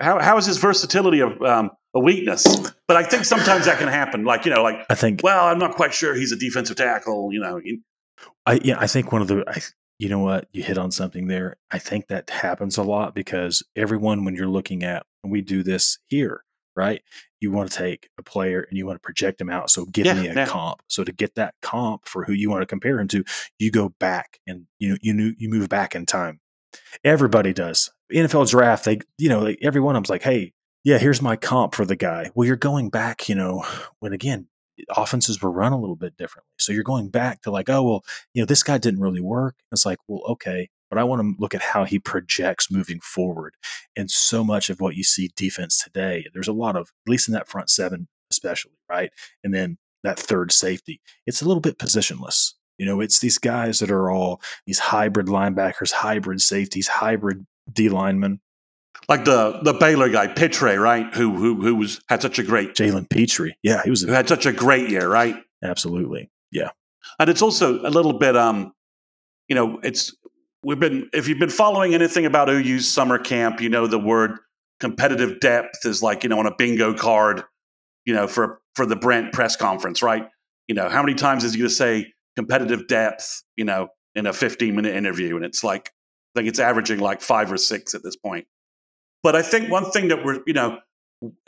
[0.00, 2.44] how how is his versatility of um, a weakness?
[2.86, 4.24] But I think sometimes that can happen.
[4.24, 5.22] Like you know, like I think.
[5.22, 7.32] Well, I'm not quite sure he's a defensive tackle.
[7.32, 7.60] You know,
[8.44, 9.44] I yeah, I think one of the.
[9.48, 9.60] I,
[9.98, 10.46] you know what?
[10.52, 11.56] You hit on something there.
[11.70, 15.62] I think that happens a lot because everyone, when you're looking at, and we do
[15.62, 16.44] this here,
[16.76, 17.02] right?
[17.40, 19.70] You want to take a player and you want to project him out.
[19.70, 20.46] So give yeah, me a yeah.
[20.46, 20.82] comp.
[20.88, 23.24] So to get that comp for who you want to compare him to,
[23.58, 26.40] you go back and you you you move back in time.
[27.02, 27.90] Everybody does.
[28.12, 30.52] NFL draft, they you know like every one of them's like, hey,
[30.86, 32.30] yeah, here's my comp for the guy.
[32.36, 33.64] Well, you're going back, you know,
[33.98, 34.46] when again
[34.96, 36.52] offenses were run a little bit differently.
[36.60, 38.04] So you're going back to like, oh well,
[38.34, 39.56] you know, this guy didn't really work.
[39.72, 43.54] It's like, well, okay, but I want to look at how he projects moving forward.
[43.96, 47.26] And so much of what you see defense today, there's a lot of, at least
[47.26, 49.10] in that front seven, especially, right?
[49.42, 52.52] And then that third safety, it's a little bit positionless.
[52.78, 57.88] You know, it's these guys that are all these hybrid linebackers, hybrid safeties, hybrid D
[57.88, 58.40] linemen.
[59.08, 61.14] Like the the Baylor guy, Pitre, right?
[61.14, 63.54] Who who who was had such a great Jalen Pitre.
[63.62, 65.36] Yeah, he was a, who had such a great year, right?
[65.62, 66.30] Absolutely.
[66.50, 66.70] Yeah.
[67.18, 68.72] And it's also a little bit um,
[69.48, 70.14] you know, it's
[70.62, 74.38] we've been if you've been following anything about OU's summer camp, you know the word
[74.80, 77.42] competitive depth is like you know on a bingo card,
[78.04, 80.28] you know for for the Brent press conference, right?
[80.66, 84.26] You know how many times is he going to say competitive depth, you know, in
[84.26, 85.92] a 15 minute interview, and it's like
[86.34, 88.46] I think it's averaging like five or six at this point.
[89.26, 90.78] But I think one thing that we're you know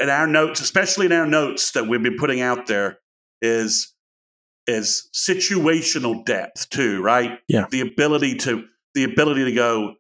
[0.01, 2.99] in our notes, especially in our notes that we've been putting out there,
[3.41, 3.95] is
[4.67, 7.39] is situational depth too, right?
[7.47, 7.67] Yeah.
[7.71, 8.65] The ability to
[8.97, 9.95] the ability to go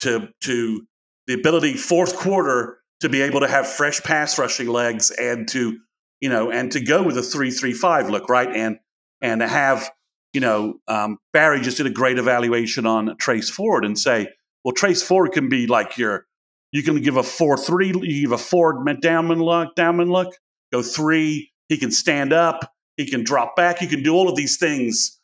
[0.00, 0.86] to to
[1.28, 5.78] the ability fourth quarter to be able to have fresh pass rushing legs and to
[6.20, 8.80] you know and to go with a three three five look right and
[9.20, 9.88] and to have
[10.32, 14.30] you know um, Barry just did a great evaluation on Trace Ford and say
[14.64, 16.26] well Trace Ford can be like your
[16.72, 20.34] you can give a four three you give a Ford downman look downman look
[20.72, 24.36] go three he can stand up he can drop back he can do all of
[24.36, 25.18] these things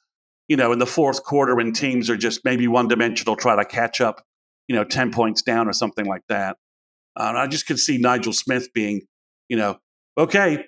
[0.49, 3.65] you know in the fourth quarter when teams are just maybe one dimensional try to
[3.65, 4.25] catch up
[4.69, 6.57] you know 10 points down or something like that
[7.17, 9.03] uh, I just could see Nigel Smith being,
[9.49, 9.79] you know,
[10.19, 10.65] okay,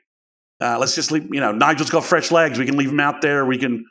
[0.60, 1.32] uh, let's just leave.
[1.32, 2.58] You know, Nigel's got fresh legs.
[2.58, 3.44] We can leave him out there.
[3.44, 3.84] We can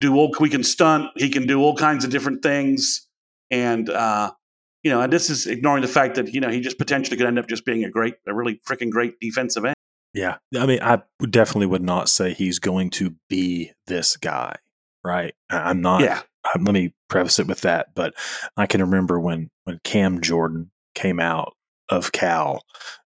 [0.00, 0.34] do all.
[0.38, 1.10] We can stunt.
[1.16, 3.08] He can do all kinds of different things.
[3.50, 4.32] And uh,
[4.82, 7.26] you know, and this is ignoring the fact that you know he just potentially could
[7.26, 9.74] end up just being a great, a really freaking great defensive end.
[10.14, 14.56] Yeah, I mean, I definitely would not say he's going to be this guy,
[15.04, 15.34] right?
[15.50, 16.02] I'm not.
[16.02, 16.22] Yeah.
[16.54, 18.14] I'm, let me preface it with that, but
[18.56, 21.54] I can remember when when Cam Jordan came out
[21.88, 22.62] of Cal.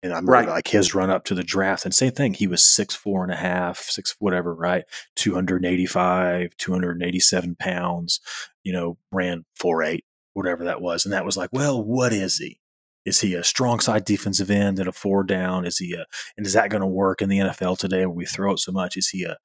[0.03, 0.47] And I'm right.
[0.47, 1.87] like his run up to the draft.
[1.87, 4.85] And same thing, he was six, four and a half, six, whatever, right?
[5.17, 8.21] 285, 287 pounds,
[8.63, 10.05] you know, ran four eight,
[10.35, 11.05] whatever that was.
[11.05, 12.61] And that was like, well, what is he?
[13.05, 15.67] Is he a strong side defensive end and a four down?
[15.67, 16.07] Is he a,
[16.37, 18.73] and is that going to work in the NFL today where we throw it so
[18.73, 18.97] much?
[18.97, 19.37] Is he a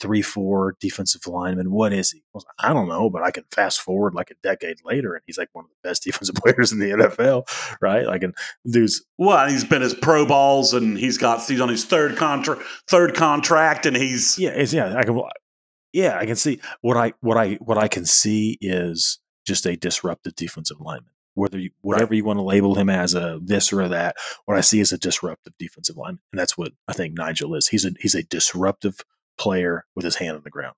[0.00, 1.70] three four defensive lineman.
[1.70, 2.22] What is he?
[2.58, 5.50] I don't know, but I can fast forward like a decade later, and he's like
[5.52, 8.06] one of the best defensive players in the NFL, right?
[8.06, 8.34] Like, and
[8.68, 12.62] dude's well, he's been his pro balls, and he's got he's on his third contract,
[12.88, 15.20] third contract, and he's yeah, yeah, I can,
[15.92, 19.76] yeah, I can see what I what I what I can see is just a
[19.76, 21.10] disruptive defensive lineman.
[21.34, 22.16] Whether you, whatever right.
[22.16, 24.16] you want to label him as a this or that,
[24.46, 27.68] what I see is a disruptive defensive lineman, and that's what I think Nigel is.
[27.68, 29.00] He's a he's a disruptive
[29.38, 30.74] player with his hand on the ground.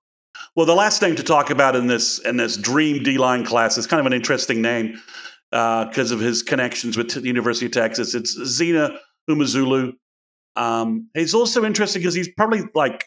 [0.55, 3.77] Well, the last name to talk about in this in this dream D line class
[3.77, 4.99] is kind of an interesting name
[5.51, 8.13] because uh, of his connections with the University of Texas.
[8.13, 9.93] It's Zina Umeozulu.
[10.55, 13.05] Um, he's also interesting because he's probably like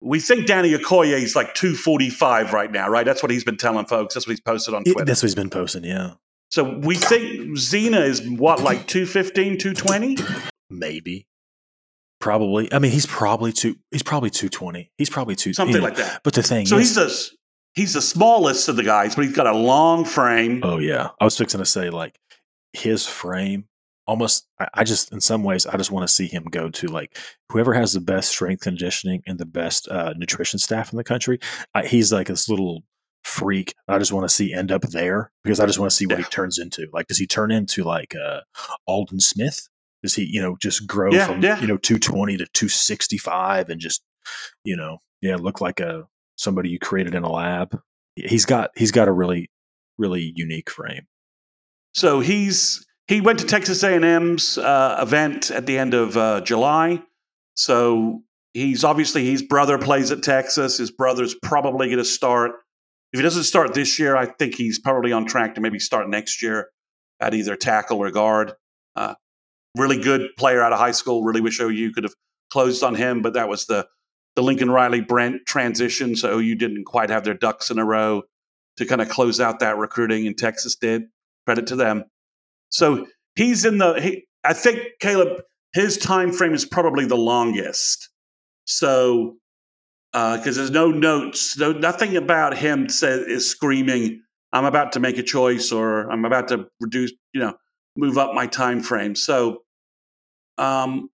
[0.00, 3.04] we think Danny Okoye is like 245 right now, right?
[3.04, 4.14] That's what he's been telling folks.
[4.14, 5.04] That's what he's posted on Twitter.
[5.04, 6.14] That's what he's been posting, yeah.
[6.50, 10.16] So we think Zina is what, like 215, 220?
[10.70, 11.26] Maybe.
[12.20, 12.72] Probably.
[12.72, 13.76] I mean, he's probably two.
[13.92, 14.90] He's probably two twenty.
[14.98, 16.22] He's probably two something you know, like that.
[16.24, 17.30] But the thing, so is, he's the
[17.74, 20.60] he's the smallest of the guys, but he's got a long frame.
[20.64, 22.18] Oh yeah, I was fixing to say like
[22.72, 23.66] his frame.
[24.08, 27.16] Almost, I, just in some ways, I just want to see him go to like
[27.52, 31.38] whoever has the best strength conditioning and the best uh, nutrition staff in the country.
[31.74, 32.82] I, he's like this little
[33.22, 33.74] freak.
[33.86, 36.18] I just want to see end up there because I just want to see what
[36.18, 36.24] yeah.
[36.24, 36.88] he turns into.
[36.92, 38.40] Like, does he turn into like uh,
[38.86, 39.68] Aldon Smith?
[40.02, 41.60] Does he, you know, just grow yeah, from yeah.
[41.60, 44.02] you know 220 to 265 and just,
[44.64, 46.04] you know, yeah, look like a
[46.36, 47.78] somebody you created in a lab?
[48.16, 49.50] He's got he's got a really
[49.98, 51.06] really unique frame.
[51.94, 57.02] So he's he went to Texas A&M's uh, event at the end of uh, July.
[57.54, 58.22] So
[58.52, 60.76] he's obviously his brother plays at Texas.
[60.76, 62.52] His brother's probably going to start.
[63.12, 66.08] If he doesn't start this year, I think he's probably on track to maybe start
[66.08, 66.68] next year
[67.18, 68.52] at either tackle or guard.
[68.94, 69.14] Uh,
[69.76, 71.24] really good player out of high school.
[71.24, 72.14] Really wish OU could have
[72.52, 73.86] closed on him, but that was the
[74.36, 76.14] the Lincoln Riley Brent transition.
[76.14, 78.22] So OU didn't quite have their ducks in a row
[78.76, 81.04] to kind of close out that recruiting, and Texas did.
[81.46, 82.04] Credit to them.
[82.70, 84.00] So he's in the.
[84.00, 85.42] He, I think Caleb,
[85.72, 88.10] his time frame is probably the longest.
[88.64, 89.36] So
[90.12, 94.22] because uh, there's no notes, no nothing about him says is screaming.
[94.52, 97.12] I'm about to make a choice, or I'm about to reduce.
[97.34, 97.54] You know,
[97.96, 99.14] move up my time frame.
[99.14, 99.62] So,
[100.56, 101.10] um,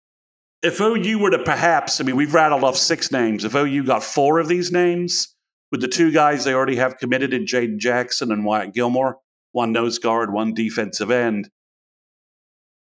[0.64, 3.46] if OU were to perhaps, I mean, we've rattled off six names.
[3.46, 5.36] If OU got four of these names
[5.72, 9.18] with the two guys they already have committed in Jaden Jackson and Wyatt Gilmore,
[9.52, 11.50] one nose guard, one defensive end.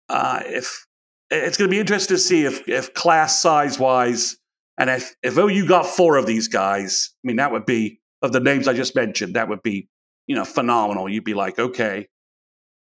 [0.08, 0.86] Uh, if
[1.30, 4.36] it's going to be interesting to see if, if class size wise,
[4.78, 8.32] and if, if OU got four of these guys, I mean, that would be of
[8.32, 9.88] the names I just mentioned, that would be,
[10.26, 11.08] you know, phenomenal.
[11.08, 12.08] You'd be like, okay,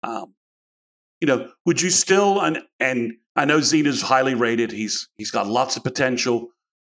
[0.03, 0.33] um,
[1.21, 4.71] you know, would you still and and I know Zina's highly rated.
[4.71, 6.49] He's he's got lots of potential.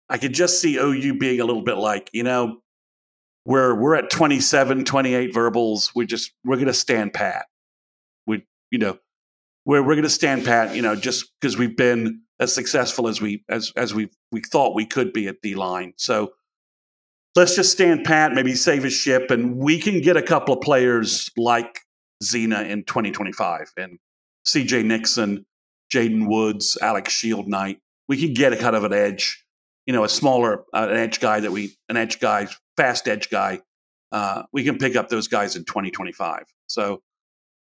[0.09, 2.60] I could just see OU being a little bit like, you know,
[3.45, 5.91] we're we're at 27, 28 verbals.
[5.95, 7.45] We just we're gonna stand pat.
[8.27, 8.99] We you know,
[9.65, 13.43] we're we're gonna stand pat, you know, just because we've been as successful as we
[13.49, 15.93] as as we we thought we could be at D line.
[15.97, 16.33] So
[17.35, 20.61] let's just stand pat, maybe save a ship, and we can get a couple of
[20.61, 21.81] players like
[22.23, 23.71] Zina in 2025.
[23.77, 23.99] And
[24.45, 25.45] CJ Nixon,
[25.93, 27.79] Jaden Woods, Alex Shield Knight.
[28.07, 29.45] We can get a kind of an edge,
[29.91, 32.47] you know, a smaller uh, an edge guy that we an edge guy,
[32.77, 33.59] fast edge guy,
[34.13, 36.43] uh, we can pick up those guys in 2025.
[36.67, 37.01] So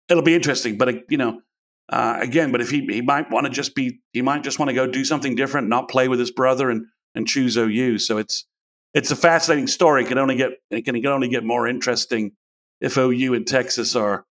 [0.08, 0.78] it'll be interesting.
[0.78, 1.42] But uh, you know,
[1.90, 4.70] uh, again, but if he he might want to just be he might just want
[4.70, 6.86] to go do something different, not play with his brother, and
[7.16, 7.98] and choose OU.
[7.98, 8.46] So it's
[8.94, 10.04] it's a fascinating story.
[10.04, 12.34] It can only get it can, it can only get more interesting
[12.82, 14.28] if OU and Texas are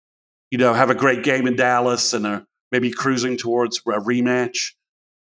[0.52, 4.74] you know have a great game in Dallas and are maybe cruising towards a rematch.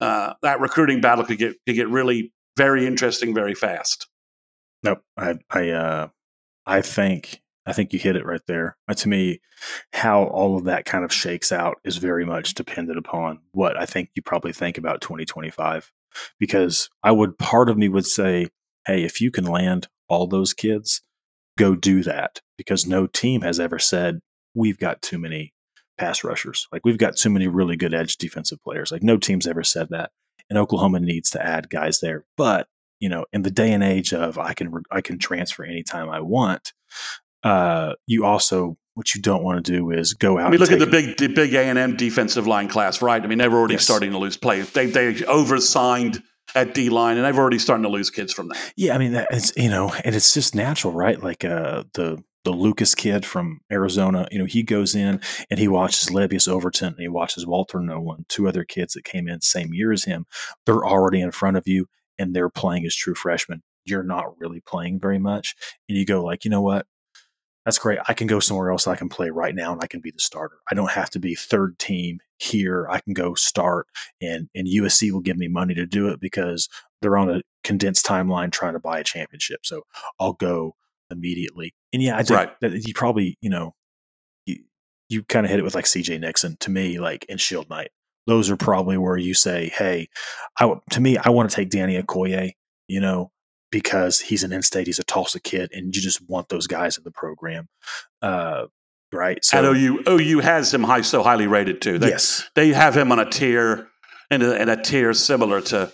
[0.01, 4.09] Uh, that recruiting battle could get could get really very interesting very fast.
[4.83, 6.09] Nope, I I uh,
[6.67, 8.77] I think I think you hit it right there.
[8.89, 9.41] Uh, to me,
[9.93, 13.87] how all of that kind of shakes out is very much dependent upon what I
[13.87, 15.91] think you probably think about 2025.
[16.39, 18.49] Because I would, part of me would say,
[18.87, 21.03] hey, if you can land all those kids,
[21.59, 22.41] go do that.
[22.57, 24.21] Because no team has ever said,
[24.55, 25.53] we've got too many
[25.99, 26.69] pass rushers.
[26.73, 28.93] Like we've got too many really good edge defensive players.
[28.93, 30.11] Like no team's ever said that.
[30.49, 32.25] And Oklahoma needs to add guys there.
[32.37, 32.69] But
[33.01, 36.21] you know, in the day and age of I can I can transfer anytime I
[36.21, 36.73] want,
[37.43, 40.47] uh, you also what you don't want to do is go out.
[40.47, 43.23] I mean, look at the big the big A and M defensive line class, right?
[43.23, 43.85] I mean, they're already yes.
[43.85, 44.71] starting to lose players.
[44.71, 46.23] They they oversigned
[46.55, 48.73] at D line, and they've already starting to lose kids from that.
[48.77, 51.23] Yeah, I mean, it's you know, and it's just natural, right?
[51.23, 55.21] Like uh, the the Lucas kid from Arizona, you know, he goes in
[55.51, 59.27] and he watches Lebbeus Overton and he watches Walter Nolen, two other kids that came
[59.27, 60.27] in same year as him.
[60.65, 61.89] They're already in front of you
[62.21, 63.65] and they're playing as true freshmen.
[63.85, 65.57] You're not really playing very much.
[65.89, 66.87] And you go like, you know what?
[67.65, 67.99] That's great.
[68.07, 68.87] I can go somewhere else.
[68.87, 70.59] I can play right now and I can be the starter.
[70.71, 72.87] I don't have to be third team here.
[72.89, 73.89] I can go start
[74.23, 76.69] and, and USC will give me money to do it because
[77.03, 79.67] they're on a condensed timeline trying to buy a championship.
[79.67, 79.83] So
[80.21, 80.77] I'll go
[81.11, 81.75] immediately.
[81.93, 82.61] And yeah, I think right.
[82.61, 83.75] that you probably, you know,
[84.45, 84.57] you,
[85.09, 87.91] you kind of hit it with like CJ Nixon to me, like in Shield Knight
[88.27, 90.09] those are probably where you say, "Hey,
[90.59, 92.53] I, to me, I want to take Danny Okoye,"
[92.89, 93.31] you know,
[93.71, 97.05] because he's an in-state, he's a Tulsa kid, and you just want those guys in
[97.05, 97.69] the program,
[98.23, 98.67] uh,
[99.13, 99.45] right?
[99.45, 101.99] So, and OU, OU has him high, so highly rated too.
[101.99, 103.89] They, yes, they have him on a tier,
[104.31, 105.93] and a, a tier similar to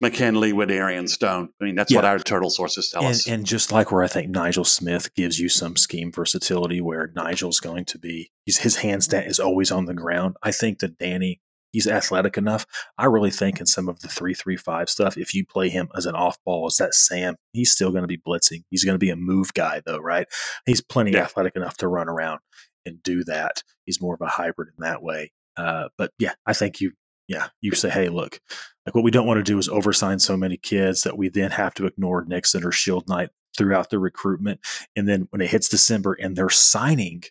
[0.00, 1.50] McKinley with Arian Stone.
[1.60, 1.98] I mean, that's yeah.
[1.98, 3.28] what our turtle sources tell and, us.
[3.28, 7.60] And just like where I think Nigel Smith gives you some scheme versatility, where Nigel's
[7.60, 10.36] going to be, his hands is always on the ground.
[10.42, 11.40] I think that Danny
[11.72, 12.66] he's athletic enough.
[12.98, 15.88] I really think in some of the three three five stuff, if you play him
[15.96, 18.64] as an off ball, as that Sam, he's still going to be blitzing.
[18.70, 20.26] He's going to be a move guy though, right?
[20.66, 21.22] He's plenty yeah.
[21.22, 22.40] athletic enough to run around
[22.84, 23.62] and do that.
[23.86, 25.32] He's more of a hybrid in that way.
[25.56, 26.92] Uh, but yeah, I think you
[27.30, 28.40] yeah, you say, hey, look,
[28.84, 31.52] like what we don't want to do is oversign so many kids that we then
[31.52, 34.58] have to ignore Nixon or Shield Knight throughout the recruitment.
[34.96, 37.22] And then when it hits December and they're signing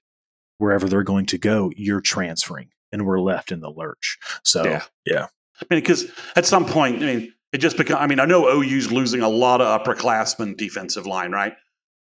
[0.58, 4.18] wherever they're going to go, you're transferring and we're left in the lurch.
[4.46, 5.28] So yeah, yeah.
[5.62, 7.98] I mean, because at some point, I mean, it just become.
[7.98, 11.56] I mean, I know OU's losing a lot of upperclassmen defensive line, right?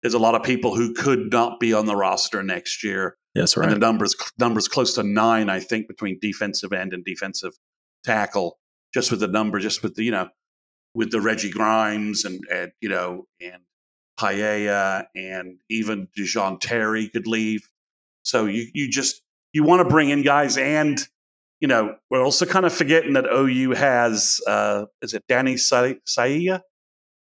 [0.03, 3.17] There's a lot of people who could not be on the roster next year.
[3.37, 3.69] Yes, right.
[3.69, 7.53] And the numbers numbers close to nine, I think, between defensive end and defensive
[8.05, 8.59] tackle.
[8.93, 10.29] Just with the number, just with the you know,
[10.95, 13.63] with the Reggie Grimes and, and you know and
[14.19, 17.69] Paella and even Da'Jon Terry could leave.
[18.23, 19.23] So you you just
[19.53, 21.01] you want to bring in guys and
[21.61, 25.95] you know we're also kind of forgetting that OU has uh, is it Danny Sa-
[26.07, 26.61] Saia,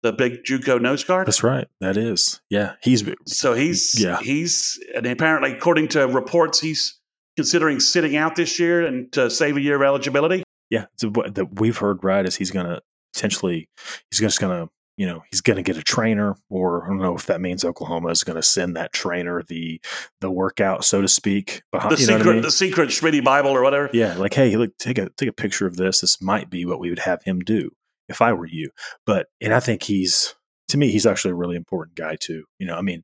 [0.03, 1.27] the big JUCO nose guard.
[1.27, 1.69] That's right.
[1.81, 2.75] That is yeah.
[2.83, 6.99] He's so he's yeah he's and apparently according to reports he's
[7.37, 10.43] considering sitting out this year and to save a year of eligibility.
[10.71, 12.81] Yeah, so that we've heard right is he's going to
[13.13, 13.69] potentially
[14.11, 16.99] he's just going to you know he's going to get a trainer or i don't
[16.99, 19.81] know if that means oklahoma is going to send that trainer the
[20.21, 22.43] the workout so to speak behind, the secret I mean?
[22.43, 23.89] the secret schmitty bible or whatever?
[23.93, 26.81] Yeah like hey look take a take a picture of this this might be what
[26.81, 27.71] we would have him do
[28.09, 28.71] if i were you.
[29.07, 30.35] But and i think he's
[30.69, 33.03] to me he's actually a really important guy too you know i mean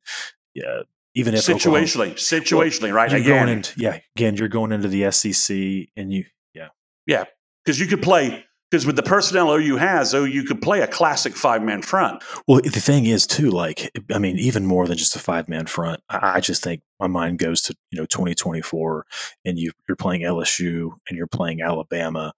[0.55, 0.83] yeah
[1.15, 3.49] even if situationally situationally well, right again.
[3.49, 5.57] into, yeah again you're going into the sec
[5.97, 6.69] and you yeah.
[7.07, 7.25] Yeah
[7.67, 11.37] because you could play because with the personnel OU has, OU could play a classic
[11.37, 12.23] five man front.
[12.49, 15.67] Well, the thing is, too, like, I mean, even more than just a five man
[15.67, 19.07] front, I just think my mind goes to, you know, 2024
[19.45, 22.33] and you, you're playing LSU and you're playing Alabama,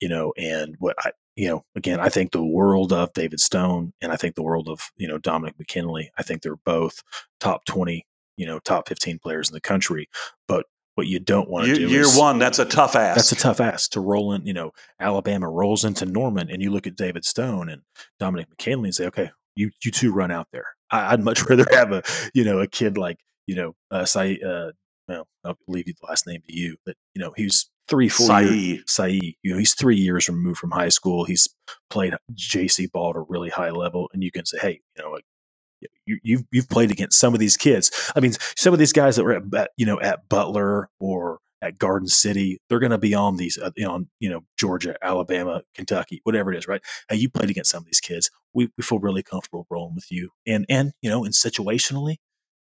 [0.00, 3.94] you know, and what I, you know, again, I think the world of David Stone
[4.02, 7.02] and I think the world of, you know, Dominic McKinley, I think they're both
[7.38, 8.04] top 20,
[8.36, 10.10] you know, top 15 players in the country.
[10.46, 10.66] But
[11.00, 12.38] what you don't want to do year is, one.
[12.38, 13.16] That's a tough ass.
[13.16, 14.46] That's a tough ass to roll in.
[14.46, 17.80] You know, Alabama rolls into Norman, and you look at David Stone and
[18.18, 20.66] Dominic McKinley and say, okay, you you two run out there.
[20.90, 22.02] I, would much rather have a
[22.34, 23.16] you know a kid like
[23.46, 24.72] you know uh, Say, uh
[25.08, 28.26] well I'll leave you the last name to you, but you know he's three, four
[28.26, 28.44] Sae.
[28.44, 28.82] years.
[28.86, 31.24] Sae, you know, he's three years removed from high school.
[31.24, 31.48] He's
[31.90, 35.10] played JC ball at a really high level, and you can say, hey, you know,
[35.10, 35.24] like,
[36.06, 37.90] you, you've you've played against some of these kids.
[38.14, 41.78] I mean, some of these guys that were at you know at Butler or at
[41.78, 46.20] Garden City, they're going to be on these uh, on you know Georgia, Alabama, Kentucky,
[46.24, 46.82] whatever it is, right?
[47.10, 48.30] You played against some of these kids.
[48.54, 52.16] We, we feel really comfortable rolling with you, and and you know, and situationally,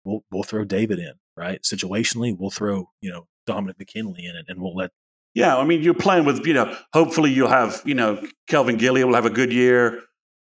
[0.03, 1.61] we'll we'll throw David in, right?
[1.63, 4.91] Situationally, we'll throw you know Dominic McKinley in, and, and we'll let
[5.33, 9.03] Yeah, I mean, you're playing with, you know, hopefully you'll have, you know, Kelvin Gilly
[9.03, 10.01] will have a good year.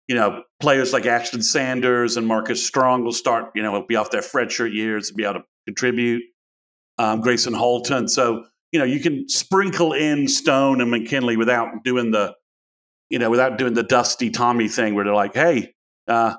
[0.07, 3.95] You know, players like Ashton Sanders and Marcus Strong will start, you know, will be
[3.95, 6.23] off their redshirt years and be able to contribute.
[6.97, 8.07] Um, Gracen Halton.
[8.07, 12.35] So, you know, you can sprinkle in Stone and McKinley without doing the,
[13.09, 15.73] you know, without doing the dusty Tommy thing where they're like, hey,
[16.07, 16.35] uh,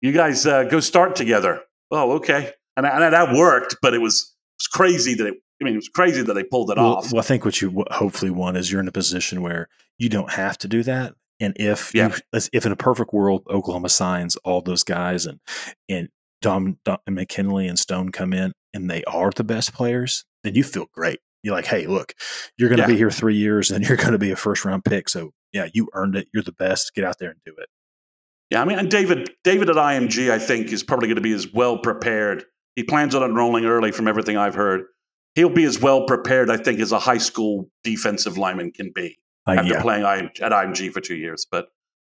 [0.00, 1.62] you guys uh, go start together.
[1.90, 2.52] Oh, okay.
[2.76, 5.78] And, and that worked, but it was, it was crazy that it, I mean, it
[5.78, 7.12] was crazy that they pulled it well, off.
[7.12, 9.68] well, I think what you w- hopefully want is you're in a position where
[9.98, 11.14] you don't have to do that.
[11.40, 12.14] And if Yeah.
[12.32, 15.40] you, if in a perfect world, Oklahoma signs all those guys and
[15.88, 16.08] and
[16.42, 20.54] Dom, Dom and McKinley and Stone come in and they are the best players, then
[20.54, 21.20] you feel great.
[21.42, 22.14] You're like, hey, look,
[22.58, 22.88] you're going to Yeah.
[22.88, 25.08] be here three years and you're going to be a first round pick.
[25.08, 26.28] So yeah, you earned it.
[26.34, 26.94] You're the best.
[26.94, 27.68] Get out there and do it.
[28.50, 31.32] Yeah, I mean, and David, David at IMG, I think, is probably going to be
[31.32, 32.44] as well prepared.
[32.76, 34.82] He plans on enrolling early, from everything I've heard.
[35.34, 39.16] He'll be as well prepared, I think, as a high school defensive lineman can be
[39.46, 41.46] Like, after yeah, playing IM, at IMG for two years.
[41.50, 41.68] But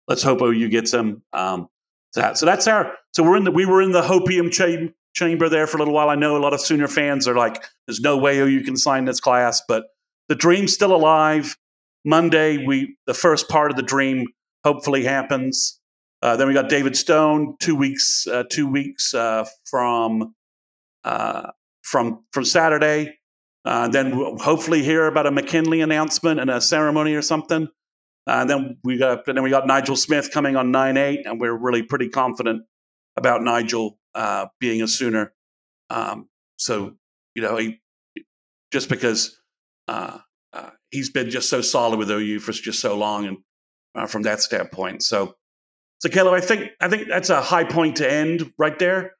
[0.08, 1.22] let's hope OU gets him.
[1.32, 1.68] Um,
[2.12, 2.92] so, that, so that's our.
[3.12, 5.94] So we're in the we were in the hopium cham- chamber there for a little
[5.94, 6.08] while.
[6.08, 9.04] I know a lot of Sooner fans are like, "There's no way OU can sign
[9.04, 9.84] this class," but
[10.28, 11.56] the dream's still alive.
[12.04, 14.26] Monday, we the first part of the dream
[14.64, 15.78] hopefully happens.
[16.22, 20.34] Uh, then we got David Stone two weeks uh, two weeks uh, from
[21.04, 21.50] uh,
[21.82, 23.19] from from Saturday.
[23.64, 27.68] Uh, then we'll hopefully hear about a McKinley announcement and a ceremony or something.
[28.26, 31.40] Uh, and then we got then we got Nigel Smith coming on nine eight, and
[31.40, 32.62] we're really pretty confident
[33.16, 35.32] about Nigel uh, being a Sooner.
[35.88, 36.94] Um, so
[37.34, 37.80] you know, he,
[38.72, 39.40] just because
[39.88, 40.18] uh,
[40.52, 43.38] uh, he's been just so solid with OU for just so long, and
[43.94, 45.34] uh, from that standpoint, so
[45.98, 49.16] so Caleb, I think I think that's a high point to end right there.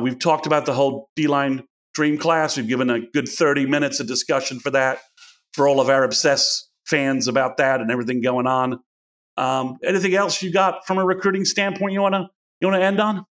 [0.00, 1.67] We've talked about the whole D line
[1.98, 2.56] dream class.
[2.56, 5.00] We've given a good thirty minutes of discussion for that
[5.52, 8.78] for all of our obsessed fans about that and everything going on.
[9.36, 12.30] Um, anything else you got from a recruiting standpoint you wanna
[12.60, 13.26] you wanna end on?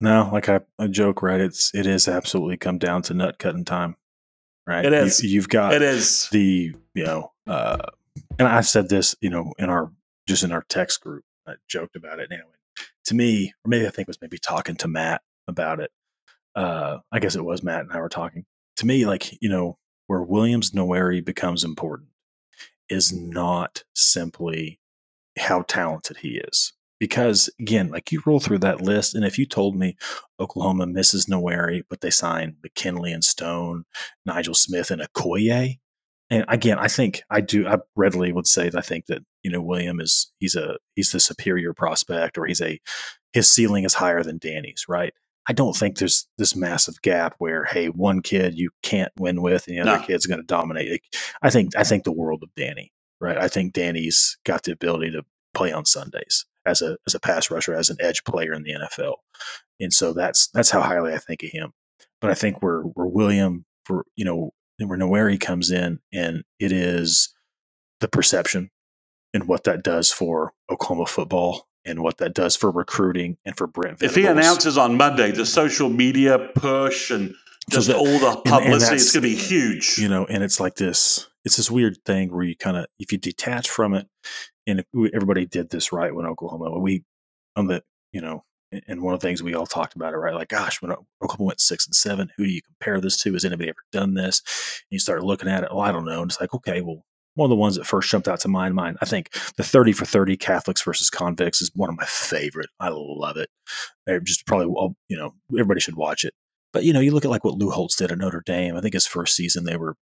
[0.00, 1.42] no, like I, I joke, right?
[1.42, 3.96] It's it is absolutely come down to nut cutting time,
[4.66, 4.86] right?
[4.86, 5.22] It is.
[5.22, 6.30] You, have got It is.
[6.30, 7.76] the you know uh
[8.38, 9.92] and i said this you know in our
[10.26, 12.38] just in our text group i joked about it now
[13.04, 15.90] to me or maybe i think it was maybe talking to matt about it
[16.54, 18.44] uh i guess it was matt and i were talking
[18.76, 22.10] to me like you know where williams Nwaneri becomes important
[22.88, 24.80] is not simply
[25.38, 29.46] how talented he is because again like you roll through that list and if you
[29.46, 29.96] told me
[30.38, 33.84] oklahoma misses Nwaneri but they sign mckinley and stone
[34.24, 35.78] nigel smith and okoye
[36.30, 37.66] and again, I think I do.
[37.68, 41.12] I readily would say that I think that you know William is he's a he's
[41.12, 42.80] the superior prospect, or he's a
[43.32, 44.86] his ceiling is higher than Danny's.
[44.88, 45.12] Right?
[45.48, 49.66] I don't think there's this massive gap where hey, one kid you can't win with,
[49.68, 50.06] and the other No.
[50.06, 51.02] kid's going to dominate.
[51.42, 52.92] I think I think the world of Danny.
[53.20, 53.38] Right?
[53.38, 55.22] I think Danny's got the ability to
[55.54, 58.72] play on Sundays as a as a pass rusher, as an edge player in the
[58.74, 59.14] NFL,
[59.80, 61.72] and so that's that's how highly I think of him.
[62.20, 66.72] But I think where where William for you know where Nwaneri comes in, and it
[66.72, 67.32] is
[68.00, 68.70] the perception
[69.32, 73.66] and what that does for Oklahoma football and what that does for recruiting and for
[73.66, 74.02] Brent.
[74.02, 77.34] If he announces on Monday the social media push and
[77.70, 79.98] So just that- all the and publicity, that's- it's going to be huge.
[79.98, 81.28] you know, and it's like this.
[81.44, 84.06] It's this weird thing where you kind of, if you detach from it,
[84.66, 87.04] and if everybody did this right when Oklahoma, we
[87.56, 87.82] on the,
[88.12, 88.44] you know,
[88.88, 90.34] and one of the things we all talked about it, right?
[90.34, 90.90] Like, gosh, when
[91.22, 93.32] Oklahoma went six and seven, who do you compare this to?
[93.34, 94.40] Has anybody ever done this?
[94.90, 95.68] And you start looking at it.
[95.70, 96.22] Well, I don't know.
[96.22, 97.04] And it's like, okay, well,
[97.34, 99.92] one of the ones that first jumped out to my mind, I think the 30
[99.92, 102.70] for 30 Catholics versus convicts is one of my favorite.
[102.80, 103.50] I love it.
[104.24, 104.66] Just probably,
[105.08, 106.34] you know, everybody should watch it.
[106.72, 108.76] But, you know, you look at like what Lou Holtz did at Notre Dame.
[108.76, 109.96] I think his first season, they were,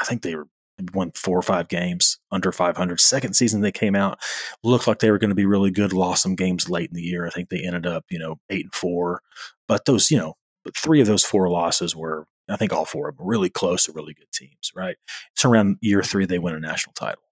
[0.00, 0.46] I think they were
[0.92, 3.00] won four or five games under 500.
[3.00, 4.18] Second season they came out,
[4.62, 5.92] looked like they were going to be really good.
[5.92, 7.26] Lost some games late in the year.
[7.26, 9.22] I think they ended up, you know, eight and four.
[9.68, 10.34] But those, you know,
[10.64, 13.84] but three of those four losses were, I think all four of them, really close
[13.84, 14.72] to really good teams.
[14.74, 14.96] Right?
[15.32, 17.22] It's around year three they win a national title,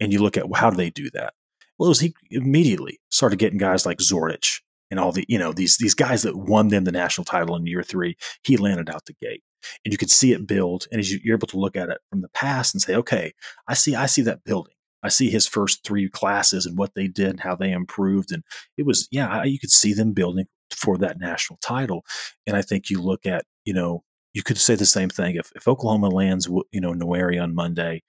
[0.00, 1.34] and you look at how do they do that?
[1.78, 5.52] Well, it was he immediately started getting guys like Zorich and all the, you know,
[5.52, 8.16] these these guys that won them the national title in year three.
[8.44, 9.42] He landed out the gate.
[9.84, 10.86] and you could see it build.
[10.90, 13.32] And as you, you're able to look at it from the past and say, okay,
[13.68, 14.74] I see, I see that building.
[15.02, 18.44] I see his first three classes and what they did, and how they improved, and
[18.78, 22.04] it was yeah, you could see them building for that national title.
[22.46, 24.04] And I think you look at you know
[24.34, 28.02] you could say the same thing if if Oklahoma lands you know Nwaneri on Monday,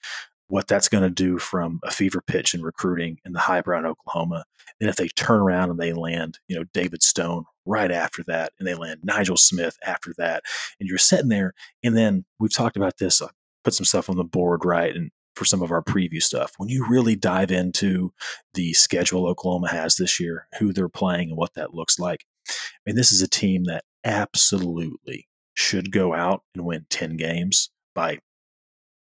[0.47, 3.85] what that's going to do from a fever pitch in recruiting in the highbrow in
[3.85, 4.45] Oklahoma.
[4.79, 8.51] And if they turn around and they land, you know, David Stone right after that,
[8.59, 10.43] and they land Nigel Smith after that,
[10.79, 13.27] and you're sitting there, and then we've talked about this, I
[13.63, 14.95] put some stuff on the board, right?
[14.95, 18.13] And for some of our preview stuff, when you really dive into
[18.53, 22.53] the schedule Oklahoma has this year, who they're playing, and what that looks like, I
[22.85, 28.19] mean, this is a team that absolutely should go out and win 10 games by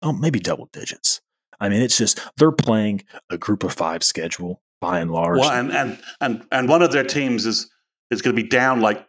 [0.01, 1.22] oh, maybe double digits.
[1.59, 5.39] I mean, it's just they're playing a group of five schedule by and large.
[5.39, 7.69] Well, and and and and one of their teams is
[8.09, 8.81] is going to be down.
[8.81, 9.07] Like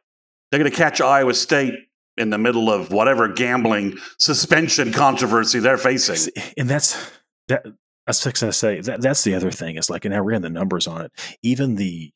[0.50, 1.74] they're going to catch Iowa State
[2.18, 6.30] in the middle of whatever gambling suspension controversy they're facing.
[6.59, 7.10] And that's
[7.48, 7.64] that.
[8.06, 8.80] That's what I say.
[8.80, 11.12] That, that's the other thing is like, and I ran the numbers on it.
[11.40, 12.10] Even the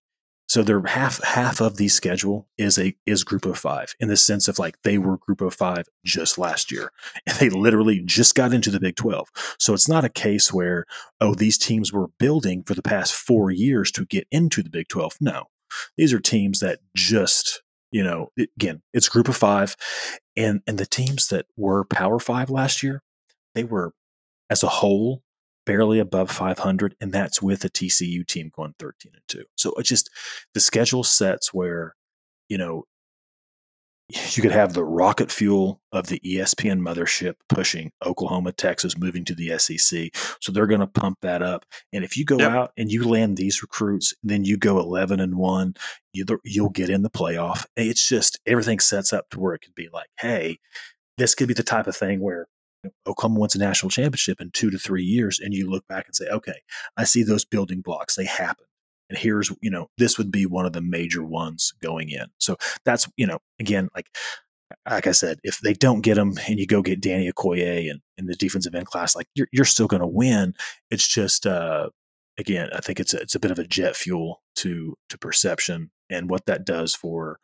[0.49, 4.17] so they're half half of the schedule is a is group of five in the
[4.17, 6.93] sense of like they were group of five just last year.
[7.27, 9.57] And they literally just got into the Big 12.
[9.59, 10.85] So it's not a case where,
[11.21, 14.87] oh, these teams were building for the past four years to get into the Big
[14.89, 15.17] 12.
[15.21, 15.47] No.
[15.97, 19.75] These are teams that just, you know, again, it's group of five.
[20.37, 23.03] And and the teams that were power five last year,
[23.57, 23.93] they were
[24.49, 25.23] as a whole
[25.67, 29.45] barely above 500, and that's with a TCU team going 13 and 2.
[29.57, 30.11] So it's just
[30.55, 31.95] the schedule sets where,
[32.49, 32.85] you know,
[34.09, 39.35] you could have the rocket fuel of the ESPN mothership pushing Oklahoma, Texas, moving to
[39.35, 40.11] the SEC.
[40.41, 41.67] So they're going to pump that up.
[41.93, 42.51] And if you go yep.
[42.51, 45.75] out and you land these recruits, then you go 11 and 1,
[46.13, 47.67] you, you'll get in the playoff.
[47.77, 50.59] It's just everything sets up to where it could be like, hey,
[51.19, 52.47] this could be the type of thing where
[53.07, 56.15] Oklahoma wins a national championship in two to three years, and you look back and
[56.15, 56.61] say, okay,
[56.97, 58.17] I see those building blocks.
[58.17, 58.67] They happen.
[59.09, 62.27] And here's, you know, this would be one of the major ones going in.
[62.39, 64.09] So that's, you know, again, like,
[64.91, 68.01] like I said, if they don't get them and you go get Danny Okoye and
[68.19, 70.55] in the defensive end class, like you're, you're still going to win.
[70.91, 71.91] It's just, uh,
[72.37, 75.93] again, I think it's a, it's a bit of a jet fuel to, to perception
[76.11, 77.39] and what that does for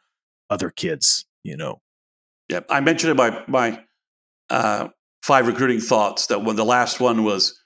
[0.50, 1.80] other kids, you know.
[2.48, 2.62] Yeah.
[2.68, 3.84] I mentioned in my, my,
[4.50, 4.88] uh,
[5.22, 7.60] five recruiting thoughts that when the last one was,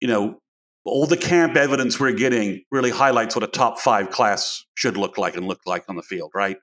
[0.00, 0.38] you know,
[0.84, 5.18] all the camp evidence we're getting really highlights what a top five class should look
[5.18, 6.56] like and look like on the field, right?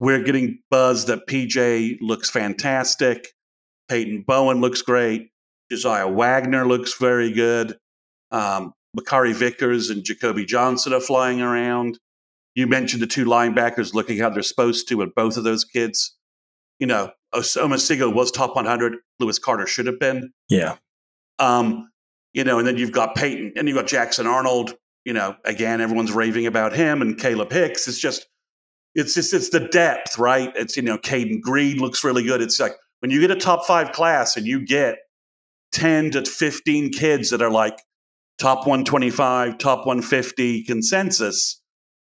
[0.00, 3.28] We're getting buzz that PJ looks fantastic.
[3.88, 5.30] Peyton Bowen looks great.
[5.70, 7.76] Josiah Wagner looks very good.
[8.30, 11.98] Um, Makari Vickers and Jacobe Johnson are flying around.
[12.54, 16.16] You mentioned the two linebackers looking how they're supposed to, and both of those kids,
[16.78, 18.96] you know, Omosigho was top 100.
[19.18, 20.32] Lewis Carter should have been.
[20.48, 20.76] Yeah.
[21.38, 21.90] Um,
[22.32, 24.74] you know, and then you've got Peyton and you've got Jackson Arnold.
[25.04, 27.88] You know, again, everyone's raving about him and Kalib Hicks.
[27.88, 28.26] It's just,
[28.94, 30.52] it's just, it's the depth, right?
[30.54, 32.42] It's, you know, Caden Green looks really good.
[32.42, 34.98] It's like when you get a top five class and you get
[35.72, 37.80] 10 to 15 kids that are like
[38.38, 41.60] top 125, top 150 consensus,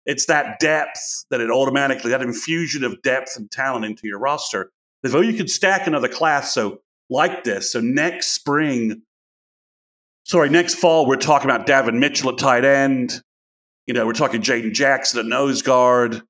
[0.05, 4.71] it's that depth that it automatically, that infusion of depth and talent into your roster
[5.03, 7.71] though you could stack another class so like this.
[7.71, 9.01] So next spring,
[10.23, 13.21] sorry, next fall, we're talking about Davin Mitchell at tight end.
[13.87, 16.21] You know, we're talking Jaden Jackson at nose guard.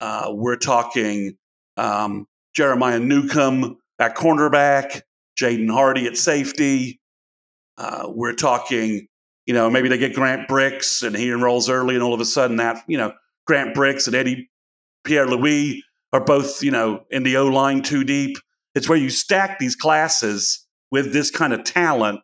[0.00, 1.36] Uh, we're talking
[1.76, 5.02] um, Jeremiah Newcomb at cornerback,
[5.40, 7.00] Jaden Hardy at safety.
[7.78, 9.06] Uh, we're talking,
[9.46, 12.24] you know, maybe they get Grant Brix and he enrolls early, and all of a
[12.24, 13.12] sudden that, you know,
[13.46, 14.50] Grant Brix and Eddie
[15.04, 15.82] Pierre Louis
[16.12, 18.36] are both, you know, in the O line too deep.
[18.74, 22.20] It's where you stack these classes with this kind of talent,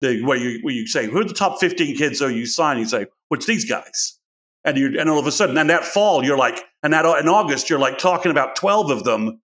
[0.00, 2.78] where you where you say, who are the top 15 kids are you sign?
[2.78, 4.18] You say, what's these guys?
[4.64, 7.28] And you and all of a sudden, and that fall, you're like, and that in
[7.28, 9.40] August, you're like talking about 12 of them.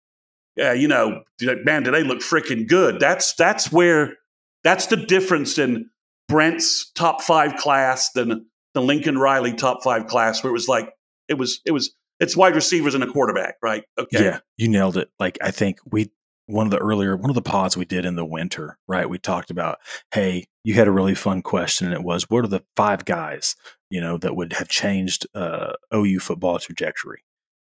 [0.59, 1.23] Uh, you know,
[1.63, 2.99] man, do they look freaking good?
[2.99, 4.17] That's that's where
[4.63, 5.89] that's the difference in
[6.27, 10.93] Brent's top five class than the Lincoln Riley top five class, where it was like
[11.27, 13.83] it was it was it's wide receivers and a quarterback, right?
[13.97, 14.23] Okay.
[14.23, 15.09] Yeah, you nailed it.
[15.19, 16.11] Like I think we
[16.49, 19.09] one of the earlier one of the pods we did in the winter, right?
[19.09, 19.77] We talked about,
[20.11, 23.55] hey, you had a really fun question, and it was, what are the five guys
[23.89, 27.23] you know that would have changed uh, OU football trajectory?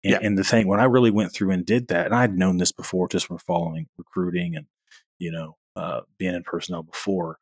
[0.04, 0.18] And, yeah.
[0.22, 2.72] and the thing when I really went through and did that, and I'd known this
[2.72, 4.66] before just from following recruiting and
[5.18, 7.38] you know uh, being in personnel before,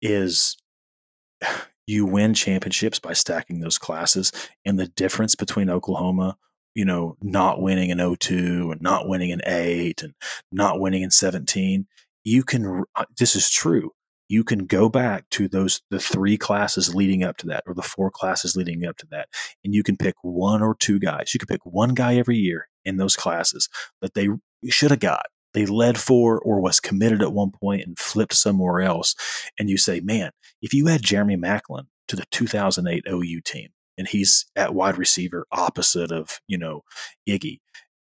[0.00, 0.56] is
[1.90, 4.32] you win championships by stacking those classes.
[4.64, 6.36] And the difference between Oklahoma
[6.74, 10.14] you know, not winning in 02 and not winning in 8 and
[10.52, 11.86] not winning in 17,
[12.24, 13.90] you can, uh, this is true.
[14.28, 17.82] You can go back to those, the three classes leading up to that or the
[17.82, 19.28] four classes leading up to that,
[19.64, 21.34] and you can pick one or two guys.
[21.34, 23.68] You can pick one guy every year in those classes
[24.00, 24.28] that they
[24.68, 28.80] should have got they led for or was committed at one point and flipped somewhere
[28.80, 29.14] else.
[29.58, 30.30] And you say, man,
[30.62, 33.68] if you add Jeremy Maclin to the 2008 OU team
[33.98, 36.82] and he's at wide receiver opposite of, you know,
[37.28, 37.60] Iggy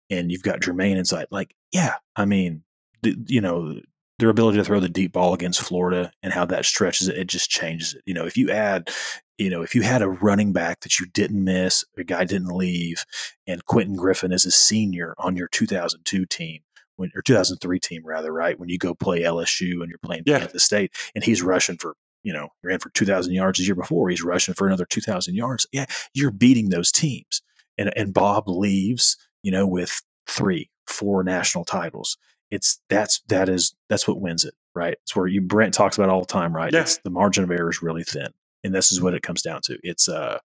[0.09, 2.63] and you've got Jermaine inside, like, yeah, I mean,
[3.01, 3.79] the, you know,
[4.17, 7.27] their ability to throw the deep ball against Florida and how that stretches it, it
[7.27, 8.01] just changes it.
[8.05, 8.89] You know, if you add,
[9.37, 12.55] you know, if you had a running back that you didn't miss, a guy didn't
[12.55, 13.05] leave,
[13.45, 16.61] and Quentin Griffin is a senior on your 2002 team,
[16.97, 18.59] when or 2003 team rather, right?
[18.59, 20.39] When you go play LSU and you're playing yeah.
[20.39, 24.09] Kansas State, and he's rushing for you know ran for 2,000 yards the year before,
[24.09, 25.67] he's rushing for another 2,000 yards.
[25.71, 27.41] Yeah, you're beating those teams,
[27.77, 32.17] and and Bob leaves, you know, with three, four national titles.
[32.51, 34.97] It's that's that is that's what wins it, right?
[35.03, 36.71] It's where you Brent talks about all the time, right?
[36.71, 36.81] Yeah.
[36.81, 38.29] It's the margin of error is really thin,
[38.63, 39.77] and this is what it comes down to.
[39.83, 40.39] It's uh,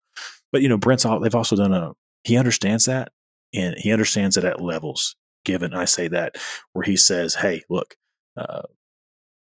[0.52, 1.92] but you know, Brent's all they've also done a
[2.24, 3.12] he understands that,
[3.54, 5.74] and he understands it at levels given.
[5.74, 6.36] I say that
[6.72, 7.96] where he says, "Hey, look,
[8.36, 8.62] uh,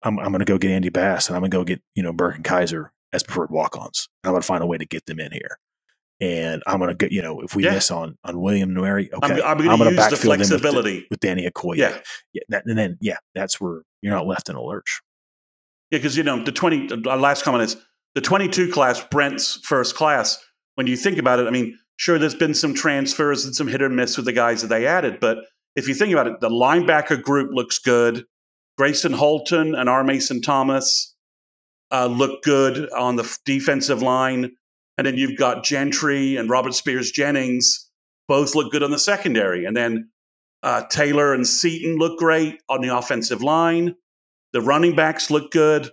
[0.04, 2.04] I'm, I'm going to go get Andy Bass and I'm going to go get you
[2.04, 4.10] know Burke and Kaiser as preferred walk-ons.
[4.24, 5.60] I'm going to find a way to get them in here."
[6.22, 7.74] And I'm gonna get, you know, if we yeah.
[7.74, 11.20] miss on on William Nwaneri, okay, I'm, I'm going to backfill the flexibility with, with,
[11.20, 11.76] Danny Okoye.
[11.76, 11.98] Yeah,
[12.32, 15.02] yeah, that, and then yeah, that's where you're not left in a lurch.
[15.92, 16.88] Yeah, because you know the twenty.
[17.08, 17.78] Our last comment is
[18.16, 20.38] the 22 class, Brent's first class.
[20.76, 23.82] When you think about it, I mean, sure, there's been some transfers and some hit
[23.82, 25.40] or miss with the guys that they added, but
[25.76, 28.26] if you think about it, the linebacker group looks good.
[28.80, 30.04] Gracen Halton and R.
[30.04, 31.16] Mason Thomas
[31.92, 34.52] uh, look good on the defensive line.
[34.98, 37.90] And then you've got Gentry and Robert Spears Jennings
[38.28, 39.66] both look good on the secondary.
[39.66, 40.10] And then
[40.62, 43.96] uh, Taylor and Seaton look great on the offensive line.
[44.54, 45.90] The running backs look good.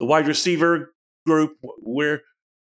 [0.00, 0.94] The wide receiver
[1.26, 2.20] group, we're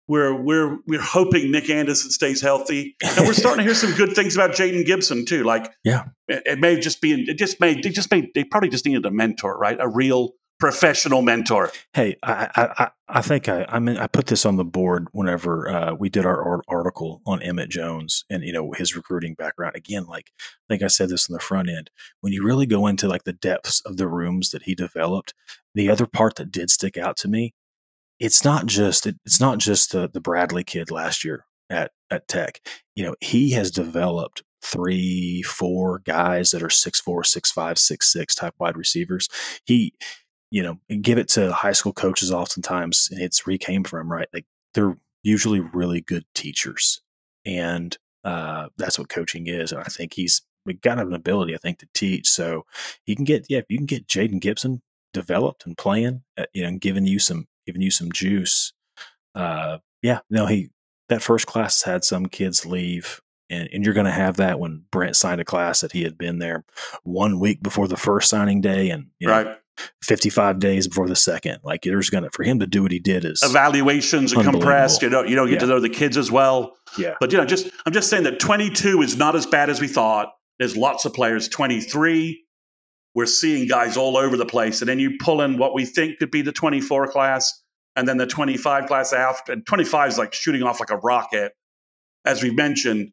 [0.08, 4.14] we're we're we're hoping Nic Anderson stays healthy, and we're starting to hear some good
[4.14, 5.44] things about Jayden Gibson too.
[5.44, 8.70] Like, yeah, it, it may just be it just made they just made they probably
[8.70, 9.78] just needed a mentor, right?
[9.80, 11.72] A real professional mentor.
[11.94, 15.70] Hey, I I, I think I I mean I put this on the board whenever
[15.70, 19.76] uh, we did our article on Emmett Jones and you know his recruiting background.
[19.76, 21.90] Again, like I think I said this in the front end.
[22.20, 25.34] When you really go into like the depths of the rooms that he developed,
[25.74, 27.54] the other part that did stick out to me
[28.20, 32.62] it's not just it's not just the the Bradley kid last year at at Tech.
[32.96, 38.12] You know, he has developed three, four guys that are six four, six five, six
[38.12, 39.28] six type wide receivers.
[39.66, 39.94] He,
[40.52, 44.12] you know, give it to high school coaches oftentimes, and it's where he came from,
[44.12, 44.28] right?
[44.34, 47.02] Like they're usually really good teachers,
[47.46, 49.72] and uh, that's what coaching is.
[49.72, 50.42] And I think he's
[50.82, 52.30] got an ability, I think, to teach.
[52.30, 52.66] So
[53.06, 54.82] he can get, yeah, if you can get Jayden Gibson
[55.14, 58.74] developed and playing, uh, you know, and giving you some giving you some juice.
[59.36, 60.70] Uh, yeah, no, he
[61.10, 64.84] that first class had some kids leave, and, and you're going to have that when
[64.92, 66.66] Brent signed a class that he had been there
[67.04, 69.58] one week before the first signing day, and you know, right.
[70.04, 71.60] 55 days before the second.
[71.64, 75.02] Like there's going to for him to do what he did is evaluations are compressed.
[75.02, 75.60] You know, you don't get yeah.
[75.60, 76.76] to know the kids as well.
[76.98, 79.82] Yeah, but you know, just I'm just saying that 22 is not as bad as
[79.82, 80.30] we thought.
[80.60, 81.48] There's lots of players.
[81.48, 82.43] 23
[83.16, 84.82] we're seeing guys all over the place.
[84.82, 87.62] And then you pull in what we think could be the 24 class
[87.96, 89.52] and then the 25 class after.
[89.52, 91.54] And 25 is like shooting off like a rocket.
[92.26, 93.12] As we mentioned,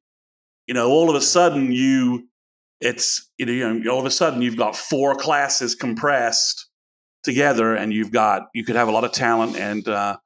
[0.66, 2.28] you know, all of a sudden you,
[2.80, 6.68] it's, you know, all of a sudden you've got four classes compressed
[7.22, 9.56] together and you've got, you could have a lot of talent.
[9.56, 10.16] And uh,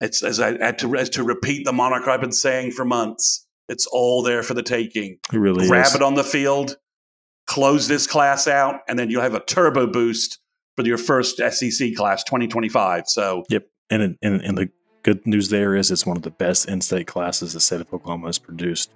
[0.00, 3.46] it's, as I had to, as to repeat the moniker I've been saying for months,
[3.68, 5.18] it's all there for the taking.
[5.32, 5.94] It really Grab is.
[5.94, 6.76] it on the field
[7.50, 10.38] close this class out, and then you'll have a turbo boost
[10.76, 13.08] for your first SEC class 2025.
[13.08, 13.66] So, yep.
[13.90, 14.70] And, and, and the
[15.02, 17.92] good news there is it's one of the best in state classes the state of
[17.92, 18.92] Oklahoma has produced.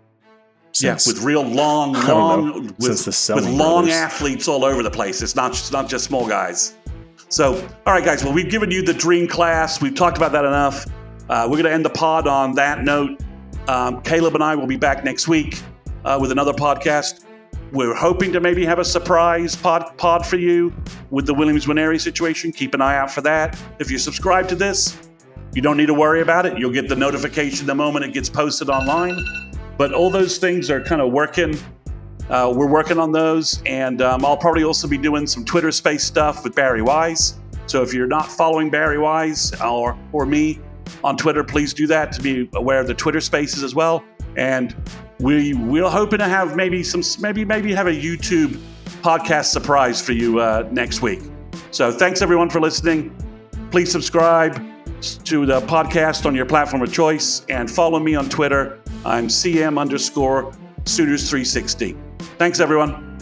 [0.70, 5.20] Since, yeah, with real long, long, with, with long athletes all over the place.
[5.20, 6.76] It's not, it's not just small guys.
[7.28, 7.54] So,
[7.86, 8.22] all right, guys.
[8.22, 9.80] Well, we've given you the dream class.
[9.80, 10.86] We've talked about that enough.
[11.28, 13.20] Uh, we're going to end the pod on that note.
[13.66, 15.60] Um, Caleb and I will be back next week
[16.04, 17.23] uh, with another podcast.
[17.74, 20.72] We're hoping to maybe have a surprise pod, pod for you
[21.10, 22.52] with the Williams Nwaneri situation.
[22.52, 23.60] Keep an eye out for that.
[23.80, 24.96] If you subscribe to this,
[25.54, 26.56] you don't need to worry about it.
[26.56, 29.18] You'll get the notification the moment it gets posted online.
[29.76, 31.58] But all those things are kind of working.
[32.30, 36.04] Uh, we're working on those, and um, I'll probably also be doing some Twitter space
[36.04, 37.40] stuff with Barry Wise.
[37.66, 40.60] So if you're not following Barry Wise or or me
[41.02, 44.04] on Twitter, please do that to be aware of the Twitter spaces as well.
[44.36, 44.76] And
[45.20, 48.60] we we're hoping to have maybe some maybe maybe have a YouTube
[49.02, 51.20] podcast surprise for you uh, next week.
[51.70, 53.14] So thanks everyone for listening.
[53.70, 54.54] Please subscribe
[55.24, 58.80] to the podcast on your platform of choice and follow me on Twitter.
[59.04, 60.52] I'm CM underscore
[60.84, 61.96] Sooners 360.
[62.38, 63.13] Thanks everyone.